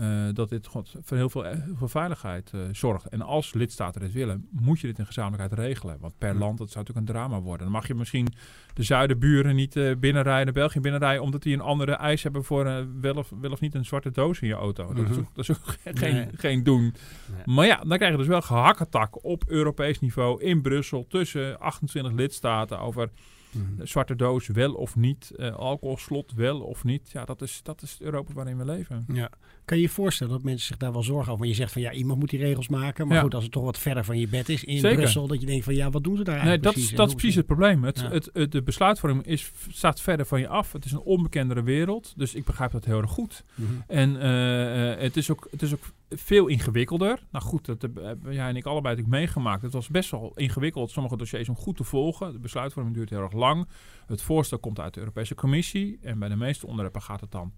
uh, 0.00 0.28
dat 0.32 0.48
dit 0.48 0.68
voor 1.02 1.16
heel 1.16 1.30
veel, 1.30 1.42
heel 1.42 1.76
veel 1.76 1.88
veiligheid 1.88 2.52
uh, 2.54 2.60
zorgt. 2.72 3.08
En 3.08 3.22
als 3.22 3.54
lidstaten 3.54 4.00
dit 4.00 4.12
willen, 4.12 4.48
moet 4.50 4.80
je 4.80 4.86
dit 4.86 4.98
in 4.98 5.06
gezamenlijkheid 5.06 5.52
regelen. 5.52 5.96
Want 6.00 6.18
per 6.18 6.34
land, 6.34 6.58
dat 6.58 6.70
zou 6.70 6.84
natuurlijk 6.84 7.08
een 7.08 7.14
drama 7.14 7.40
worden. 7.40 7.62
Dan 7.62 7.72
mag 7.72 7.86
je 7.86 7.94
misschien 7.94 8.28
de 8.74 8.82
zuidenburen 8.82 9.54
niet 9.54 9.76
uh, 9.76 9.96
binnenrijden, 9.96 10.54
België 10.54 10.80
binnenrijden, 10.80 11.22
omdat 11.22 11.42
die 11.42 11.54
een 11.54 11.60
andere 11.60 11.92
eis 11.92 12.22
hebben 12.22 12.44
voor 12.44 12.64
wel, 13.00 13.14
of, 13.14 13.32
wel 13.40 13.50
of 13.50 13.60
niet 13.60 13.74
een 13.74 13.84
zwarte 13.84 14.10
doos 14.10 14.40
in 14.40 14.48
je 14.48 14.54
auto. 14.54 14.94
Dat, 14.94 15.10
is 15.10 15.16
ook, 15.16 15.34
dat 15.34 15.48
is 15.48 15.50
ook 15.50 15.76
geen, 15.98 16.30
geen 16.34 16.62
doen. 16.62 16.82
Nee. 16.82 17.42
Maar 17.44 17.66
ja, 17.66 17.76
dan 17.76 17.96
krijg 17.96 18.12
je 18.12 18.18
dus 18.18 18.26
wel 18.26 18.42
gehakketak 18.42 19.24
op 19.24 19.44
Europees 19.46 20.00
niveau 20.00 20.42
in 20.42 20.62
Brussel 20.62 21.06
tussen 21.08 21.58
28 21.58 22.12
lidstaten 22.12 22.78
over 22.78 23.10
Mm-hmm. 23.54 23.86
Zwarte 23.86 24.16
doos 24.16 24.46
wel 24.46 24.74
of 24.74 24.96
niet, 24.96 25.32
uh, 25.36 25.54
alcoholslot 25.54 26.32
wel 26.32 26.60
of 26.60 26.84
niet. 26.84 27.10
Ja, 27.12 27.24
dat 27.24 27.42
is, 27.42 27.60
dat 27.62 27.82
is 27.82 27.90
het 27.92 28.00
Europa 28.00 28.32
waarin 28.32 28.58
we 28.58 28.64
leven. 28.64 29.04
Ja. 29.12 29.30
Kan 29.64 29.76
je 29.76 29.82
je 29.82 29.88
voorstellen 29.88 30.32
dat 30.32 30.42
mensen 30.42 30.66
zich 30.66 30.76
daar 30.76 30.92
wel 30.92 31.02
zorgen 31.02 31.32
over? 31.32 31.46
Je 31.46 31.54
zegt 31.54 31.72
van 31.72 31.82
ja, 31.82 31.92
iemand 31.92 32.18
moet 32.18 32.30
die 32.30 32.38
regels 32.38 32.68
maken. 32.68 33.06
Maar 33.06 33.16
ja. 33.16 33.22
goed, 33.22 33.34
als 33.34 33.44
het 33.44 33.52
toch 33.52 33.64
wat 33.64 33.78
verder 33.78 34.04
van 34.04 34.18
je 34.18 34.28
bed 34.28 34.48
is 34.48 34.64
in 34.64 34.78
Zeker. 34.78 34.96
Brussel, 34.96 35.26
dat 35.26 35.40
je 35.40 35.46
denkt 35.46 35.64
van 35.64 35.74
ja, 35.74 35.90
wat 35.90 36.04
doen 36.04 36.16
ze 36.16 36.24
daar 36.24 36.34
eigenlijk 36.34 36.64
nee, 36.64 36.72
precies? 36.72 36.90
Dat, 36.90 36.98
dat 36.98 37.08
is 37.08 37.14
precies 37.14 37.36
het 37.36 37.46
probleem. 37.46 37.84
Het, 37.84 38.00
ja. 38.00 38.10
het, 38.10 38.30
het, 38.32 38.52
de 38.52 38.62
besluitvorming 38.62 39.26
is, 39.26 39.52
staat 39.68 40.00
verder 40.00 40.26
van 40.26 40.40
je 40.40 40.48
af. 40.48 40.72
Het 40.72 40.84
is 40.84 40.92
een 40.92 41.00
onbekendere 41.00 41.62
wereld. 41.62 42.12
Dus 42.16 42.34
ik 42.34 42.44
begrijp 42.44 42.72
dat 42.72 42.84
heel 42.84 43.00
erg 43.00 43.10
goed. 43.10 43.44
Mm-hmm. 43.54 43.84
En 43.86 44.14
uh, 44.14 45.02
het, 45.02 45.16
is 45.16 45.30
ook, 45.30 45.48
het 45.50 45.62
is 45.62 45.72
ook 45.72 45.84
veel 46.14 46.46
ingewikkelder. 46.46 47.22
Nou 47.30 47.44
goed, 47.44 47.66
dat 47.66 47.82
hebben 47.82 48.34
jij 48.34 48.48
en 48.48 48.56
ik 48.56 48.66
allebei 48.66 48.94
natuurlijk 48.94 49.22
meegemaakt. 49.22 49.62
Het 49.62 49.72
was 49.72 49.88
best 49.88 50.10
wel 50.10 50.32
ingewikkeld, 50.34 50.90
sommige 50.90 51.16
dossiers 51.16 51.48
om 51.48 51.56
goed 51.56 51.76
te 51.76 51.84
volgen. 51.84 52.32
De 52.32 52.38
besluitvorming 52.38 52.94
duurt 52.94 53.10
heel 53.10 53.22
erg 53.22 53.32
lang. 53.32 53.68
Het 54.06 54.22
voorstel 54.22 54.58
komt 54.58 54.80
uit 54.80 54.94
de 54.94 55.00
Europese 55.00 55.34
Commissie. 55.34 55.98
En 56.02 56.18
bij 56.18 56.28
de 56.28 56.36
meeste 56.36 56.66
onderwerpen 56.66 57.02
gaat 57.02 57.20
het 57.20 57.30
dan 57.30 57.52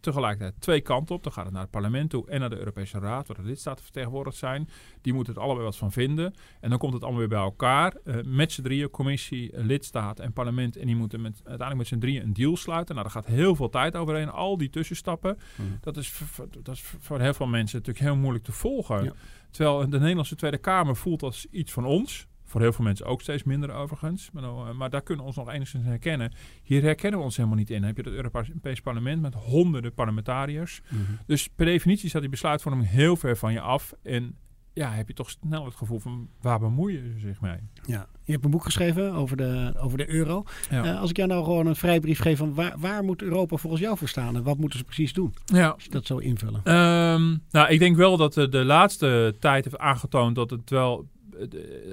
tegelijkertijd 0.00 0.60
twee 0.60 0.80
kanten 0.80 1.14
op. 1.14 1.22
Dan 1.22 1.32
gaat 1.32 1.44
het 1.44 1.52
naar 1.52 1.62
het 1.62 1.70
parlement 1.70 2.10
toe 2.10 2.28
en 2.28 2.40
naar 2.40 2.50
de 2.50 2.58
Europese 2.58 2.98
Raad, 2.98 3.26
waar 3.26 3.36
de 3.36 3.42
lidstaten 3.42 3.84
vertegenwoordigd 3.84 4.36
zijn. 4.36 4.68
Die 5.00 5.12
moeten 5.12 5.34
het 5.34 5.42
allebei 5.42 5.64
wat 5.64 5.76
van 5.76 5.92
vinden. 5.92 6.34
En 6.60 6.70
dan 6.70 6.78
komt 6.78 6.92
het 6.92 7.02
allemaal 7.02 7.20
weer 7.20 7.28
bij 7.28 7.38
elkaar. 7.38 7.94
Uh, 8.04 8.16
met 8.24 8.52
z'n 8.52 8.62
drieën, 8.62 8.90
commissie, 8.90 9.50
lidstaat 9.52 10.20
en 10.20 10.32
parlement. 10.32 10.76
En 10.76 10.86
die 10.86 10.96
moeten 10.96 11.20
met, 11.20 11.34
uiteindelijk 11.36 11.78
met 11.78 11.86
z'n 11.86 11.98
drieën 11.98 12.22
een 12.22 12.32
deal 12.32 12.56
sluiten. 12.56 12.94
Nou, 12.94 13.06
daar 13.06 13.22
gaat 13.22 13.32
heel 13.32 13.56
veel 13.56 13.68
tijd 13.68 13.96
overheen. 13.96 14.30
Al 14.30 14.56
die 14.56 14.70
tussenstappen. 14.70 15.38
Mm. 15.56 15.78
Dat, 15.80 15.96
is 15.96 16.08
voor, 16.08 16.48
dat 16.62 16.74
is 16.74 16.82
voor 17.00 17.20
heel 17.20 17.34
veel 17.34 17.46
mensen 17.46 17.78
natuurlijk 17.78 18.04
heel 18.04 18.16
moeilijk 18.16 18.44
te 18.44 18.52
volgen. 18.52 19.04
Ja. 19.04 19.12
Terwijl 19.50 19.90
de 19.90 19.98
Nederlandse 19.98 20.36
Tweede 20.36 20.58
Kamer 20.58 20.96
voelt 20.96 21.22
als 21.22 21.46
iets 21.50 21.72
van 21.72 21.84
ons. 21.84 22.28
Voor 22.50 22.60
heel 22.60 22.72
veel 22.72 22.84
mensen 22.84 23.06
ook 23.06 23.22
steeds 23.22 23.42
minder 23.42 23.72
overigens. 23.72 24.30
Maar, 24.30 24.42
nou, 24.42 24.74
maar, 24.74 24.90
daar 24.90 25.02
kunnen 25.02 25.24
we 25.24 25.30
ons 25.30 25.38
nog 25.38 25.50
enigszins 25.50 25.84
herkennen. 25.84 26.32
Hier 26.62 26.82
herkennen 26.82 27.18
we 27.18 27.24
ons 27.24 27.36
helemaal 27.36 27.58
niet 27.58 27.70
in. 27.70 27.76
Dan 27.76 27.86
heb 27.86 27.96
je 27.96 28.02
het 28.02 28.12
Europees 28.12 28.80
Parlement 28.80 29.22
met 29.22 29.34
honderden 29.34 29.94
parlementariërs. 29.94 30.80
Mm 30.88 31.04
-hmm. 31.06 31.18
Dus 31.26 31.48
per 31.48 31.66
definitie 31.66 32.08
staat 32.08 32.20
die 32.20 32.30
besluitvorming 32.30 32.88
heel 32.88 33.16
ver 33.16 33.36
van 33.36 33.52
je 33.52 33.60
af. 33.60 33.92
En 34.02 34.36
ja, 34.72 34.90
heb 34.90 35.08
je 35.08 35.14
toch 35.14 35.30
snel 35.30 35.64
het 35.64 35.74
gevoel 35.74 35.98
van 35.98 36.28
waar 36.40 36.58
bemoeien 36.58 37.12
ze 37.12 37.18
zich 37.18 37.40
mee? 37.40 37.58
Ja, 37.86 38.06
je 38.24 38.32
hebt 38.32 38.44
een 38.44 38.50
boek 38.50 38.64
geschreven 38.64 39.12
over 39.12 39.36
de, 39.36 39.74
over 39.78 39.98
de 39.98 40.10
euro. 40.10 40.44
Ja. 40.70 40.84
Uh, 40.84 41.00
als 41.00 41.10
ik 41.10 41.16
jou 41.16 41.28
nou 41.28 41.44
gewoon 41.44 41.66
een 41.66 41.76
vrijbrief 41.76 42.18
geef 42.18 42.38
van 42.38 42.54
waar, 42.54 42.74
waar 42.78 43.04
moet 43.04 43.22
Europa 43.22 43.56
volgens 43.56 43.82
jou 43.82 43.96
voor 43.98 44.08
staan 44.08 44.36
en 44.36 44.42
wat 44.42 44.58
moeten 44.58 44.78
ze 44.78 44.84
precies 44.84 45.12
doen? 45.12 45.34
Ja. 45.44 45.68
Als 45.68 45.84
je 45.84 45.90
dat 45.90 46.06
zo 46.06 46.18
invullen. 46.18 46.76
Um, 46.76 47.42
nou, 47.50 47.68
ik 47.68 47.78
denk 47.78 47.96
wel 47.96 48.16
dat 48.16 48.34
de, 48.34 48.48
de 48.48 48.64
laatste 48.64 49.34
tijd 49.38 49.64
heeft 49.64 49.78
aangetoond 49.78 50.34
dat 50.34 50.50
het 50.50 50.70
wel 50.70 51.08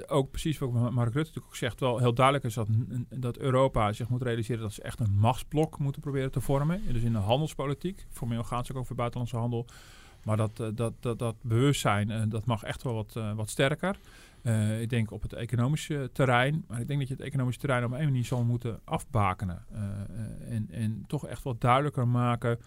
ook 0.06 0.30
precies 0.30 0.58
wat 0.58 0.70
Mark 0.72 0.96
Rutte 0.96 1.18
natuurlijk 1.18 1.46
ook 1.46 1.56
zegt, 1.56 1.80
wel 1.80 1.98
heel 1.98 2.14
duidelijk 2.14 2.44
is 2.44 2.54
dat, 2.54 2.68
dat 3.08 3.38
Europa 3.38 3.92
zich 3.92 4.08
moet 4.08 4.22
realiseren 4.22 4.62
dat 4.62 4.72
ze 4.72 4.82
echt 4.82 5.00
een 5.00 5.14
machtsblok 5.14 5.78
moeten 5.78 6.02
proberen 6.02 6.30
te 6.30 6.40
vormen. 6.40 6.82
Dus 6.92 7.02
in 7.02 7.12
de 7.12 7.18
handelspolitiek. 7.18 8.06
Formeel 8.10 8.44
gaat 8.44 8.66
het 8.66 8.76
ook 8.76 8.82
over 8.82 8.94
buitenlandse 8.94 9.36
handel. 9.36 9.66
Maar 10.24 10.36
dat, 10.36 10.56
dat, 10.74 10.92
dat, 11.00 11.18
dat 11.18 11.36
bewustzijn, 11.42 12.28
dat 12.28 12.44
mag 12.44 12.62
echt 12.62 12.82
wel 12.82 12.94
wat, 12.94 13.18
wat 13.34 13.50
sterker. 13.50 13.98
Ik 14.80 14.90
denk 14.90 15.10
op 15.10 15.22
het 15.22 15.32
economische 15.32 16.10
terrein. 16.12 16.64
Maar 16.68 16.80
ik 16.80 16.86
denk 16.86 16.98
dat 16.98 17.08
je 17.08 17.14
het 17.14 17.22
economische 17.22 17.60
terrein 17.60 17.84
op 17.84 17.92
een 17.92 18.04
manier 18.04 18.24
zal 18.24 18.44
moeten 18.44 18.80
afbakenen. 18.84 19.64
En, 20.48 20.68
en 20.70 21.04
toch 21.06 21.26
echt 21.26 21.42
wat 21.42 21.60
duidelijker 21.60 22.08
maken 22.08 22.58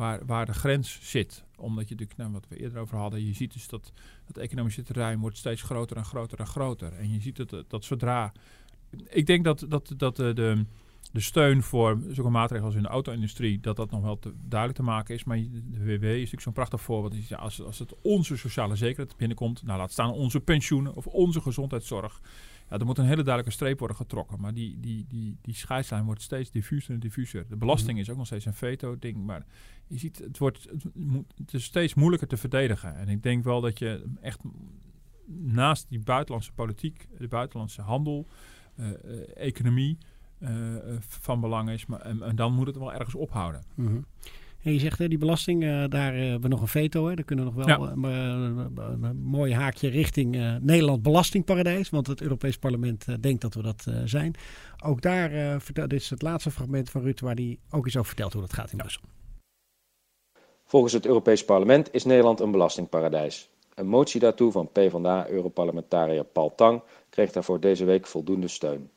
waar, 0.00 0.26
waar 0.26 0.46
de 0.46 0.52
grens 0.52 0.98
zit. 1.02 1.44
Omdat 1.56 1.88
je 1.88 1.94
natuurlijk, 1.94 2.18
nou, 2.18 2.32
wat 2.32 2.48
we 2.48 2.56
eerder 2.56 2.78
over 2.78 2.98
hadden, 2.98 3.26
je 3.26 3.34
ziet 3.34 3.52
dus 3.52 3.68
dat 3.68 3.92
het 4.24 4.38
economische 4.38 4.82
terrein 4.82 5.20
wordt 5.20 5.36
steeds 5.36 5.62
groter 5.62 5.96
en 5.96 6.04
groter 6.04 6.38
en 6.38 6.46
groter. 6.46 6.92
En 6.92 7.12
je 7.12 7.20
ziet 7.20 7.36
dat, 7.36 7.64
dat 7.68 7.84
zodra. 7.84 8.32
Ik 9.08 9.26
denk 9.26 9.44
dat, 9.44 9.64
dat, 9.68 9.94
dat 9.96 10.16
de, 10.16 10.32
de, 10.32 10.64
de 11.12 11.20
steun 11.20 11.62
voor 11.62 11.98
zulke 12.10 12.30
maatregelen 12.30 12.68
als 12.68 12.76
in 12.76 12.82
de 12.82 12.88
auto-industrie, 12.88 13.60
dat 13.60 13.76
dat 13.76 13.90
nog 13.90 14.02
wel 14.02 14.18
te, 14.18 14.32
duidelijk 14.42 14.80
te 14.80 14.84
maken 14.84 15.14
is. 15.14 15.24
Maar 15.24 15.36
de 15.36 15.84
WW 15.84 16.04
is 16.04 16.14
natuurlijk 16.14 16.42
zo'n 16.42 16.52
prachtig 16.52 16.80
voorbeeld. 16.80 17.28
Ja, 17.28 17.36
als, 17.36 17.62
als 17.62 17.78
het 17.78 17.94
onze 18.02 18.36
sociale 18.36 18.76
zekerheid 18.76 19.16
binnenkomt, 19.16 19.62
nou 19.62 19.78
laat 19.78 19.92
staan 19.92 20.12
onze 20.12 20.40
pensioenen 20.40 20.94
of 20.94 21.06
onze 21.06 21.40
gezondheidszorg. 21.40 22.20
Ja, 22.70 22.78
er 22.78 22.86
moet 22.86 22.98
een 22.98 23.04
hele 23.04 23.22
duidelijke 23.22 23.50
streep 23.50 23.78
worden 23.78 23.96
getrokken. 23.96 24.40
Maar 24.40 24.54
die, 24.54 24.80
die, 24.80 25.06
die, 25.08 25.36
die 25.42 25.54
scheidslijn 25.54 26.04
wordt 26.04 26.22
steeds 26.22 26.50
diffuser 26.50 26.94
en 26.94 27.00
diffuser. 27.00 27.48
De 27.48 27.56
belasting 27.56 27.92
mm. 27.92 27.98
is 27.98 28.10
ook 28.10 28.16
nog 28.16 28.26
steeds 28.26 28.44
een 28.44 28.54
veto-ding. 28.54 29.24
Maar 29.24 29.46
je 29.86 29.98
ziet, 29.98 30.18
het, 30.18 30.38
wordt, 30.38 30.68
het, 30.70 30.94
moet, 30.94 31.32
het 31.36 31.54
is 31.54 31.64
steeds 31.64 31.94
moeilijker 31.94 32.28
te 32.28 32.36
verdedigen. 32.36 32.96
En 32.96 33.08
ik 33.08 33.22
denk 33.22 33.44
wel 33.44 33.60
dat 33.60 33.78
je 33.78 34.04
echt 34.20 34.40
naast 35.26 35.86
die 35.88 36.00
buitenlandse 36.00 36.52
politiek, 36.52 37.08
de 37.18 37.28
buitenlandse 37.28 37.82
handel, 37.82 38.26
uh, 38.76 38.88
uh, 38.88 38.94
economie 39.34 39.98
uh, 40.38 40.76
van 40.98 41.40
belang 41.40 41.70
is. 41.70 41.86
Maar, 41.86 42.00
en, 42.00 42.22
en, 42.22 42.36
dan 42.36 42.52
moet 42.52 42.66
het 42.66 42.76
wel 42.76 42.92
ergens 42.92 43.14
ophouden. 43.14 43.64
Mm 43.74 43.86
-hmm. 43.86 44.04
En 44.62 44.72
je 44.72 44.78
zegt, 44.78 44.98
hè, 44.98 45.08
die 45.08 45.18
belasting, 45.18 45.62
uh, 45.62 45.84
daar 45.88 46.14
uh, 46.14 46.20
hebben 46.20 46.40
we 46.40 46.48
nog 46.48 46.60
een 46.60 46.68
veto. 46.68 47.08
Hè. 47.08 47.14
Daar 47.14 47.24
kunnen 47.24 47.44
we 47.44 47.50
nog 47.50 47.66
wel 47.66 47.86
ja. 47.86 47.94
uh, 48.08 49.08
een 49.08 49.22
mooi 49.22 49.54
haakje 49.54 49.88
richting 49.88 50.58
Nederland 50.60 51.02
belastingparadijs. 51.02 51.90
Want 51.90 52.06
het 52.06 52.20
Europees 52.20 52.58
Parlement 52.58 53.22
denkt 53.22 53.40
dat 53.40 53.54
we 53.54 53.62
dat 53.62 53.86
zijn. 54.04 54.34
Ook 54.84 55.02
daar, 55.02 55.60
vertel, 55.60 55.88
dit 55.88 56.00
is 56.00 56.10
het 56.10 56.22
laatste 56.22 56.50
fragment 56.50 56.90
van 56.90 57.02
Rutte 57.02 57.24
waar 57.24 57.34
hij 57.34 57.58
ook 57.70 57.84
eens 57.84 57.96
over 57.96 58.08
vertelt 58.08 58.32
hoe 58.32 58.42
dat 58.42 58.52
gaat 58.52 58.70
in 58.70 58.76
ja. 58.76 58.82
Brussel. 58.82 59.02
Volgens 60.64 60.92
het 60.92 61.06
Europees 61.06 61.44
Parlement 61.44 61.94
is 61.94 62.04
Nederland 62.04 62.40
een 62.40 62.50
belastingparadijs. 62.50 63.50
Een 63.74 63.86
motie 63.86 64.20
daartoe 64.20 64.52
van 64.52 64.68
PvdA-europarlementariër 64.72 66.24
Paul 66.24 66.54
Tang 66.54 66.82
kreeg 67.10 67.32
daarvoor 67.32 67.60
deze 67.60 67.84
week 67.84 68.06
voldoende 68.06 68.48
steun. 68.48 68.90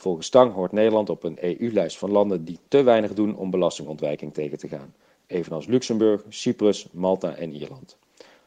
Volgens 0.00 0.28
Tang 0.28 0.52
hoort 0.52 0.72
Nederland 0.72 1.10
op 1.10 1.22
een 1.22 1.38
EU-lijst 1.40 1.98
van 1.98 2.10
landen 2.10 2.44
die 2.44 2.58
te 2.68 2.82
weinig 2.82 3.14
doen 3.14 3.36
om 3.36 3.50
belastingontwijking 3.50 4.34
tegen 4.34 4.58
te 4.58 4.68
gaan, 4.68 4.94
evenals 5.26 5.66
Luxemburg, 5.66 6.24
Cyprus, 6.28 6.88
Malta 6.92 7.34
en 7.34 7.54
Ierland. 7.54 7.96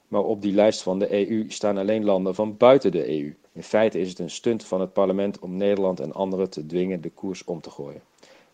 Maar 0.08 0.24
op 0.24 0.42
die 0.42 0.54
lijst 0.54 0.82
van 0.82 1.00
de 1.00 1.30
EU 1.30 1.46
staan 1.48 1.78
alleen 1.78 2.04
landen 2.04 2.36
van 2.36 2.58
buiten 2.58 2.92
de 2.92 3.10
EU. 3.10 3.36
In 3.52 3.64
feite 3.64 4.00
is 4.00 4.10
het 4.10 4.20
een 4.20 4.30
stunt 4.30 4.64
van 4.64 4.82
het 4.82 4.94
parlement 4.94 5.40
om 5.40 5.58
Nederland 5.58 6.00
en 6.00 6.14
anderen 6.14 6.50
te 6.50 6.66
dwingen 6.66 7.02
de 7.02 7.10
koers 7.10 7.44
om 7.44 7.62
te 7.62 7.70
gooien. 7.70 8.02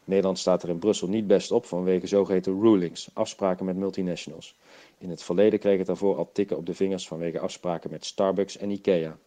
Nederland 0.04 0.40
staat 0.40 0.64
er 0.64 0.70
in 0.70 0.80
Brussel 0.80 1.08
niet 1.08 1.28
best 1.28 1.52
op 1.52 1.66
vanwege 1.66 2.08
zogeheten 2.08 2.62
rulings, 2.62 3.10
afspraken 3.14 3.66
met 3.66 3.76
multinationals. 3.76 4.56
In 4.98 5.10
het 5.10 5.24
verleden 5.24 5.60
kreeg 5.60 5.78
het 5.78 5.88
daarvoor 5.88 6.18
al 6.18 6.30
tikken 6.34 6.58
op 6.58 6.66
de 6.66 6.74
vingers 6.74 7.08
vanwege 7.08 7.40
afspraken 7.40 7.92
met 7.92 8.06
Starbucks 8.06 8.58
en 8.58 8.72
IKEA. 8.72 9.18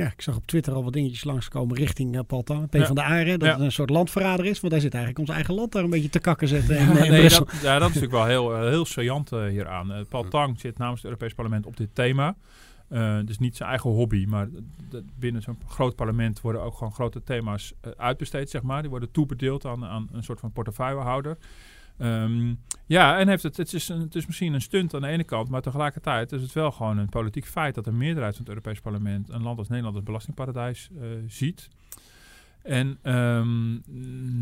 Ja, 0.00 0.06
ik 0.06 0.22
zag 0.22 0.36
op 0.36 0.46
Twitter 0.46 0.72
al 0.72 0.84
wat 0.84 0.92
dingetjes 0.92 1.24
langskomen 1.24 1.76
richting 1.76 2.14
uh, 2.14 2.20
Paul 2.26 2.42
Tang, 2.42 2.68
P 2.68 2.74
Ja. 2.74 2.86
van 2.86 2.94
de 2.94 3.02
Aarde. 3.02 3.36
Dat 3.38 3.48
Ja. 3.48 3.54
het 3.54 3.62
een 3.62 3.72
soort 3.72 3.90
landverrader 3.90 4.44
is. 4.46 4.60
Want 4.60 4.72
hij 4.72 4.82
zit 4.82 4.94
eigenlijk 4.94 5.26
ons 5.26 5.36
eigen 5.36 5.54
land 5.54 5.72
daar 5.72 5.84
een 5.84 5.90
beetje 5.90 6.08
te 6.08 6.18
kakken 6.18 6.48
zetten. 6.48 6.76
in, 6.78 6.86
Ja, 6.86 6.96
eh, 6.96 7.04
in 7.04 7.10
nee, 7.10 7.20
Brussel. 7.20 7.44
dat, 7.44 7.54
ja, 7.62 7.78
dat 7.78 7.88
is 7.88 7.94
natuurlijk 7.94 8.12
wel 8.12 8.26
heel, 8.26 8.54
eh, 8.54 8.68
heel 8.68 8.84
saillant 8.84 9.32
eh, 9.32 9.44
hieraan. 9.44 9.92
Eh, 9.92 10.00
Paul 10.08 10.28
Tang 10.28 10.60
zit 10.60 10.78
namens 10.78 10.96
het 11.02 11.04
Europees 11.10 11.34
Parlement 11.34 11.66
op 11.66 11.76
dit 11.76 11.88
thema. 11.92 12.36
Eh, 12.88 13.18
dus 13.24 13.38
niet 13.38 13.56
zijn 13.56 13.68
eigen 13.68 13.90
hobby, 13.90 14.24
maar 14.28 14.48
binnen 15.18 15.42
zo'n 15.42 15.58
groot 15.68 15.96
parlement 15.96 16.40
worden 16.40 16.62
ook 16.62 16.76
gewoon 16.76 16.92
grote 16.92 17.22
thema's 17.22 17.72
eh, 17.80 17.90
uitbesteed, 17.96 18.50
zeg 18.50 18.62
maar. 18.62 18.80
Die 18.80 18.90
worden 18.90 19.10
toebedeeld 19.10 19.64
aan, 19.66 19.84
aan 19.84 20.08
een 20.12 20.22
soort 20.22 20.40
van 20.40 20.52
portefeuillehouder. 20.52 21.36
Ehm, 22.00 22.54
ja, 22.86 23.18
en 23.18 23.28
heeft 23.28 23.42
het, 23.42 23.56
het, 23.56 23.72
is 23.72 23.88
het 23.88 24.14
is 24.14 24.26
misschien 24.26 24.52
een 24.52 24.60
stunt 24.60 24.94
aan 24.94 25.00
de 25.00 25.06
ene 25.06 25.24
kant, 25.24 25.48
maar 25.48 25.62
tegelijkertijd 25.62 26.32
is 26.32 26.42
het 26.42 26.52
wel 26.52 26.70
gewoon 26.70 26.98
een 26.98 27.08
politiek 27.08 27.46
feit 27.46 27.74
dat 27.74 27.86
een 27.86 27.96
meerderheid 27.96 28.36
van 28.36 28.44
het 28.44 28.54
Europees 28.54 28.80
Parlement 28.80 29.28
een 29.28 29.42
land 29.42 29.58
als 29.58 29.68
Nederland 29.68 29.96
als 29.96 30.04
belastingparadijs 30.04 30.88
eh, 31.00 31.08
ziet. 31.26 31.68
En 32.62 32.98
ehm, 33.02 33.72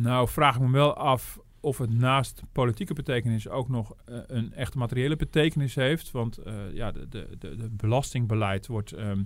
nou 0.02 0.28
vraag 0.28 0.54
ik 0.54 0.60
me 0.60 0.70
wel 0.70 0.94
af 0.94 1.38
of 1.60 1.78
het 1.78 1.98
naast 1.98 2.42
politieke 2.52 2.94
betekenis 2.94 3.48
ook 3.48 3.68
nog 3.68 3.94
eh, 4.04 4.18
een 4.26 4.52
echte 4.54 4.78
materiële 4.78 5.16
betekenis 5.16 5.74
heeft. 5.74 6.10
Want 6.10 6.38
eh, 6.38 6.54
ja, 6.72 6.92
de, 6.92 7.08
de, 7.08 7.28
de, 7.38 7.56
de 7.56 7.68
belastingbeleid 7.70 8.66
wordt. 8.66 8.92
ehm 8.92 9.20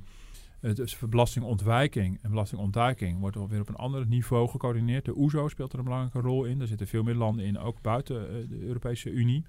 is 0.62 0.98
belastingontwijking 0.98 2.18
en 2.22 2.30
belastingontduiking 2.30 3.18
wordt 3.18 3.36
alweer 3.36 3.60
op 3.60 3.68
een 3.68 3.76
ander 3.76 4.06
niveau 4.06 4.48
gecoördineerd. 4.48 5.04
De 5.04 5.16
OESO 5.16 5.48
speelt 5.48 5.72
er 5.72 5.78
een 5.78 5.84
belangrijke 5.84 6.20
rol 6.20 6.44
in. 6.44 6.60
Er 6.60 6.66
zitten 6.66 6.86
veel 6.86 7.02
meer 7.02 7.14
landen 7.14 7.44
in, 7.44 7.58
ook 7.58 7.80
buiten 7.80 8.28
eh, 8.28 8.48
de 8.48 8.60
Europese 8.60 9.10
Unie. 9.10 9.44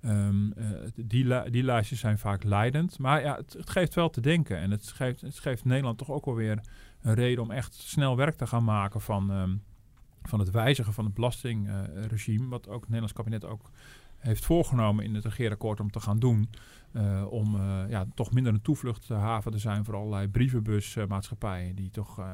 Ehm, 0.00 0.52
eh, 0.52 0.66
die, 0.94 1.50
die 1.50 1.62
lijstjes 1.62 2.00
zijn 2.00 2.18
vaak 2.18 2.44
leidend. 2.44 2.98
Maar 2.98 3.22
ja, 3.22 3.36
het, 3.36 3.70
geeft 3.70 3.94
wel 3.94 4.10
te 4.10 4.20
denken. 4.20 4.58
En 4.58 4.70
het 4.70 4.88
geeft, 4.88 5.20
het 5.20 5.38
geeft 5.38 5.64
Nederland 5.64 5.98
toch 5.98 6.10
ook 6.10 6.24
wel 6.24 6.34
weer 6.34 6.60
een 7.00 7.14
reden 7.14 7.42
om 7.42 7.50
echt 7.50 7.74
snel 7.74 8.16
werk 8.16 8.36
te 8.36 8.46
gaan 8.46 8.64
maken 8.64 9.00
van, 9.00 9.30
ehm, 9.30 9.56
van 10.22 10.38
het 10.38 10.50
wijzigen 10.50 10.92
van 10.92 11.04
het 11.04 11.14
belastingregime. 11.14 12.48
wat 12.48 12.68
ook 12.68 12.80
het 12.80 12.88
Nederlands 12.88 13.12
kabinet 13.12 13.44
ook 13.44 13.70
heeft 14.22 14.44
voorgenomen 14.44 15.04
in 15.04 15.14
het 15.14 15.24
regeerakkoord 15.24 15.80
om 15.80 15.90
te 15.90 16.00
gaan 16.00 16.18
doen. 16.18 16.48
Eh, 16.92 17.24
om 17.30 17.54
eh, 17.54 17.78
ja, 17.88 18.06
toch 18.14 18.32
minder 18.32 18.52
een 18.52 18.62
toevluchthaven 18.62 19.52
te 19.52 19.58
zijn 19.58 19.84
voor 19.84 19.94
allerlei 19.96 20.28
brievenbusmaatschappijen. 20.86 21.74
die 21.74 21.90
toch, 21.90 22.18
eh, 22.18 22.26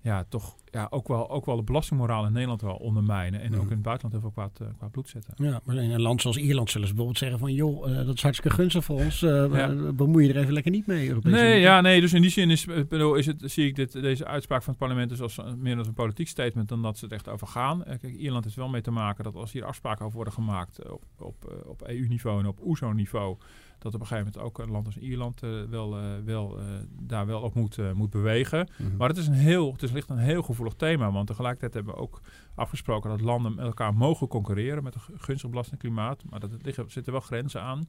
ja, 0.00 0.24
toch 0.28 0.54
ja, 0.70 0.86
ook, 0.90 1.08
wel, 1.08 1.30
ook 1.30 1.46
wel 1.46 1.56
de 1.56 1.62
belastingmoraal 1.62 2.26
in 2.26 2.32
Nederland 2.32 2.60
wel 2.62 2.74
ondermijnen. 2.74 3.40
En 3.40 3.54
ook 3.56 3.64
in 3.64 3.70
het 3.70 3.82
buitenland 3.82 4.12
heel 4.12 4.20
veel 4.20 4.30
kwaad, 4.30 4.60
eh, 4.60 4.66
kwaad 4.78 4.90
bloed 4.90 5.08
zetten. 5.08 5.34
Ja, 5.36 5.60
maar 5.64 5.76
in 5.76 5.90
een 5.90 6.00
land 6.00 6.20
zoals 6.20 6.36
Ierland 6.36 6.70
zullen 6.70 6.86
ze 6.88 6.94
bijvoorbeeld 6.94 7.24
zeggen 7.24 7.38
van... 7.38 7.52
joh, 7.52 7.90
eh, 8.00 8.06
dat 8.06 8.14
is 8.16 8.22
hartstikke 8.22 8.56
gunstig 8.56 8.84
voor 8.84 8.96
ons. 9.00 9.22
eh, 9.22 9.30
Ja. 9.30 9.70
eh, 9.70 9.88
Bemoei 9.94 10.26
je 10.26 10.32
er 10.32 10.40
even 10.40 10.52
lekker 10.52 10.70
niet 10.72 10.86
mee. 10.86 11.08
Europese 11.08 11.34
Nee, 11.36 11.50
Unie. 11.50 11.60
ja, 11.62 11.80
nee, 11.80 12.00
dus 12.00 12.12
in 12.12 12.22
die 12.22 12.30
zin 12.30 12.50
is, 12.50 12.64
bedoel, 12.64 13.14
is 13.14 13.26
het, 13.26 13.42
zie 13.44 13.66
ik 13.66 13.74
dit, 13.76 13.92
deze 13.92 14.26
uitspraak 14.26 14.62
van 14.62 14.70
het 14.70 14.78
parlement 14.82 15.08
dus 15.10 15.20
als 15.20 15.40
meer 15.56 15.76
als 15.78 15.86
een 15.86 15.94
politiek 15.94 16.28
statement 16.28 16.68
dan 16.68 16.82
dat 16.82 16.98
ze 16.98 17.04
het 17.04 17.14
echt 17.14 17.28
over 17.28 17.46
gaan. 17.46 17.84
Eh, 17.84 17.98
kijk, 17.98 18.14
Ierland 18.14 18.44
heeft 18.44 18.56
wel 18.56 18.68
mee 18.68 18.80
te 18.82 18.90
maken 18.90 19.24
dat 19.24 19.34
als 19.34 19.52
hier 19.52 19.64
afspraken 19.64 20.04
over 20.04 20.16
worden 20.16 20.34
gemaakt 20.34 20.78
eh, 20.78 20.92
op, 20.92 21.02
op, 21.18 21.44
eh, 21.44 21.68
op 21.70 21.82
EU-niveau 21.88 22.40
en 22.40 22.46
op 22.46 22.60
OESO-niveau, 22.62 23.36
dat 23.78 23.94
op 23.94 24.00
een 24.00 24.06
gegeven 24.06 24.32
moment 24.32 24.44
ook 24.50 24.58
een 24.58 24.70
land 24.70 24.86
als 24.86 24.96
Ierland 24.96 25.42
eh, 25.42 25.50
wel, 25.70 25.96
eh, 25.96 26.04
wel, 26.24 26.58
eh, 26.58 26.64
daar 27.00 27.26
wel 27.26 27.40
op 27.40 27.54
moet, 27.54 27.94
moet 27.94 28.10
bewegen. 28.10 28.68
Mhm. 28.78 28.96
Maar 28.96 29.08
het 29.08 29.16
is, 29.16 29.26
een 29.26 29.32
heel, 29.32 29.72
het 29.72 29.82
is 29.82 29.92
licht 29.92 30.10
een 30.10 30.18
heel 30.18 30.42
gevoelig 30.42 30.74
thema, 30.74 31.12
want 31.12 31.26
tegelijkertijd 31.26 31.74
hebben 31.74 31.94
we 31.94 32.00
ook 32.00 32.20
afgesproken 32.54 33.10
dat 33.10 33.20
landen 33.20 33.54
met 33.54 33.64
elkaar 33.64 33.94
mogen 33.94 34.28
concurreren 34.28 34.82
met 34.82 34.94
een 34.94 35.00
gu- 35.00 35.12
gunstig 35.16 35.50
belastingklimaat. 35.50 36.22
Maar 36.30 36.40
dat 36.40 36.50
er 36.52 36.84
zitten 36.86 37.12
wel 37.12 37.20
grenzen 37.20 37.62
aan. 37.62 37.88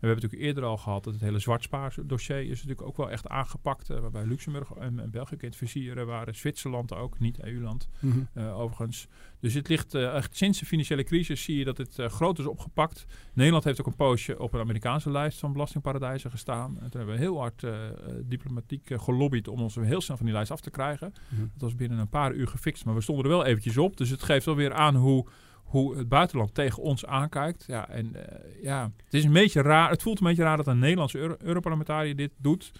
We 0.00 0.06
hebben 0.06 0.22
natuurlijk 0.24 0.48
eerder 0.50 0.70
al 0.70 0.76
gehad 0.76 1.04
dat 1.04 1.12
het 1.12 1.22
hele 1.22 1.38
zwartspaardossier 1.38 2.40
is 2.40 2.48
natuurlijk 2.48 2.82
ook 2.82 2.96
wel 2.96 3.10
echt 3.10 3.28
aangepakt. 3.28 3.90
eh, 3.90 3.98
waarbij 3.98 4.24
Luxemburg 4.26 4.70
en, 4.72 5.00
en 5.00 5.10
België 5.10 5.36
in 5.38 5.50
het 5.96 6.04
waren. 6.06 6.34
Zwitserland 6.34 6.94
ook, 6.94 7.18
niet 7.18 7.42
EU-land 7.44 7.88
Mhm. 8.00 8.18
eh, 8.32 8.58
overigens. 8.60 9.06
Dus 9.40 9.54
het 9.54 9.68
ligt 9.68 9.94
eh, 9.94 10.14
echt 10.14 10.36
sinds 10.36 10.58
de 10.58 10.66
financiële 10.66 11.04
crisis 11.04 11.42
zie 11.42 11.56
je 11.58 11.64
dat 11.64 11.78
het 11.78 11.94
groot 11.94 12.38
is 12.38 12.46
opgepakt. 12.46 13.06
Nederland 13.34 13.64
heeft 13.64 13.80
ook 13.80 13.86
een 13.86 13.94
poosje 13.96 14.38
op 14.38 14.52
een 14.54 14.60
Amerikaanse 14.60 15.10
lijst 15.10 15.38
van 15.38 15.52
belastingparadijzen 15.52 16.30
gestaan. 16.30 16.70
En 16.80 16.90
toen 16.90 17.00
hebben 17.00 17.14
we 17.14 17.20
heel 17.20 17.38
hard 17.38 17.66
diplomatiek 18.24 18.90
gelobbyd 18.92 19.48
om 19.48 19.60
ons 19.60 19.74
heel 19.74 20.00
snel 20.00 20.16
van 20.16 20.26
die 20.26 20.34
lijst 20.34 20.50
af 20.50 20.60
te 20.60 20.70
krijgen. 20.70 21.12
Mhm. 21.28 21.40
Dat 21.40 21.50
was 21.60 21.74
binnen 21.74 21.98
een 21.98 22.08
paar 22.08 22.32
uur 22.32 22.48
gefixt, 22.48 22.84
maar 22.84 22.94
we 22.94 23.00
stonden 23.00 23.24
er 23.24 23.30
wel 23.30 23.44
eventjes 23.44 23.76
op. 23.76 23.96
Dus 23.96 24.10
het 24.10 24.22
geeft 24.22 24.44
wel 24.46 24.56
weer 24.56 24.72
aan 24.72 24.96
hoe, 24.96 25.26
hoe 25.70 25.96
het 25.96 26.08
buitenland 26.08 26.54
tegen 26.54 26.82
ons 26.82 27.06
aankijkt. 27.06 27.64
Ja, 27.66 27.88
en 27.88 28.14
eh, 28.14 28.62
ja, 28.62 28.90
het 29.04 29.14
is 29.14 29.24
een 29.24 29.32
beetje 29.32 29.62
raar. 29.62 29.90
Het 29.90 30.02
voelt 30.02 30.20
een 30.20 30.26
beetje 30.26 30.42
raar 30.42 30.56
dat 30.56 30.66
een 30.66 30.78
Nederlandse 30.78 31.18
Euro 31.18 31.34
Europarlementariër 31.38 32.16
dit 32.16 32.32
doet. 32.36 32.72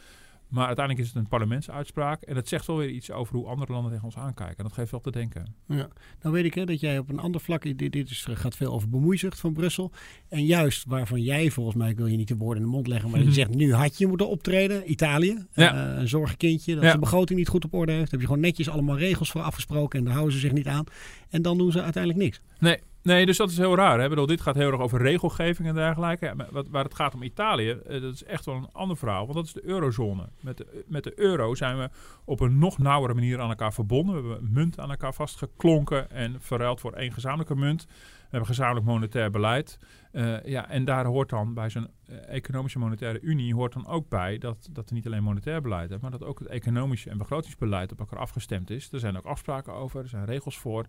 Maar 0.51 0.67
uiteindelijk 0.67 1.07
is 1.07 1.13
het 1.15 1.23
een 1.23 1.29
parlementsuitspraak. 1.29 2.23
En 2.23 2.37
het 2.37 2.49
zegt 2.49 2.67
wel 2.67 2.77
weer 2.77 2.89
iets 2.89 3.11
over 3.11 3.35
hoe 3.37 3.47
andere 3.47 3.73
landen 3.73 3.91
tegen 3.91 4.05
ons 4.05 4.17
aankijken. 4.17 4.57
En 4.57 4.65
dat 4.65 4.73
geeft 4.73 4.91
wel 4.91 5.01
te 5.01 5.11
denken. 5.11 5.55
Ja. 5.67 5.89
Nou 6.23 6.35
weet 6.35 6.45
ik 6.45 6.55
hè, 6.55 6.65
dat 6.65 6.81
jij 6.81 6.99
op 6.99 7.09
een 7.09 7.19
ander 7.19 7.41
vlak, 7.41 7.63
dit, 7.63 7.93
dit 7.93 8.11
is, 8.11 8.27
gaat 8.31 8.57
veel 8.57 8.73
over 8.73 8.89
bemoeizucht 8.89 9.41
van 9.41 9.53
Brussel. 9.53 9.93
En 10.29 10.45
juist 10.45 10.85
waarvan 10.85 11.23
jij 11.23 11.51
volgens 11.51 11.77
mij, 11.77 11.91
ik 11.91 11.97
wil 11.97 12.07
je 12.07 12.17
niet 12.17 12.29
de 12.29 12.37
woorden 12.37 12.63
in 12.63 12.69
de 12.69 12.75
mond 12.75 12.87
leggen, 12.87 13.11
maar 13.11 13.19
je 13.21 13.25
Mhm. 13.25 13.35
zegt 13.35 13.55
nu 13.55 13.75
had 13.75 13.99
je 13.99 14.07
moeten 14.07 14.29
optreden, 14.29 14.91
Italië. 14.91 15.45
Ja. 15.53 15.93
Eh, 15.95 15.99
een 16.01 16.09
zorgenkindje 16.09 16.73
dat 16.75 16.83
Ja. 16.83 16.89
zijn 16.89 17.01
begroting 17.01 17.39
niet 17.39 17.49
goed 17.49 17.65
op 17.65 17.75
orde 17.75 17.93
heeft. 17.93 18.03
Daar 18.11 18.11
heb 18.11 18.21
je 18.21 18.27
gewoon 18.27 18.43
netjes 18.43 18.69
allemaal 18.69 18.99
regels 18.99 19.31
voor 19.31 19.41
afgesproken 19.43 19.99
en 19.99 20.05
daar 20.05 20.15
houden 20.15 20.35
ze 20.35 20.41
zich 20.41 20.53
niet 20.53 20.67
aan. 20.67 20.85
En 21.31 21.43
dan 21.43 21.59
doen 21.59 21.73
ze 21.73 21.83
uiteindelijk 21.83 22.23
niks. 22.25 22.41
Nee, 22.59 22.79
nee, 23.03 23.27
dus 23.27 23.37
dat 23.37 23.51
is 23.51 23.57
heel 23.57 23.77
raar. 23.77 24.01
Hè? 24.01 24.09
Bedoel, 24.09 24.27
dit 24.27 24.41
gaat 24.41 24.55
heel 24.55 24.71
erg 24.71 24.81
over 24.81 25.03
regelgeving 25.03 25.69
en 25.69 25.75
dergelijke. 25.75 26.25
Ja, 26.25 26.35
wat, 26.51 26.69
waar 26.69 26.85
het 26.85 26.95
gaat 26.95 27.15
om 27.15 27.23
Italië, 27.23 27.71
eh, 27.71 28.01
dat 28.01 28.15
is 28.15 28.25
echt 28.25 28.45
wel 28.45 28.55
een 28.55 28.73
ander 28.73 28.97
verhaal. 28.97 29.25
Want 29.25 29.35
dat 29.35 29.45
is 29.45 29.53
de 29.53 29.65
eurozone. 29.65 30.29
Met 30.41 30.57
de, 30.57 30.85
met 30.87 31.05
de 31.05 31.19
euro 31.19 31.55
zijn 31.55 31.79
we 31.79 31.91
op 32.25 32.41
een 32.41 32.59
nog 32.59 32.79
nauwere 32.79 33.15
manier 33.15 33.41
aan 33.41 33.49
elkaar 33.49 33.73
verbonden. 33.73 34.23
We 34.23 34.29
hebben 34.29 34.53
munt 34.53 34.79
aan 34.79 34.91
elkaar 34.91 35.15
vastgeklonken 35.15 36.11
en 36.11 36.37
verruild 36.41 36.81
voor 36.81 36.93
één 36.93 37.13
gezamenlijke 37.13 37.57
munt. 37.57 37.87
We 38.31 38.37
hebben 38.37 38.55
gezamenlijk 38.55 38.87
monetair 38.87 39.31
beleid. 39.31 39.79
Eh, 40.13 40.45
ja, 40.45 40.69
en 40.69 40.85
daar 40.85 41.05
hoort 41.05 41.29
dan 41.29 41.55
bij 41.55 41.71
zo'n 41.71 41.89
eh, 42.07 42.17
economische 42.29 42.79
monetaire 42.79 43.21
unie 43.21 43.55
hoort 43.55 43.73
dan 43.73 43.87
ook 43.87 44.09
bij 44.09 44.39
dat, 44.39 44.69
dat 44.71 44.89
er 44.89 44.95
niet 44.95 45.07
alleen 45.07 45.23
monetair 45.23 45.61
beleid 45.61 45.91
is, 45.91 45.99
maar 45.99 46.11
dat 46.11 46.25
ook 46.25 46.39
het 46.39 46.49
economische 46.49 47.11
en 47.11 47.19
begrotingsbeleid 47.19 47.93
op 47.93 47.99
elkaar 47.99 48.19
afgestemd 48.19 48.71
is. 48.71 48.93
Er 48.93 48.99
zijn 48.99 49.17
ook 49.17 49.25
afspraken 49.25 49.73
over, 49.75 50.01
er 50.01 50.09
zijn 50.09 50.25
regels 50.25 50.59
voor. 50.59 50.87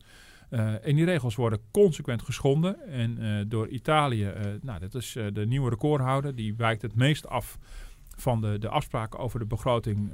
Eh, 0.51 0.85
en 0.87 0.95
die 0.95 1.05
regels 1.05 1.35
worden 1.35 1.59
consequent 1.71 2.21
geschonden. 2.21 2.87
En 2.87 3.17
eh, 3.17 3.45
door 3.47 3.67
Italië, 3.67 4.25
eh, 4.25 4.45
nou, 4.61 4.79
dat 4.79 4.95
is 4.95 5.17
de 5.33 5.45
nieuwe 5.45 5.69
recordhouder, 5.69 6.35
die 6.35 6.55
wijkt 6.55 6.81
het 6.81 6.95
meest 6.95 7.27
af 7.27 7.57
van 8.17 8.41
de, 8.41 8.59
de 8.59 8.69
afspraken 8.69 9.19
over 9.19 9.39
de 9.39 9.45
begroting 9.45 10.13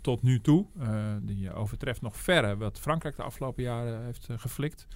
tot 0.00 0.22
nu 0.22 0.40
toe. 0.40 0.66
Eh, 0.78 1.14
die 1.22 1.52
overtreft 1.52 2.02
nog 2.02 2.16
verre 2.16 2.56
wat 2.56 2.80
Frankrijk 2.80 3.16
de 3.16 3.22
afgelopen 3.22 3.62
jaren 3.62 4.04
heeft 4.04 4.28
geflikt. 4.36 4.86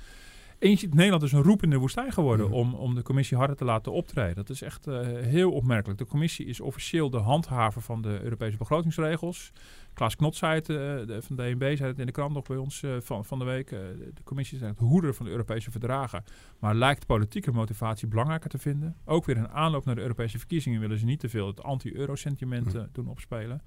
Nederland 0.60 1.22
is 1.22 1.32
een 1.32 1.42
roep 1.42 1.62
in 1.62 1.70
de 1.70 1.76
woestijn 1.76 2.12
geworden 2.12 2.46
Mhm. 2.46 2.54
om, 2.54 2.74
om 2.74 2.94
de 2.94 3.02
commissie 3.02 3.36
harder 3.36 3.56
te 3.56 3.64
laten 3.64 3.92
optreden. 3.92 4.34
Dat 4.34 4.50
is 4.50 4.62
echt 4.62 4.86
eh, 4.86 5.00
heel 5.06 5.52
opmerkelijk. 5.52 5.98
De 5.98 6.06
commissie 6.06 6.46
is 6.46 6.60
officieel 6.60 7.10
de 7.10 7.16
handhaver 7.18 7.82
van 7.82 8.02
de 8.02 8.18
Europese 8.22 8.56
begrotingsregels. 8.56 9.52
Klaas 9.94 10.16
Knot 10.16 10.36
zei 10.36 10.54
het, 10.54 10.66
de, 10.66 11.18
van 11.22 11.36
DNB 11.36 11.76
zei 11.76 11.88
het 11.90 11.98
in 11.98 12.06
de 12.06 12.12
krant 12.12 12.34
nog 12.34 12.46
bij 12.46 12.56
ons 12.56 12.82
eh, 12.82 12.90
van, 13.00 13.24
van 13.24 13.38
de 13.38 13.44
week. 13.44 13.68
De 13.68 14.22
commissie 14.24 14.58
is 14.60 14.64
de 14.64 14.84
hoeder 14.84 15.14
van 15.14 15.24
de 15.26 15.32
Europese 15.32 15.70
verdragen. 15.70 16.24
Maar 16.58 16.74
lijkt 16.74 17.06
politieke 17.06 17.52
motivatie 17.52 18.08
belangrijker 18.08 18.50
te 18.50 18.58
vinden. 18.58 18.96
Ook 19.04 19.24
weer 19.24 19.36
in 19.36 19.48
aanloop 19.48 19.84
naar 19.84 19.94
de 19.94 20.00
Europese 20.02 20.38
verkiezingen 20.38 20.80
willen 20.80 20.98
ze 20.98 21.04
niet 21.04 21.20
te 21.20 21.28
veel 21.28 21.46
het 21.46 21.62
anti-euro-sentiment 21.62 22.74
eh, 22.74 22.82
doen 22.92 23.08
opspelen. 23.08 23.62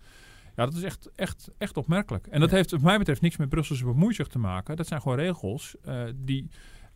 Ja, 0.55 0.65
dat 0.65 0.73
is 0.73 0.83
echt, 0.83 1.09
echt, 1.15 1.49
echt 1.57 1.77
opmerkelijk. 1.77 2.27
En 2.27 2.39
dat 2.39 2.49
Ja. 2.49 2.55
heeft 2.55 2.71
wat 2.71 2.81
mij 2.81 2.97
betreft 2.97 3.21
niks 3.21 3.37
met 3.37 3.49
Brusselse 3.49 3.85
bemoeizucht 3.85 4.31
te 4.31 4.39
maken. 4.39 4.75
Dat 4.75 4.87
zijn 4.87 5.01
gewoon 5.01 5.17
regels 5.17 5.75
die 6.15 6.49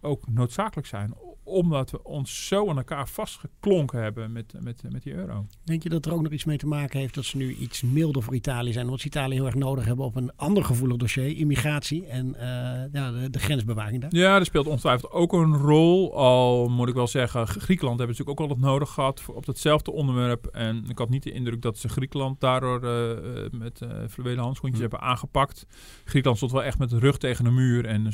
ook 0.06 0.24
noodzakelijk 0.30 0.88
zijn. 0.88 1.14
Omdat 1.44 1.92
we 1.92 2.04
ons 2.04 2.48
zo 2.48 2.70
aan 2.70 2.78
elkaar 2.78 3.08
vastgeklonken 3.10 4.02
hebben 4.02 4.32
met, 4.32 4.54
met, 4.62 4.82
met 4.92 5.04
die 5.04 5.14
euro. 5.14 5.46
Denk 5.64 5.84
je 5.84 5.90
dat 5.90 6.06
er 6.06 6.14
ook 6.14 6.22
nog 6.22 6.32
iets 6.32 6.44
mee 6.46 6.58
te 6.58 6.68
maken 6.68 7.00
heeft 7.00 7.14
dat 7.16 7.26
ze 7.26 7.38
nu 7.38 7.54
iets 7.56 7.82
milder 7.82 8.24
voor 8.24 8.36
Italië 8.36 8.72
zijn? 8.74 8.86
Omdat 8.86 9.00
ze 9.00 9.08
Italië 9.08 9.34
heel 9.36 9.46
erg 9.46 9.56
nodig 9.56 9.86
hebben 9.86 10.06
op 10.06 10.16
een 10.16 10.32
ander 10.36 10.64
gevoelig 10.64 10.98
dossier, 10.98 11.38
immigratie 11.38 12.06
en 12.06 12.36
eh, 12.36 12.46
ja, 12.92 13.12
de, 13.12 13.30
de 13.30 13.40
grensbewaking 13.40 14.02
daar. 14.02 14.16
Ja, 14.16 14.36
er 14.36 14.46
speelt 14.46 14.68
ongetwijfeld 14.68 15.12
ook 15.12 15.34
een 15.34 15.54
rol. 15.58 16.16
Al 16.18 16.70
moet 16.70 16.88
ik 16.90 16.94
wel 16.94 17.08
zeggen, 17.08 17.48
Griekenland 17.48 18.00
hebben 18.00 18.18
natuurlijk 18.18 18.40
ook 18.40 18.50
al 18.50 18.56
wat 18.56 18.66
nodig 18.70 18.90
gehad 18.90 19.22
voor- 19.22 19.36
op 19.36 19.46
datzelfde 19.46 19.92
onderwerp. 19.92 20.46
En 20.46 20.86
ik 20.90 20.98
had 20.98 21.10
niet 21.10 21.24
de 21.24 21.32
indruk 21.32 21.62
dat 21.62 21.78
ze 21.78 21.90
Griekenland 21.90 22.40
daardoor 22.40 22.84
eh, 22.84 23.12
eh, 23.12 23.52
met 23.52 23.82
uh, 23.84 23.90
fluwelen 24.10 24.44
handschoentjes 24.44 24.84
Hm. 24.84 24.90
hebben 24.90 25.08
aangepakt. 25.10 25.66
Griekenland 26.04 26.38
stond 26.38 26.52
wel 26.52 26.64
echt 26.64 26.80
met 26.80 26.90
de 26.90 27.00
rug 27.00 27.18
tegen 27.18 27.44
de 27.44 27.52
muur 27.52 27.86
en 27.86 28.08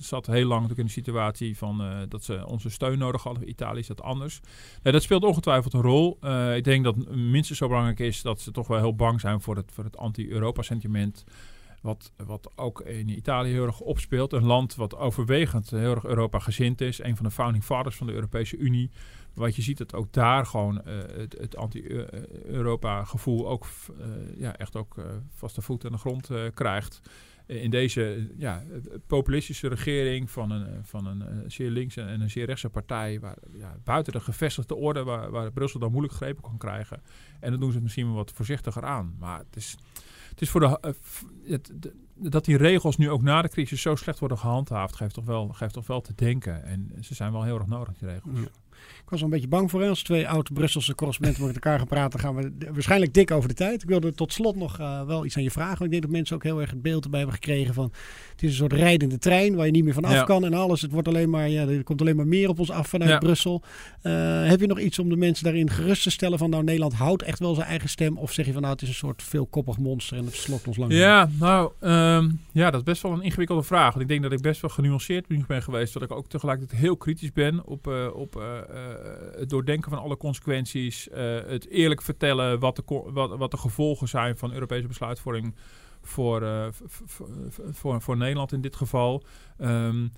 zat 0.00 0.26
heel 0.26 0.46
lang 0.46 0.60
natuurlijk 0.60 0.78
in 0.78 0.84
de 0.84 0.90
situatie 0.90 1.14
van 1.54 1.80
eh, 1.80 1.98
dat 2.08 2.24
ze 2.24 2.46
onze 2.46 2.70
steun 2.70 2.98
nodig 2.98 3.22
hadden. 3.22 3.48
Italië 3.48 3.78
is 3.78 3.86
dat 3.86 4.02
anders. 4.02 4.40
Dat 4.82 5.02
speelt 5.02 5.24
ongetwijfeld 5.24 5.72
een 5.72 5.80
rol. 5.80 6.18
Eh, 6.20 6.56
ik 6.56 6.64
denk 6.64 6.84
dat 6.84 6.96
minstens 7.14 7.58
zo 7.58 7.68
belangrijk 7.68 7.98
is 7.98 8.22
dat 8.22 8.40
ze 8.40 8.50
toch 8.50 8.66
wel 8.66 8.78
heel 8.78 8.94
bang 8.94 9.20
zijn 9.20 9.40
voor 9.40 9.56
het, 9.56 9.72
voor 9.72 9.84
het 9.84 9.96
anti-Europa 9.96 10.62
sentiment. 10.62 11.24
Wat, 11.82 12.12
wat 12.26 12.50
ook 12.56 12.80
in 12.80 13.08
Italië 13.08 13.52
heel 13.52 13.66
erg 13.66 13.80
opspeelt. 13.80 14.32
Een 14.32 14.46
land 14.46 14.74
wat 14.74 14.96
overwegend 14.96 15.70
heel 15.70 15.94
erg 15.94 16.04
Europa 16.04 16.38
gezind 16.38 16.80
is. 16.80 17.02
Een 17.02 17.16
van 17.16 17.24
de 17.24 17.30
founding 17.30 17.64
fathers 17.64 17.96
van 17.96 18.06
de 18.06 18.12
Europese 18.12 18.56
Unie. 18.56 18.90
Wat 19.34 19.56
je 19.56 19.62
ziet 19.62 19.78
dat 19.78 19.94
ook 19.94 20.12
daar 20.12 20.46
gewoon 20.46 20.82
uh, 20.86 20.94
het, 21.16 21.36
het 21.38 21.56
anti-Europa 21.56 23.04
gevoel 23.04 23.48
ook 23.48 23.66
ja, 24.36 24.56
echt 24.56 24.76
ook 24.76 24.94
vaste 25.34 25.62
voet 25.62 25.84
aan 25.84 25.92
de 25.92 25.98
grond 25.98 26.30
krijgt. 26.54 27.00
In 27.46 27.70
deze 27.70 28.28
ja, 28.36 28.62
populistische 29.06 29.68
regering 29.68 30.30
van 30.30 30.50
een, 30.50 30.84
van 30.84 31.06
een 31.06 31.50
zeer 31.50 31.70
linkse 31.70 32.00
en 32.00 32.20
een 32.20 32.30
zeer 32.30 32.46
rechtse 32.46 32.68
partij, 32.68 33.20
waar, 33.20 33.36
ja, 33.52 33.76
buiten 33.84 34.12
de 34.12 34.20
gevestigde 34.20 34.74
orde, 34.74 35.02
waar, 35.02 35.52
Brussel 35.52 35.80
dan 35.80 35.90
moeilijk 35.90 36.14
grepen 36.14 36.42
kan 36.42 36.58
krijgen. 36.58 37.02
En 37.40 37.50
dan 37.50 37.60
doen 37.60 37.68
ze 37.68 37.74
het 37.74 37.82
misschien 37.82 38.12
wat 38.12 38.32
voorzichtiger 38.32 38.84
aan. 38.84 39.16
Maar 39.18 39.38
het 39.38 39.56
is, 39.56 39.76
het 40.30 40.40
is 40.40 40.50
voor 40.50 40.60
de 40.60 40.94
dat 42.18 42.44
die 42.44 42.56
regels 42.56 42.96
nu 42.96 43.10
ook 43.10 43.22
na 43.22 43.42
de 43.42 43.48
crisis 43.48 43.80
zo 43.80 43.94
slecht 43.94 44.18
worden 44.18 44.38
gehandhaafd, 44.38 44.96
geeft 44.96 45.14
toch 45.14 45.24
wel, 45.24 45.48
geeft 45.48 45.72
toch 45.72 45.86
wel 45.86 46.00
te 46.00 46.14
denken. 46.14 46.64
En 46.64 46.92
ze 47.00 47.14
zijn 47.14 47.32
wel 47.32 47.42
heel 47.42 47.58
erg 47.58 47.66
nodig, 47.66 47.94
die 47.98 48.08
regels. 48.08 48.38
Ja. 48.38 48.46
Ik 49.04 49.12
was 49.12 49.20
al 49.20 49.24
een 49.24 49.32
beetje 49.32 49.48
bang 49.48 49.70
voor. 49.70 49.84
Als 49.84 50.02
twee 50.02 50.28
oud-Brusselse 50.28 50.94
correspondenten 50.94 51.46
met 51.46 51.54
elkaar 51.54 51.78
gaan 51.78 51.86
praten, 51.86 52.20
gaan 52.20 52.34
we 52.34 52.52
waarschijnlijk 52.72 53.14
dik 53.14 53.30
over 53.30 53.48
de 53.48 53.54
tijd. 53.54 53.82
Ik 53.82 53.88
wilde 53.88 54.12
tot 54.12 54.32
slot 54.32 54.56
nog 54.56 54.80
uh, 54.80 55.02
wel 55.02 55.24
iets 55.24 55.36
aan 55.36 55.42
je 55.42 55.50
vragen. 55.50 55.84
Ik 55.84 55.90
denk 55.90 56.02
dat 56.02 56.10
mensen 56.10 56.36
ook 56.36 56.42
heel 56.42 56.60
erg 56.60 56.70
het 56.70 56.82
beeld 56.82 57.04
erbij 57.04 57.20
hebben 57.20 57.38
gekregen 57.38 57.74
van... 57.74 57.92
Het 58.30 58.42
is 58.42 58.50
een 58.50 58.56
soort 58.56 58.72
rijdende 58.72 59.18
trein 59.18 59.54
waar 59.54 59.66
je 59.66 59.72
niet 59.72 59.84
meer 59.84 59.94
van 59.94 60.04
af 60.04 60.12
ja. 60.12 60.24
kan 60.24 60.44
en 60.44 60.54
alles. 60.54 60.82
Het 60.82 60.90
wordt 60.90 61.08
alleen 61.08 61.30
maar, 61.30 61.48
ja, 61.48 61.66
er 61.66 61.82
komt 61.82 62.00
alleen 62.00 62.16
maar 62.16 62.26
meer 62.26 62.48
op 62.48 62.58
ons 62.58 62.70
af 62.70 62.88
vanuit 62.88 63.10
ja. 63.10 63.18
Brussel. 63.18 63.62
Uh, 64.02 64.48
heb 64.48 64.60
je 64.60 64.66
nog 64.66 64.80
iets 64.80 64.98
om 64.98 65.08
de 65.08 65.16
mensen 65.16 65.44
daarin 65.44 65.70
gerust 65.70 66.02
te 66.02 66.10
stellen 66.10 66.38
van... 66.38 66.50
Nou, 66.50 66.64
Nederland 66.64 66.94
houdt 66.94 67.22
echt 67.22 67.38
wel 67.38 67.54
zijn 67.54 67.66
eigen 67.66 67.88
stem. 67.88 68.18
Of 68.18 68.32
zeg 68.32 68.46
je 68.46 68.52
van 68.52 68.60
nou, 68.60 68.72
het 68.72 68.82
is 68.82 68.88
een 68.88 68.94
soort 68.94 69.22
veelkoppig 69.22 69.78
monster 69.78 70.16
en 70.16 70.24
het 70.24 70.34
slokt 70.34 70.66
ons 70.66 70.76
lang. 70.76 70.92
Ja, 70.92 71.30
nou, 71.38 71.72
um, 71.80 72.40
ja, 72.52 72.70
dat 72.70 72.80
is 72.80 72.86
best 72.86 73.02
wel 73.02 73.12
een 73.12 73.22
ingewikkelde 73.22 73.62
vraag. 73.62 73.90
Want 73.90 74.00
ik 74.00 74.08
denk 74.08 74.22
dat 74.22 74.32
ik 74.32 74.40
best 74.40 74.60
wel 74.60 74.70
genuanceerd 74.70 75.26
ben 75.26 75.62
geweest. 75.62 75.92
Dat 75.92 76.02
ik 76.02 76.12
ook 76.12 76.28
tegelijkertijd 76.28 76.80
heel 76.80 76.96
kritisch 76.96 77.32
ben 77.32 77.66
op, 77.66 77.86
uh, 77.86 78.06
op 78.14 78.42
het 79.38 79.50
doordenken 79.50 79.90
van 79.90 80.00
alle 80.00 80.16
consequenties, 80.16 81.08
uh, 81.08 81.16
het 81.46 81.68
eerlijk 81.68 82.02
vertellen 82.02 82.58
wat 82.58 82.76
de, 82.76 82.82
wat, 83.12 83.36
wat 83.36 83.50
de 83.50 83.56
gevolgen 83.56 84.08
zijn 84.08 84.36
van 84.36 84.52
Europese 84.52 84.86
besluitvorming 84.86 85.54
voor, 86.02 86.42
uh, 86.42 86.66
voor, 87.70 88.02
voor 88.02 88.16
Nederland 88.16 88.52
in 88.52 88.60
dit 88.60 88.76
geval. 88.76 89.22
Um, 89.58 90.12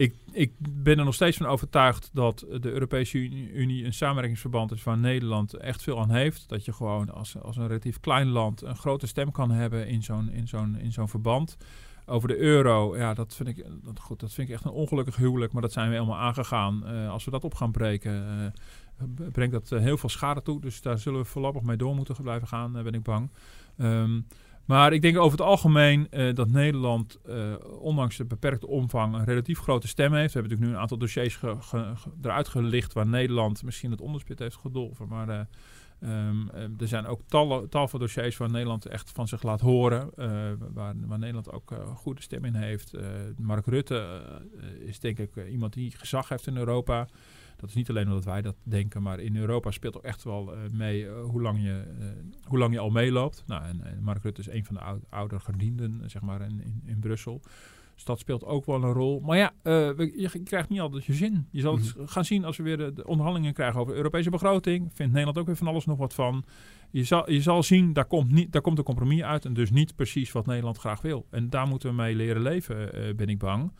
ik, 0.00 0.14
ik 0.32 0.52
ben 0.58 0.98
er 0.98 1.04
nog 1.04 1.14
steeds 1.14 1.36
van 1.36 1.46
overtuigd 1.46 2.10
dat 2.12 2.46
de 2.60 2.70
Europese 2.70 3.18
Unie 3.54 3.84
een 3.84 3.92
samenwerkingsverband 3.92 4.72
is 4.72 4.82
waar 4.82 4.98
Nederland 4.98 5.54
echt 5.54 5.82
veel 5.82 6.00
aan 6.00 6.10
heeft. 6.10 6.48
Dat 6.48 6.64
je 6.64 6.72
gewoon 6.72 7.10
als, 7.10 7.36
als 7.42 7.56
een 7.56 7.66
relatief 7.66 8.00
klein 8.00 8.28
land 8.28 8.62
een 8.62 8.76
grote 8.76 9.06
stem 9.06 9.32
kan 9.32 9.50
hebben 9.50 9.86
in 9.86 10.02
zo'n 10.02 10.30
in 10.30 10.48
zo'n 10.48 10.78
in 10.78 10.92
zo'n 10.92 11.08
verband. 11.08 11.56
Over 12.06 12.28
de 12.28 12.38
euro, 12.38 12.96
ja, 12.96 13.14
dat 13.14 13.34
vind, 13.34 13.48
ik, 13.48 13.66
dat, 13.84 14.00
goed, 14.00 14.20
dat 14.20 14.32
vind 14.32 14.48
ik 14.48 14.54
echt 14.54 14.64
een 14.64 14.70
ongelukkig 14.70 15.16
huwelijk. 15.16 15.52
Maar 15.52 15.62
dat 15.62 15.72
zijn 15.72 15.88
we 15.88 15.94
helemaal 15.94 16.18
aangegaan. 16.18 16.82
Uh, 16.86 17.10
als 17.10 17.24
we 17.24 17.30
dat 17.30 17.44
op 17.44 17.54
gaan 17.54 17.72
breken, 17.72 18.52
uh, 18.98 19.28
brengt 19.32 19.52
dat 19.52 19.70
uh, 19.70 19.80
heel 19.80 19.96
veel 19.96 20.08
schade 20.08 20.42
toe. 20.42 20.60
Dus 20.60 20.82
daar 20.82 20.98
zullen 20.98 21.20
we 21.20 21.24
voorlopig 21.24 21.62
mee 21.62 21.76
door 21.76 21.94
moeten 21.94 22.22
blijven 22.22 22.48
gaan, 22.48 22.72
ben 22.72 22.92
ik 22.92 23.02
bang. 23.02 23.30
Um, 23.78 24.26
maar 24.64 24.92
ik 24.92 25.02
denk 25.02 25.18
over 25.18 25.38
het 25.38 25.46
algemeen 25.46 26.08
dat 26.34 26.50
Nederland, 26.50 27.18
ondanks 27.80 28.16
de 28.16 28.24
beperkte 28.24 28.66
omvang, 28.66 29.14
een 29.14 29.24
relatief 29.24 29.58
grote 29.58 29.88
stem 29.88 30.12
heeft. 30.12 30.32
We 30.32 30.40
hebben 30.40 30.42
natuurlijk 30.42 30.68
nu 30.70 30.74
een 30.74 30.82
aantal 30.82 30.98
dossiers 30.98 31.40
eruit 32.22 32.48
gelicht 32.48 32.92
waar 32.92 33.06
Nederland 33.06 33.62
misschien 33.62 33.90
het 33.90 34.00
onderspit 34.00 34.38
heeft 34.38 34.56
gedolven. 34.56 35.08
Maar 35.08 35.48
Um, 36.02 36.50
er 36.78 36.88
zijn 36.88 37.06
ook 37.06 37.20
tal, 37.26 37.88
van 37.88 38.00
dossiers 38.00 38.36
waar 38.36 38.50
Nederland 38.50 38.86
echt 38.86 39.10
van 39.10 39.28
zich 39.28 39.42
laat 39.42 39.60
horen. 39.60 40.10
Uh, 40.16 40.26
waar, 40.72 40.94
waar, 41.06 41.18
Nederland 41.18 41.52
ook 41.52 41.70
uh, 41.70 41.78
goede 41.96 42.22
stem 42.22 42.44
in 42.44 42.54
heeft. 42.54 42.92
Mark 43.38 43.66
Rutte 43.66 44.22
is 44.78 45.00
denk 45.00 45.18
ik 45.18 45.48
iemand 45.50 45.72
die 45.72 45.90
gezag 45.90 46.28
heeft 46.28 46.46
in 46.46 46.56
Europa. 46.56 47.08
Dat 47.56 47.68
is 47.68 47.74
niet 47.74 47.90
alleen 47.90 48.06
omdat 48.06 48.24
wij 48.24 48.42
dat 48.42 48.56
denken, 48.62 49.02
maar 49.02 49.20
in 49.20 49.36
Europa 49.36 49.70
speelt 49.70 49.96
ook 49.96 50.02
echt 50.02 50.24
wel 50.24 50.54
mee 50.72 51.08
hoe, 51.08 51.42
lang 51.42 51.62
je, 51.62 51.82
hoe 52.44 52.58
lang 52.58 52.72
je 52.72 52.78
al 52.78 52.90
meeloopt. 52.90 53.42
Nou, 53.46 53.64
en, 53.64 53.98
Mark 54.02 54.22
Rutte 54.22 54.40
is 54.40 54.48
een 54.48 54.64
van 54.64 54.74
de 54.74 54.80
oude, 54.80 55.04
oude 55.08 55.40
gedienden 55.40 56.02
zeg 56.10 56.22
maar, 56.22 56.40
in, 56.40 56.82
in 56.84 57.00
Brussel. 57.00 57.40
Dus 58.00 58.08
dat 58.08 58.18
speelt 58.18 58.44
ook 58.44 58.66
wel 58.66 58.82
een 58.82 58.92
rol. 58.92 59.20
Maar 59.20 59.36
ja, 59.36 59.52
uh, 59.62 59.98
je 59.98 60.40
krijgt 60.44 60.68
niet 60.68 60.80
altijd 60.80 61.04
je 61.04 61.12
zin. 61.12 61.46
Je 61.50 61.60
zal 61.60 61.76
het 61.76 61.96
mm. 61.96 62.08
gaan 62.08 62.24
zien 62.24 62.44
als 62.44 62.56
we 62.56 62.62
weer 62.62 62.76
de, 62.76 62.92
de, 62.92 63.06
onderhandelingen 63.06 63.54
krijgen 63.54 63.80
over 63.80 63.92
de 63.92 63.98
Europese 63.98 64.30
begroting. 64.30 64.90
Vindt 64.94 65.12
Nederland 65.12 65.38
ook 65.38 65.46
weer 65.46 65.56
van 65.56 65.66
alles 65.66 65.84
nog 65.84 65.98
wat 65.98 66.14
van. 66.14 66.44
Je 66.90 67.04
zal, 67.04 67.30
je 67.30 67.40
zal 67.40 67.62
zien, 67.62 67.92
daar 67.92 68.04
komt, 68.04 68.30
niet, 68.30 68.52
daar 68.52 68.62
komt 68.62 68.78
een 68.78 68.84
compromis 68.84 69.22
uit. 69.22 69.44
En 69.44 69.52
dus 69.52 69.70
niet 69.70 69.96
precies 69.96 70.32
wat 70.32 70.46
Nederland 70.46 70.78
graag 70.78 71.00
wil. 71.00 71.26
En 71.30 71.50
daar 71.50 71.66
moeten 71.66 71.88
we 71.88 71.94
mee 71.94 72.14
leren 72.14 72.42
leven, 72.42 73.08
uh, 73.08 73.14
ben 73.14 73.28
ik 73.28 73.38
bang. 73.38 73.72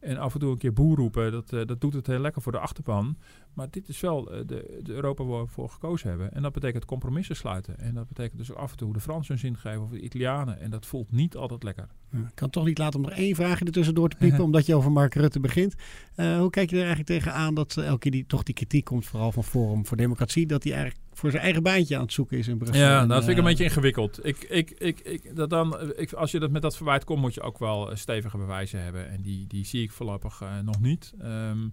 En 0.00 0.18
af 0.18 0.34
en 0.34 0.40
toe 0.40 0.50
een 0.50 0.58
keer 0.58 0.72
boer 0.72 0.96
roepen, 0.96 1.32
dat, 1.32 1.52
uh, 1.52 1.64
dat 1.64 1.80
doet 1.80 1.92
het 1.92 2.06
heel 2.06 2.18
lekker 2.18 2.42
voor 2.42 2.52
de 2.52 2.58
achterban. 2.58 3.16
Maar 3.56 3.70
dit 3.70 3.88
is 3.88 4.00
wel 4.00 4.32
uh, 4.32 4.40
de, 4.46 4.80
de, 4.82 4.92
Europa 4.92 5.24
waar 5.24 5.42
we 5.42 5.50
voor 5.50 5.70
gekozen 5.70 6.08
hebben. 6.08 6.32
En 6.32 6.42
dat 6.42 6.52
betekent 6.52 6.84
compromissen 6.84 7.36
sluiten. 7.36 7.78
En 7.78 7.94
dat 7.94 8.08
betekent 8.08 8.38
dus 8.38 8.50
ook 8.50 8.56
af 8.56 8.70
en 8.70 8.76
toe 8.76 8.92
de 8.92 9.00
Fransen 9.00 9.32
hun 9.32 9.38
zin 9.38 9.56
geven 9.56 9.82
of 9.82 9.90
de 9.90 10.00
Italianen. 10.00 10.60
En 10.60 10.70
dat 10.70 10.86
voelt 10.86 11.12
niet 11.12 11.36
altijd 11.36 11.62
lekker. 11.62 11.88
Ja, 12.10 12.18
ik 12.18 12.34
kan 12.34 12.50
toch 12.50 12.64
niet 12.64 12.78
laten 12.78 13.00
om 13.00 13.06
er 13.06 13.12
één 13.12 13.34
vraagje 13.34 13.64
ertussen 13.64 13.94
door 13.94 14.08
te 14.08 14.16
piepen, 14.16 14.44
omdat 14.48 14.66
je 14.66 14.74
over 14.74 14.92
Mark 14.92 15.14
Rutte 15.14 15.40
begint. 15.40 15.74
Uh, 16.16 16.38
hoe 16.38 16.50
kijk 16.50 16.70
je 16.70 16.76
er 16.76 16.86
eigenlijk 16.86 17.10
tegenaan 17.10 17.54
dat 17.54 17.76
elke 17.76 17.98
keer 17.98 18.10
die, 18.10 18.26
toch 18.26 18.42
die 18.42 18.54
kritiek 18.54 18.84
komt, 18.84 19.06
vooral 19.06 19.32
van 19.32 19.44
Forum 19.44 19.86
voor 19.86 19.96
Democratie, 19.96 20.46
dat 20.46 20.62
hij 20.62 20.72
eigenlijk 20.72 21.04
voor 21.12 21.30
zijn 21.30 21.42
eigen 21.42 21.62
baantje 21.62 21.96
aan 21.96 22.02
het 22.02 22.12
zoeken 22.12 22.38
is 22.38 22.48
in 22.48 22.58
Brussel. 22.58 22.78
Ja, 22.80 22.96
nou, 22.96 23.08
dat 23.08 23.18
vind 23.18 23.30
ik 23.30 23.38
een 23.38 23.44
beetje 23.44 23.64
ingewikkeld. 23.64 24.24
Ik, 24.24 24.42
ik, 24.42 24.70
ik, 24.70 25.00
ik, 25.00 25.36
dat 25.36 25.50
dan, 25.50 25.92
ik, 25.96 26.12
als 26.12 26.30
je 26.30 26.38
dat 26.38 26.50
met 26.50 26.62
dat 26.62 26.76
verwijt 26.76 27.04
komt, 27.04 27.20
moet 27.20 27.34
je 27.34 27.40
ook 27.40 27.58
wel 27.58 27.96
stevige 27.96 28.36
bewijzen 28.36 28.82
hebben. 28.82 29.08
En 29.08 29.22
die, 29.22 29.46
die 29.46 29.64
zie 29.64 29.82
ik 29.82 29.90
voorlopig 29.90 30.42
uh, 30.42 30.58
nog 30.60 30.80
niet. 30.80 31.12
Um, 31.22 31.72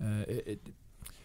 uh, 0.00 0.08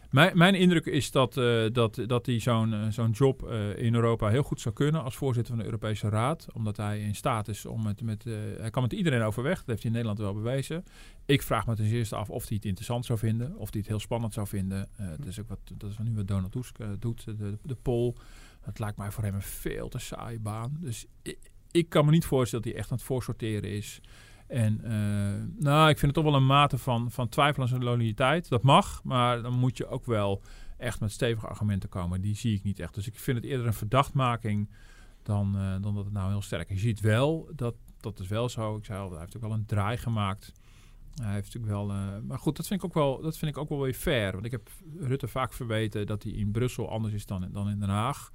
mijn, 0.10 0.38
mijn 0.38 0.56
indruk 0.56 0.86
is 0.86 1.12
dat, 1.12 1.38
uh, 1.38 1.66
dat, 1.72 2.02
dat 2.06 2.26
hij 2.26 2.40
zo'n 2.40 2.72
uh, 2.72 2.88
zo'n 2.90 3.12
job 3.12 3.44
uh, 3.44 3.78
in 3.78 3.96
Europa 3.96 4.30
heel 4.30 4.44
goed 4.44 4.62
zou 4.62 4.76
kunnen 4.76 5.04
als 5.04 5.16
voorzitter 5.16 5.54
van 5.54 5.62
de 5.64 5.70
Europese 5.70 6.10
Raad. 6.10 6.48
Omdat 6.54 6.78
hij 6.78 7.00
in 7.00 7.16
staat 7.16 7.48
is 7.48 7.66
om 7.66 7.84
met. 7.84 8.02
met 8.02 8.24
hij 8.58 8.70
kan 8.70 8.82
met 8.82 8.94
iedereen 8.94 9.22
overweg. 9.22 9.58
Dat 9.58 9.68
heeft 9.68 9.84
hij 9.84 9.92
in 9.92 9.98
Nederland 9.98 10.20
wel 10.20 10.34
bewezen. 10.34 10.84
Ik 11.26 11.42
vraag 11.42 11.68
me 11.68 11.76
ten 11.76 11.86
eerste 11.86 12.16
af 12.16 12.30
of 12.30 12.48
hij 12.48 12.56
het 12.56 12.66
interessant 12.66 13.06
zou 13.06 13.20
vinden. 13.20 13.56
Of 13.58 13.70
hij 13.70 13.80
het 13.80 13.90
heel 13.90 14.00
spannend 14.00 14.34
zou 14.34 14.48
vinden. 14.48 14.90
dat 15.18 15.26
is 15.26 15.40
ook 15.40 15.48
wat, 15.48 15.60
dat 15.78 15.90
is 15.90 15.98
wat 15.98 16.08
nu 16.08 16.16
wat 16.16 16.28
Donald 16.28 16.52
Tusk 16.52 16.78
doet, 17.00 17.26
de, 17.26 17.58
de 17.64 17.76
poll. 17.76 18.14
Dat 18.66 18.80
lijkt 18.80 18.98
mij 18.98 19.12
voor 19.12 19.24
hem 19.24 19.36
een 19.36 19.42
veel 19.42 19.90
te 19.90 20.00
saaie 20.00 20.40
baan. 20.40 20.78
Dus 20.80 21.06
ik, 21.22 21.38
ik 21.72 21.90
kan 21.90 22.06
me 22.06 22.12
niet 22.12 22.26
voorstellen 22.26 22.66
dat 22.66 22.74
hij 22.74 22.82
echt 22.82 22.92
aan 22.92 22.98
het 22.98 23.08
voorsorteren 23.08 23.70
is. 23.72 24.02
En 24.50 24.82
uh, 24.84 25.64
nou, 25.64 25.90
ik 25.90 25.98
vind 26.00 26.16
het 26.16 26.24
toch 26.24 26.32
wel 26.32 26.42
een 26.42 26.46
mate 26.46 26.78
van, 26.78 27.12
van 27.12 27.30
twijfel 27.30 27.64
aan 27.64 27.68
zijn. 28.16 28.44
Dat 28.48 28.64
mag, 28.64 29.04
maar 29.04 29.42
dan 29.42 29.54
moet 29.54 29.78
je 29.78 29.88
ook 29.88 30.06
wel 30.06 30.42
echt 30.78 31.00
met 31.00 31.12
stevige 31.12 31.48
argumenten 31.48 31.90
komen. 31.90 32.22
Die 32.22 32.36
zie 32.36 32.56
ik 32.56 32.64
niet 32.64 32.80
echt. 32.80 32.94
Dus 32.94 33.08
ik 33.08 33.20
vind 33.20 33.38
het 33.38 33.46
eerder 33.46 33.68
een 33.68 33.74
verdachtmaking 33.74 34.70
dan, 35.24 35.56
uh, 35.56 35.72
dan 35.82 35.96
dat 35.96 36.04
het 36.04 36.14
nou 36.14 36.30
heel 36.30 36.42
sterk 36.42 36.70
is. 36.70 36.76
Je 36.76 36.88
ziet 36.88 37.00
wel, 37.00 37.50
dat, 37.56 37.76
dat 38.00 38.20
is 38.20 38.28
wel 38.28 38.50
zo. 38.50 38.76
Ik 38.76 38.86
zei 38.86 39.00
al, 39.00 39.12
hij 39.12 39.20
heeft 39.20 39.36
ook 39.36 39.42
wel 39.42 39.52
een 39.52 39.66
draai 39.66 39.98
gemaakt. 39.98 40.52
Hij 41.22 41.34
heeft 41.34 41.54
natuurlijk 41.54 41.74
wel. 41.74 41.92
Uh, 41.92 42.08
maar 42.28 42.40
goed, 42.40 42.56
dat 42.56 42.68
vind 42.68 42.80
ik 42.80 42.86
ook 42.86 42.94
wel, 42.94 43.22
dat 43.22 43.38
vind 43.38 43.52
ik 43.52 43.58
ook 43.58 43.70
wel 43.70 43.82
weer 43.82 43.94
fair. 43.94 44.32
Want 44.32 44.46
ik 44.46 44.52
heb 44.52 44.70
Rutte 45.00 45.28
vaak 45.28 45.54
verweten 45.54 46.06
dat 46.06 46.24
hij 46.24 46.32
in 46.32 46.52
Brussel 46.52 46.90
anders 46.90 47.14
is 47.14 47.26
dan, 47.26 47.50
dan 47.52 47.70
in 47.70 47.80
Den 47.80 47.90
Haag. 47.90 48.32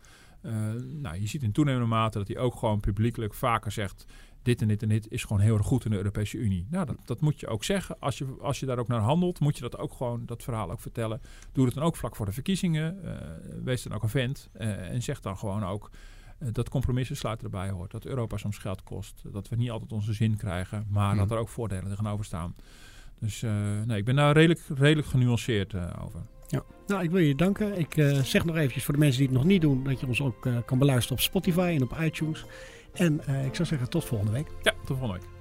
Nou, 1.01 1.21
je 1.21 1.27
ziet 1.27 1.43
in 1.43 1.53
toenemende 1.53 1.87
mate 1.87 2.19
dat 2.19 2.29
hij 2.29 2.39
ook 2.39 2.55
gewoon 2.55 2.81
publiekelijk 2.81 3.35
vaker 3.35 3.73
zegt 3.73 4.07
dit 4.45 4.63
en 4.63 4.69
dit 4.69 4.83
en 4.83 4.89
dit 4.89 5.11
is 5.11 5.23
gewoon 5.23 5.43
heel 5.43 5.57
erg 5.57 5.67
goed 5.67 5.85
in 5.85 5.91
de 5.91 5.97
Europese 5.97 6.39
Unie. 6.39 6.67
Nou, 6.71 6.87
dat, 6.87 6.97
dat 7.05 7.21
moet 7.21 7.41
je 7.41 7.47
ook 7.47 7.65
zeggen. 7.65 7.97
Als 7.99 8.19
je, 8.19 8.37
als 8.41 8.61
je 8.61 8.67
daar 8.67 8.79
ook 8.79 8.89
naar 8.89 9.01
handelt, 9.01 9.41
moet 9.41 9.57
je 9.57 9.63
dat 9.63 9.79
ook 9.79 9.93
gewoon, 9.93 10.27
dat 10.27 10.43
verhaal 10.43 10.71
ook 10.71 10.81
vertellen. 10.81 11.21
Doe 11.53 11.65
het 11.65 11.75
dan 11.75 11.85
ook 11.85 11.97
vlak 11.97 12.17
voor 12.17 12.27
de 12.27 12.33
verkiezingen. 12.33 12.99
Uh, 13.05 13.13
wees 13.65 13.83
dan 13.83 13.93
ook 13.93 14.03
een 14.03 14.09
vent. 14.09 14.49
Uh, 14.61 14.91
en 14.91 15.03
zeg 15.03 15.21
dan 15.21 15.39
gewoon 15.39 15.65
ook 15.65 15.91
uh, 16.43 16.49
dat 16.53 16.69
compromissen 16.69 17.17
sluiten 17.17 17.45
erbij 17.45 17.71
hoort. 17.71 17.91
Dat 17.91 18.05
Europa 18.05 18.37
soms 18.37 18.59
geld 18.59 18.83
kost. 18.83 19.23
Dat 19.33 19.49
we 19.49 19.57
niet 19.57 19.71
altijd 19.71 19.93
onze 19.93 20.13
zin 20.13 20.37
krijgen. 20.37 20.87
Maar 20.91 21.17
dat 21.17 21.31
er 21.31 21.39
ook 21.39 21.49
voordelen 21.49 21.89
tegenover 21.89 22.25
staan. 22.25 22.55
Dus 23.19 23.41
nee, 23.85 23.99
ik 23.99 24.05
ben 24.05 24.17
daar 24.17 24.33
redelijk, 24.33 24.61
redelijk 24.75 25.09
genuanceerd 25.09 25.75
over. 25.75 26.21
Ja. 26.49 26.63
Nou, 26.87 27.03
ik 27.03 27.11
wil 27.11 27.21
je 27.21 27.35
danken. 27.35 27.79
Ik 27.79 27.93
zeg 28.23 28.45
nog 28.45 28.57
eventjes 28.57 28.85
voor 28.85 28.95
de 28.95 29.01
mensen 29.01 29.19
die 29.19 29.29
het 29.29 29.37
nog 29.37 29.47
niet 29.47 29.61
doen, 29.61 29.85
dat 29.85 30.01
je 30.01 30.07
ons 30.07 30.23
ook 30.23 30.49
kan 30.67 30.79
beluisteren 30.79 31.17
op 31.17 31.23
Spotify 31.23 31.77
en 31.77 31.83
op 31.83 31.97
iTunes. 32.01 32.45
En 32.95 33.21
uh, 33.29 33.45
ik 33.45 33.55
zou 33.55 33.69
zeggen 33.69 33.89
tot 33.89 34.05
volgende 34.05 34.33
week. 34.33 34.49
Ja, 34.63 34.73
tot 34.85 34.99
volgende 34.99 35.13
week. 35.13 35.34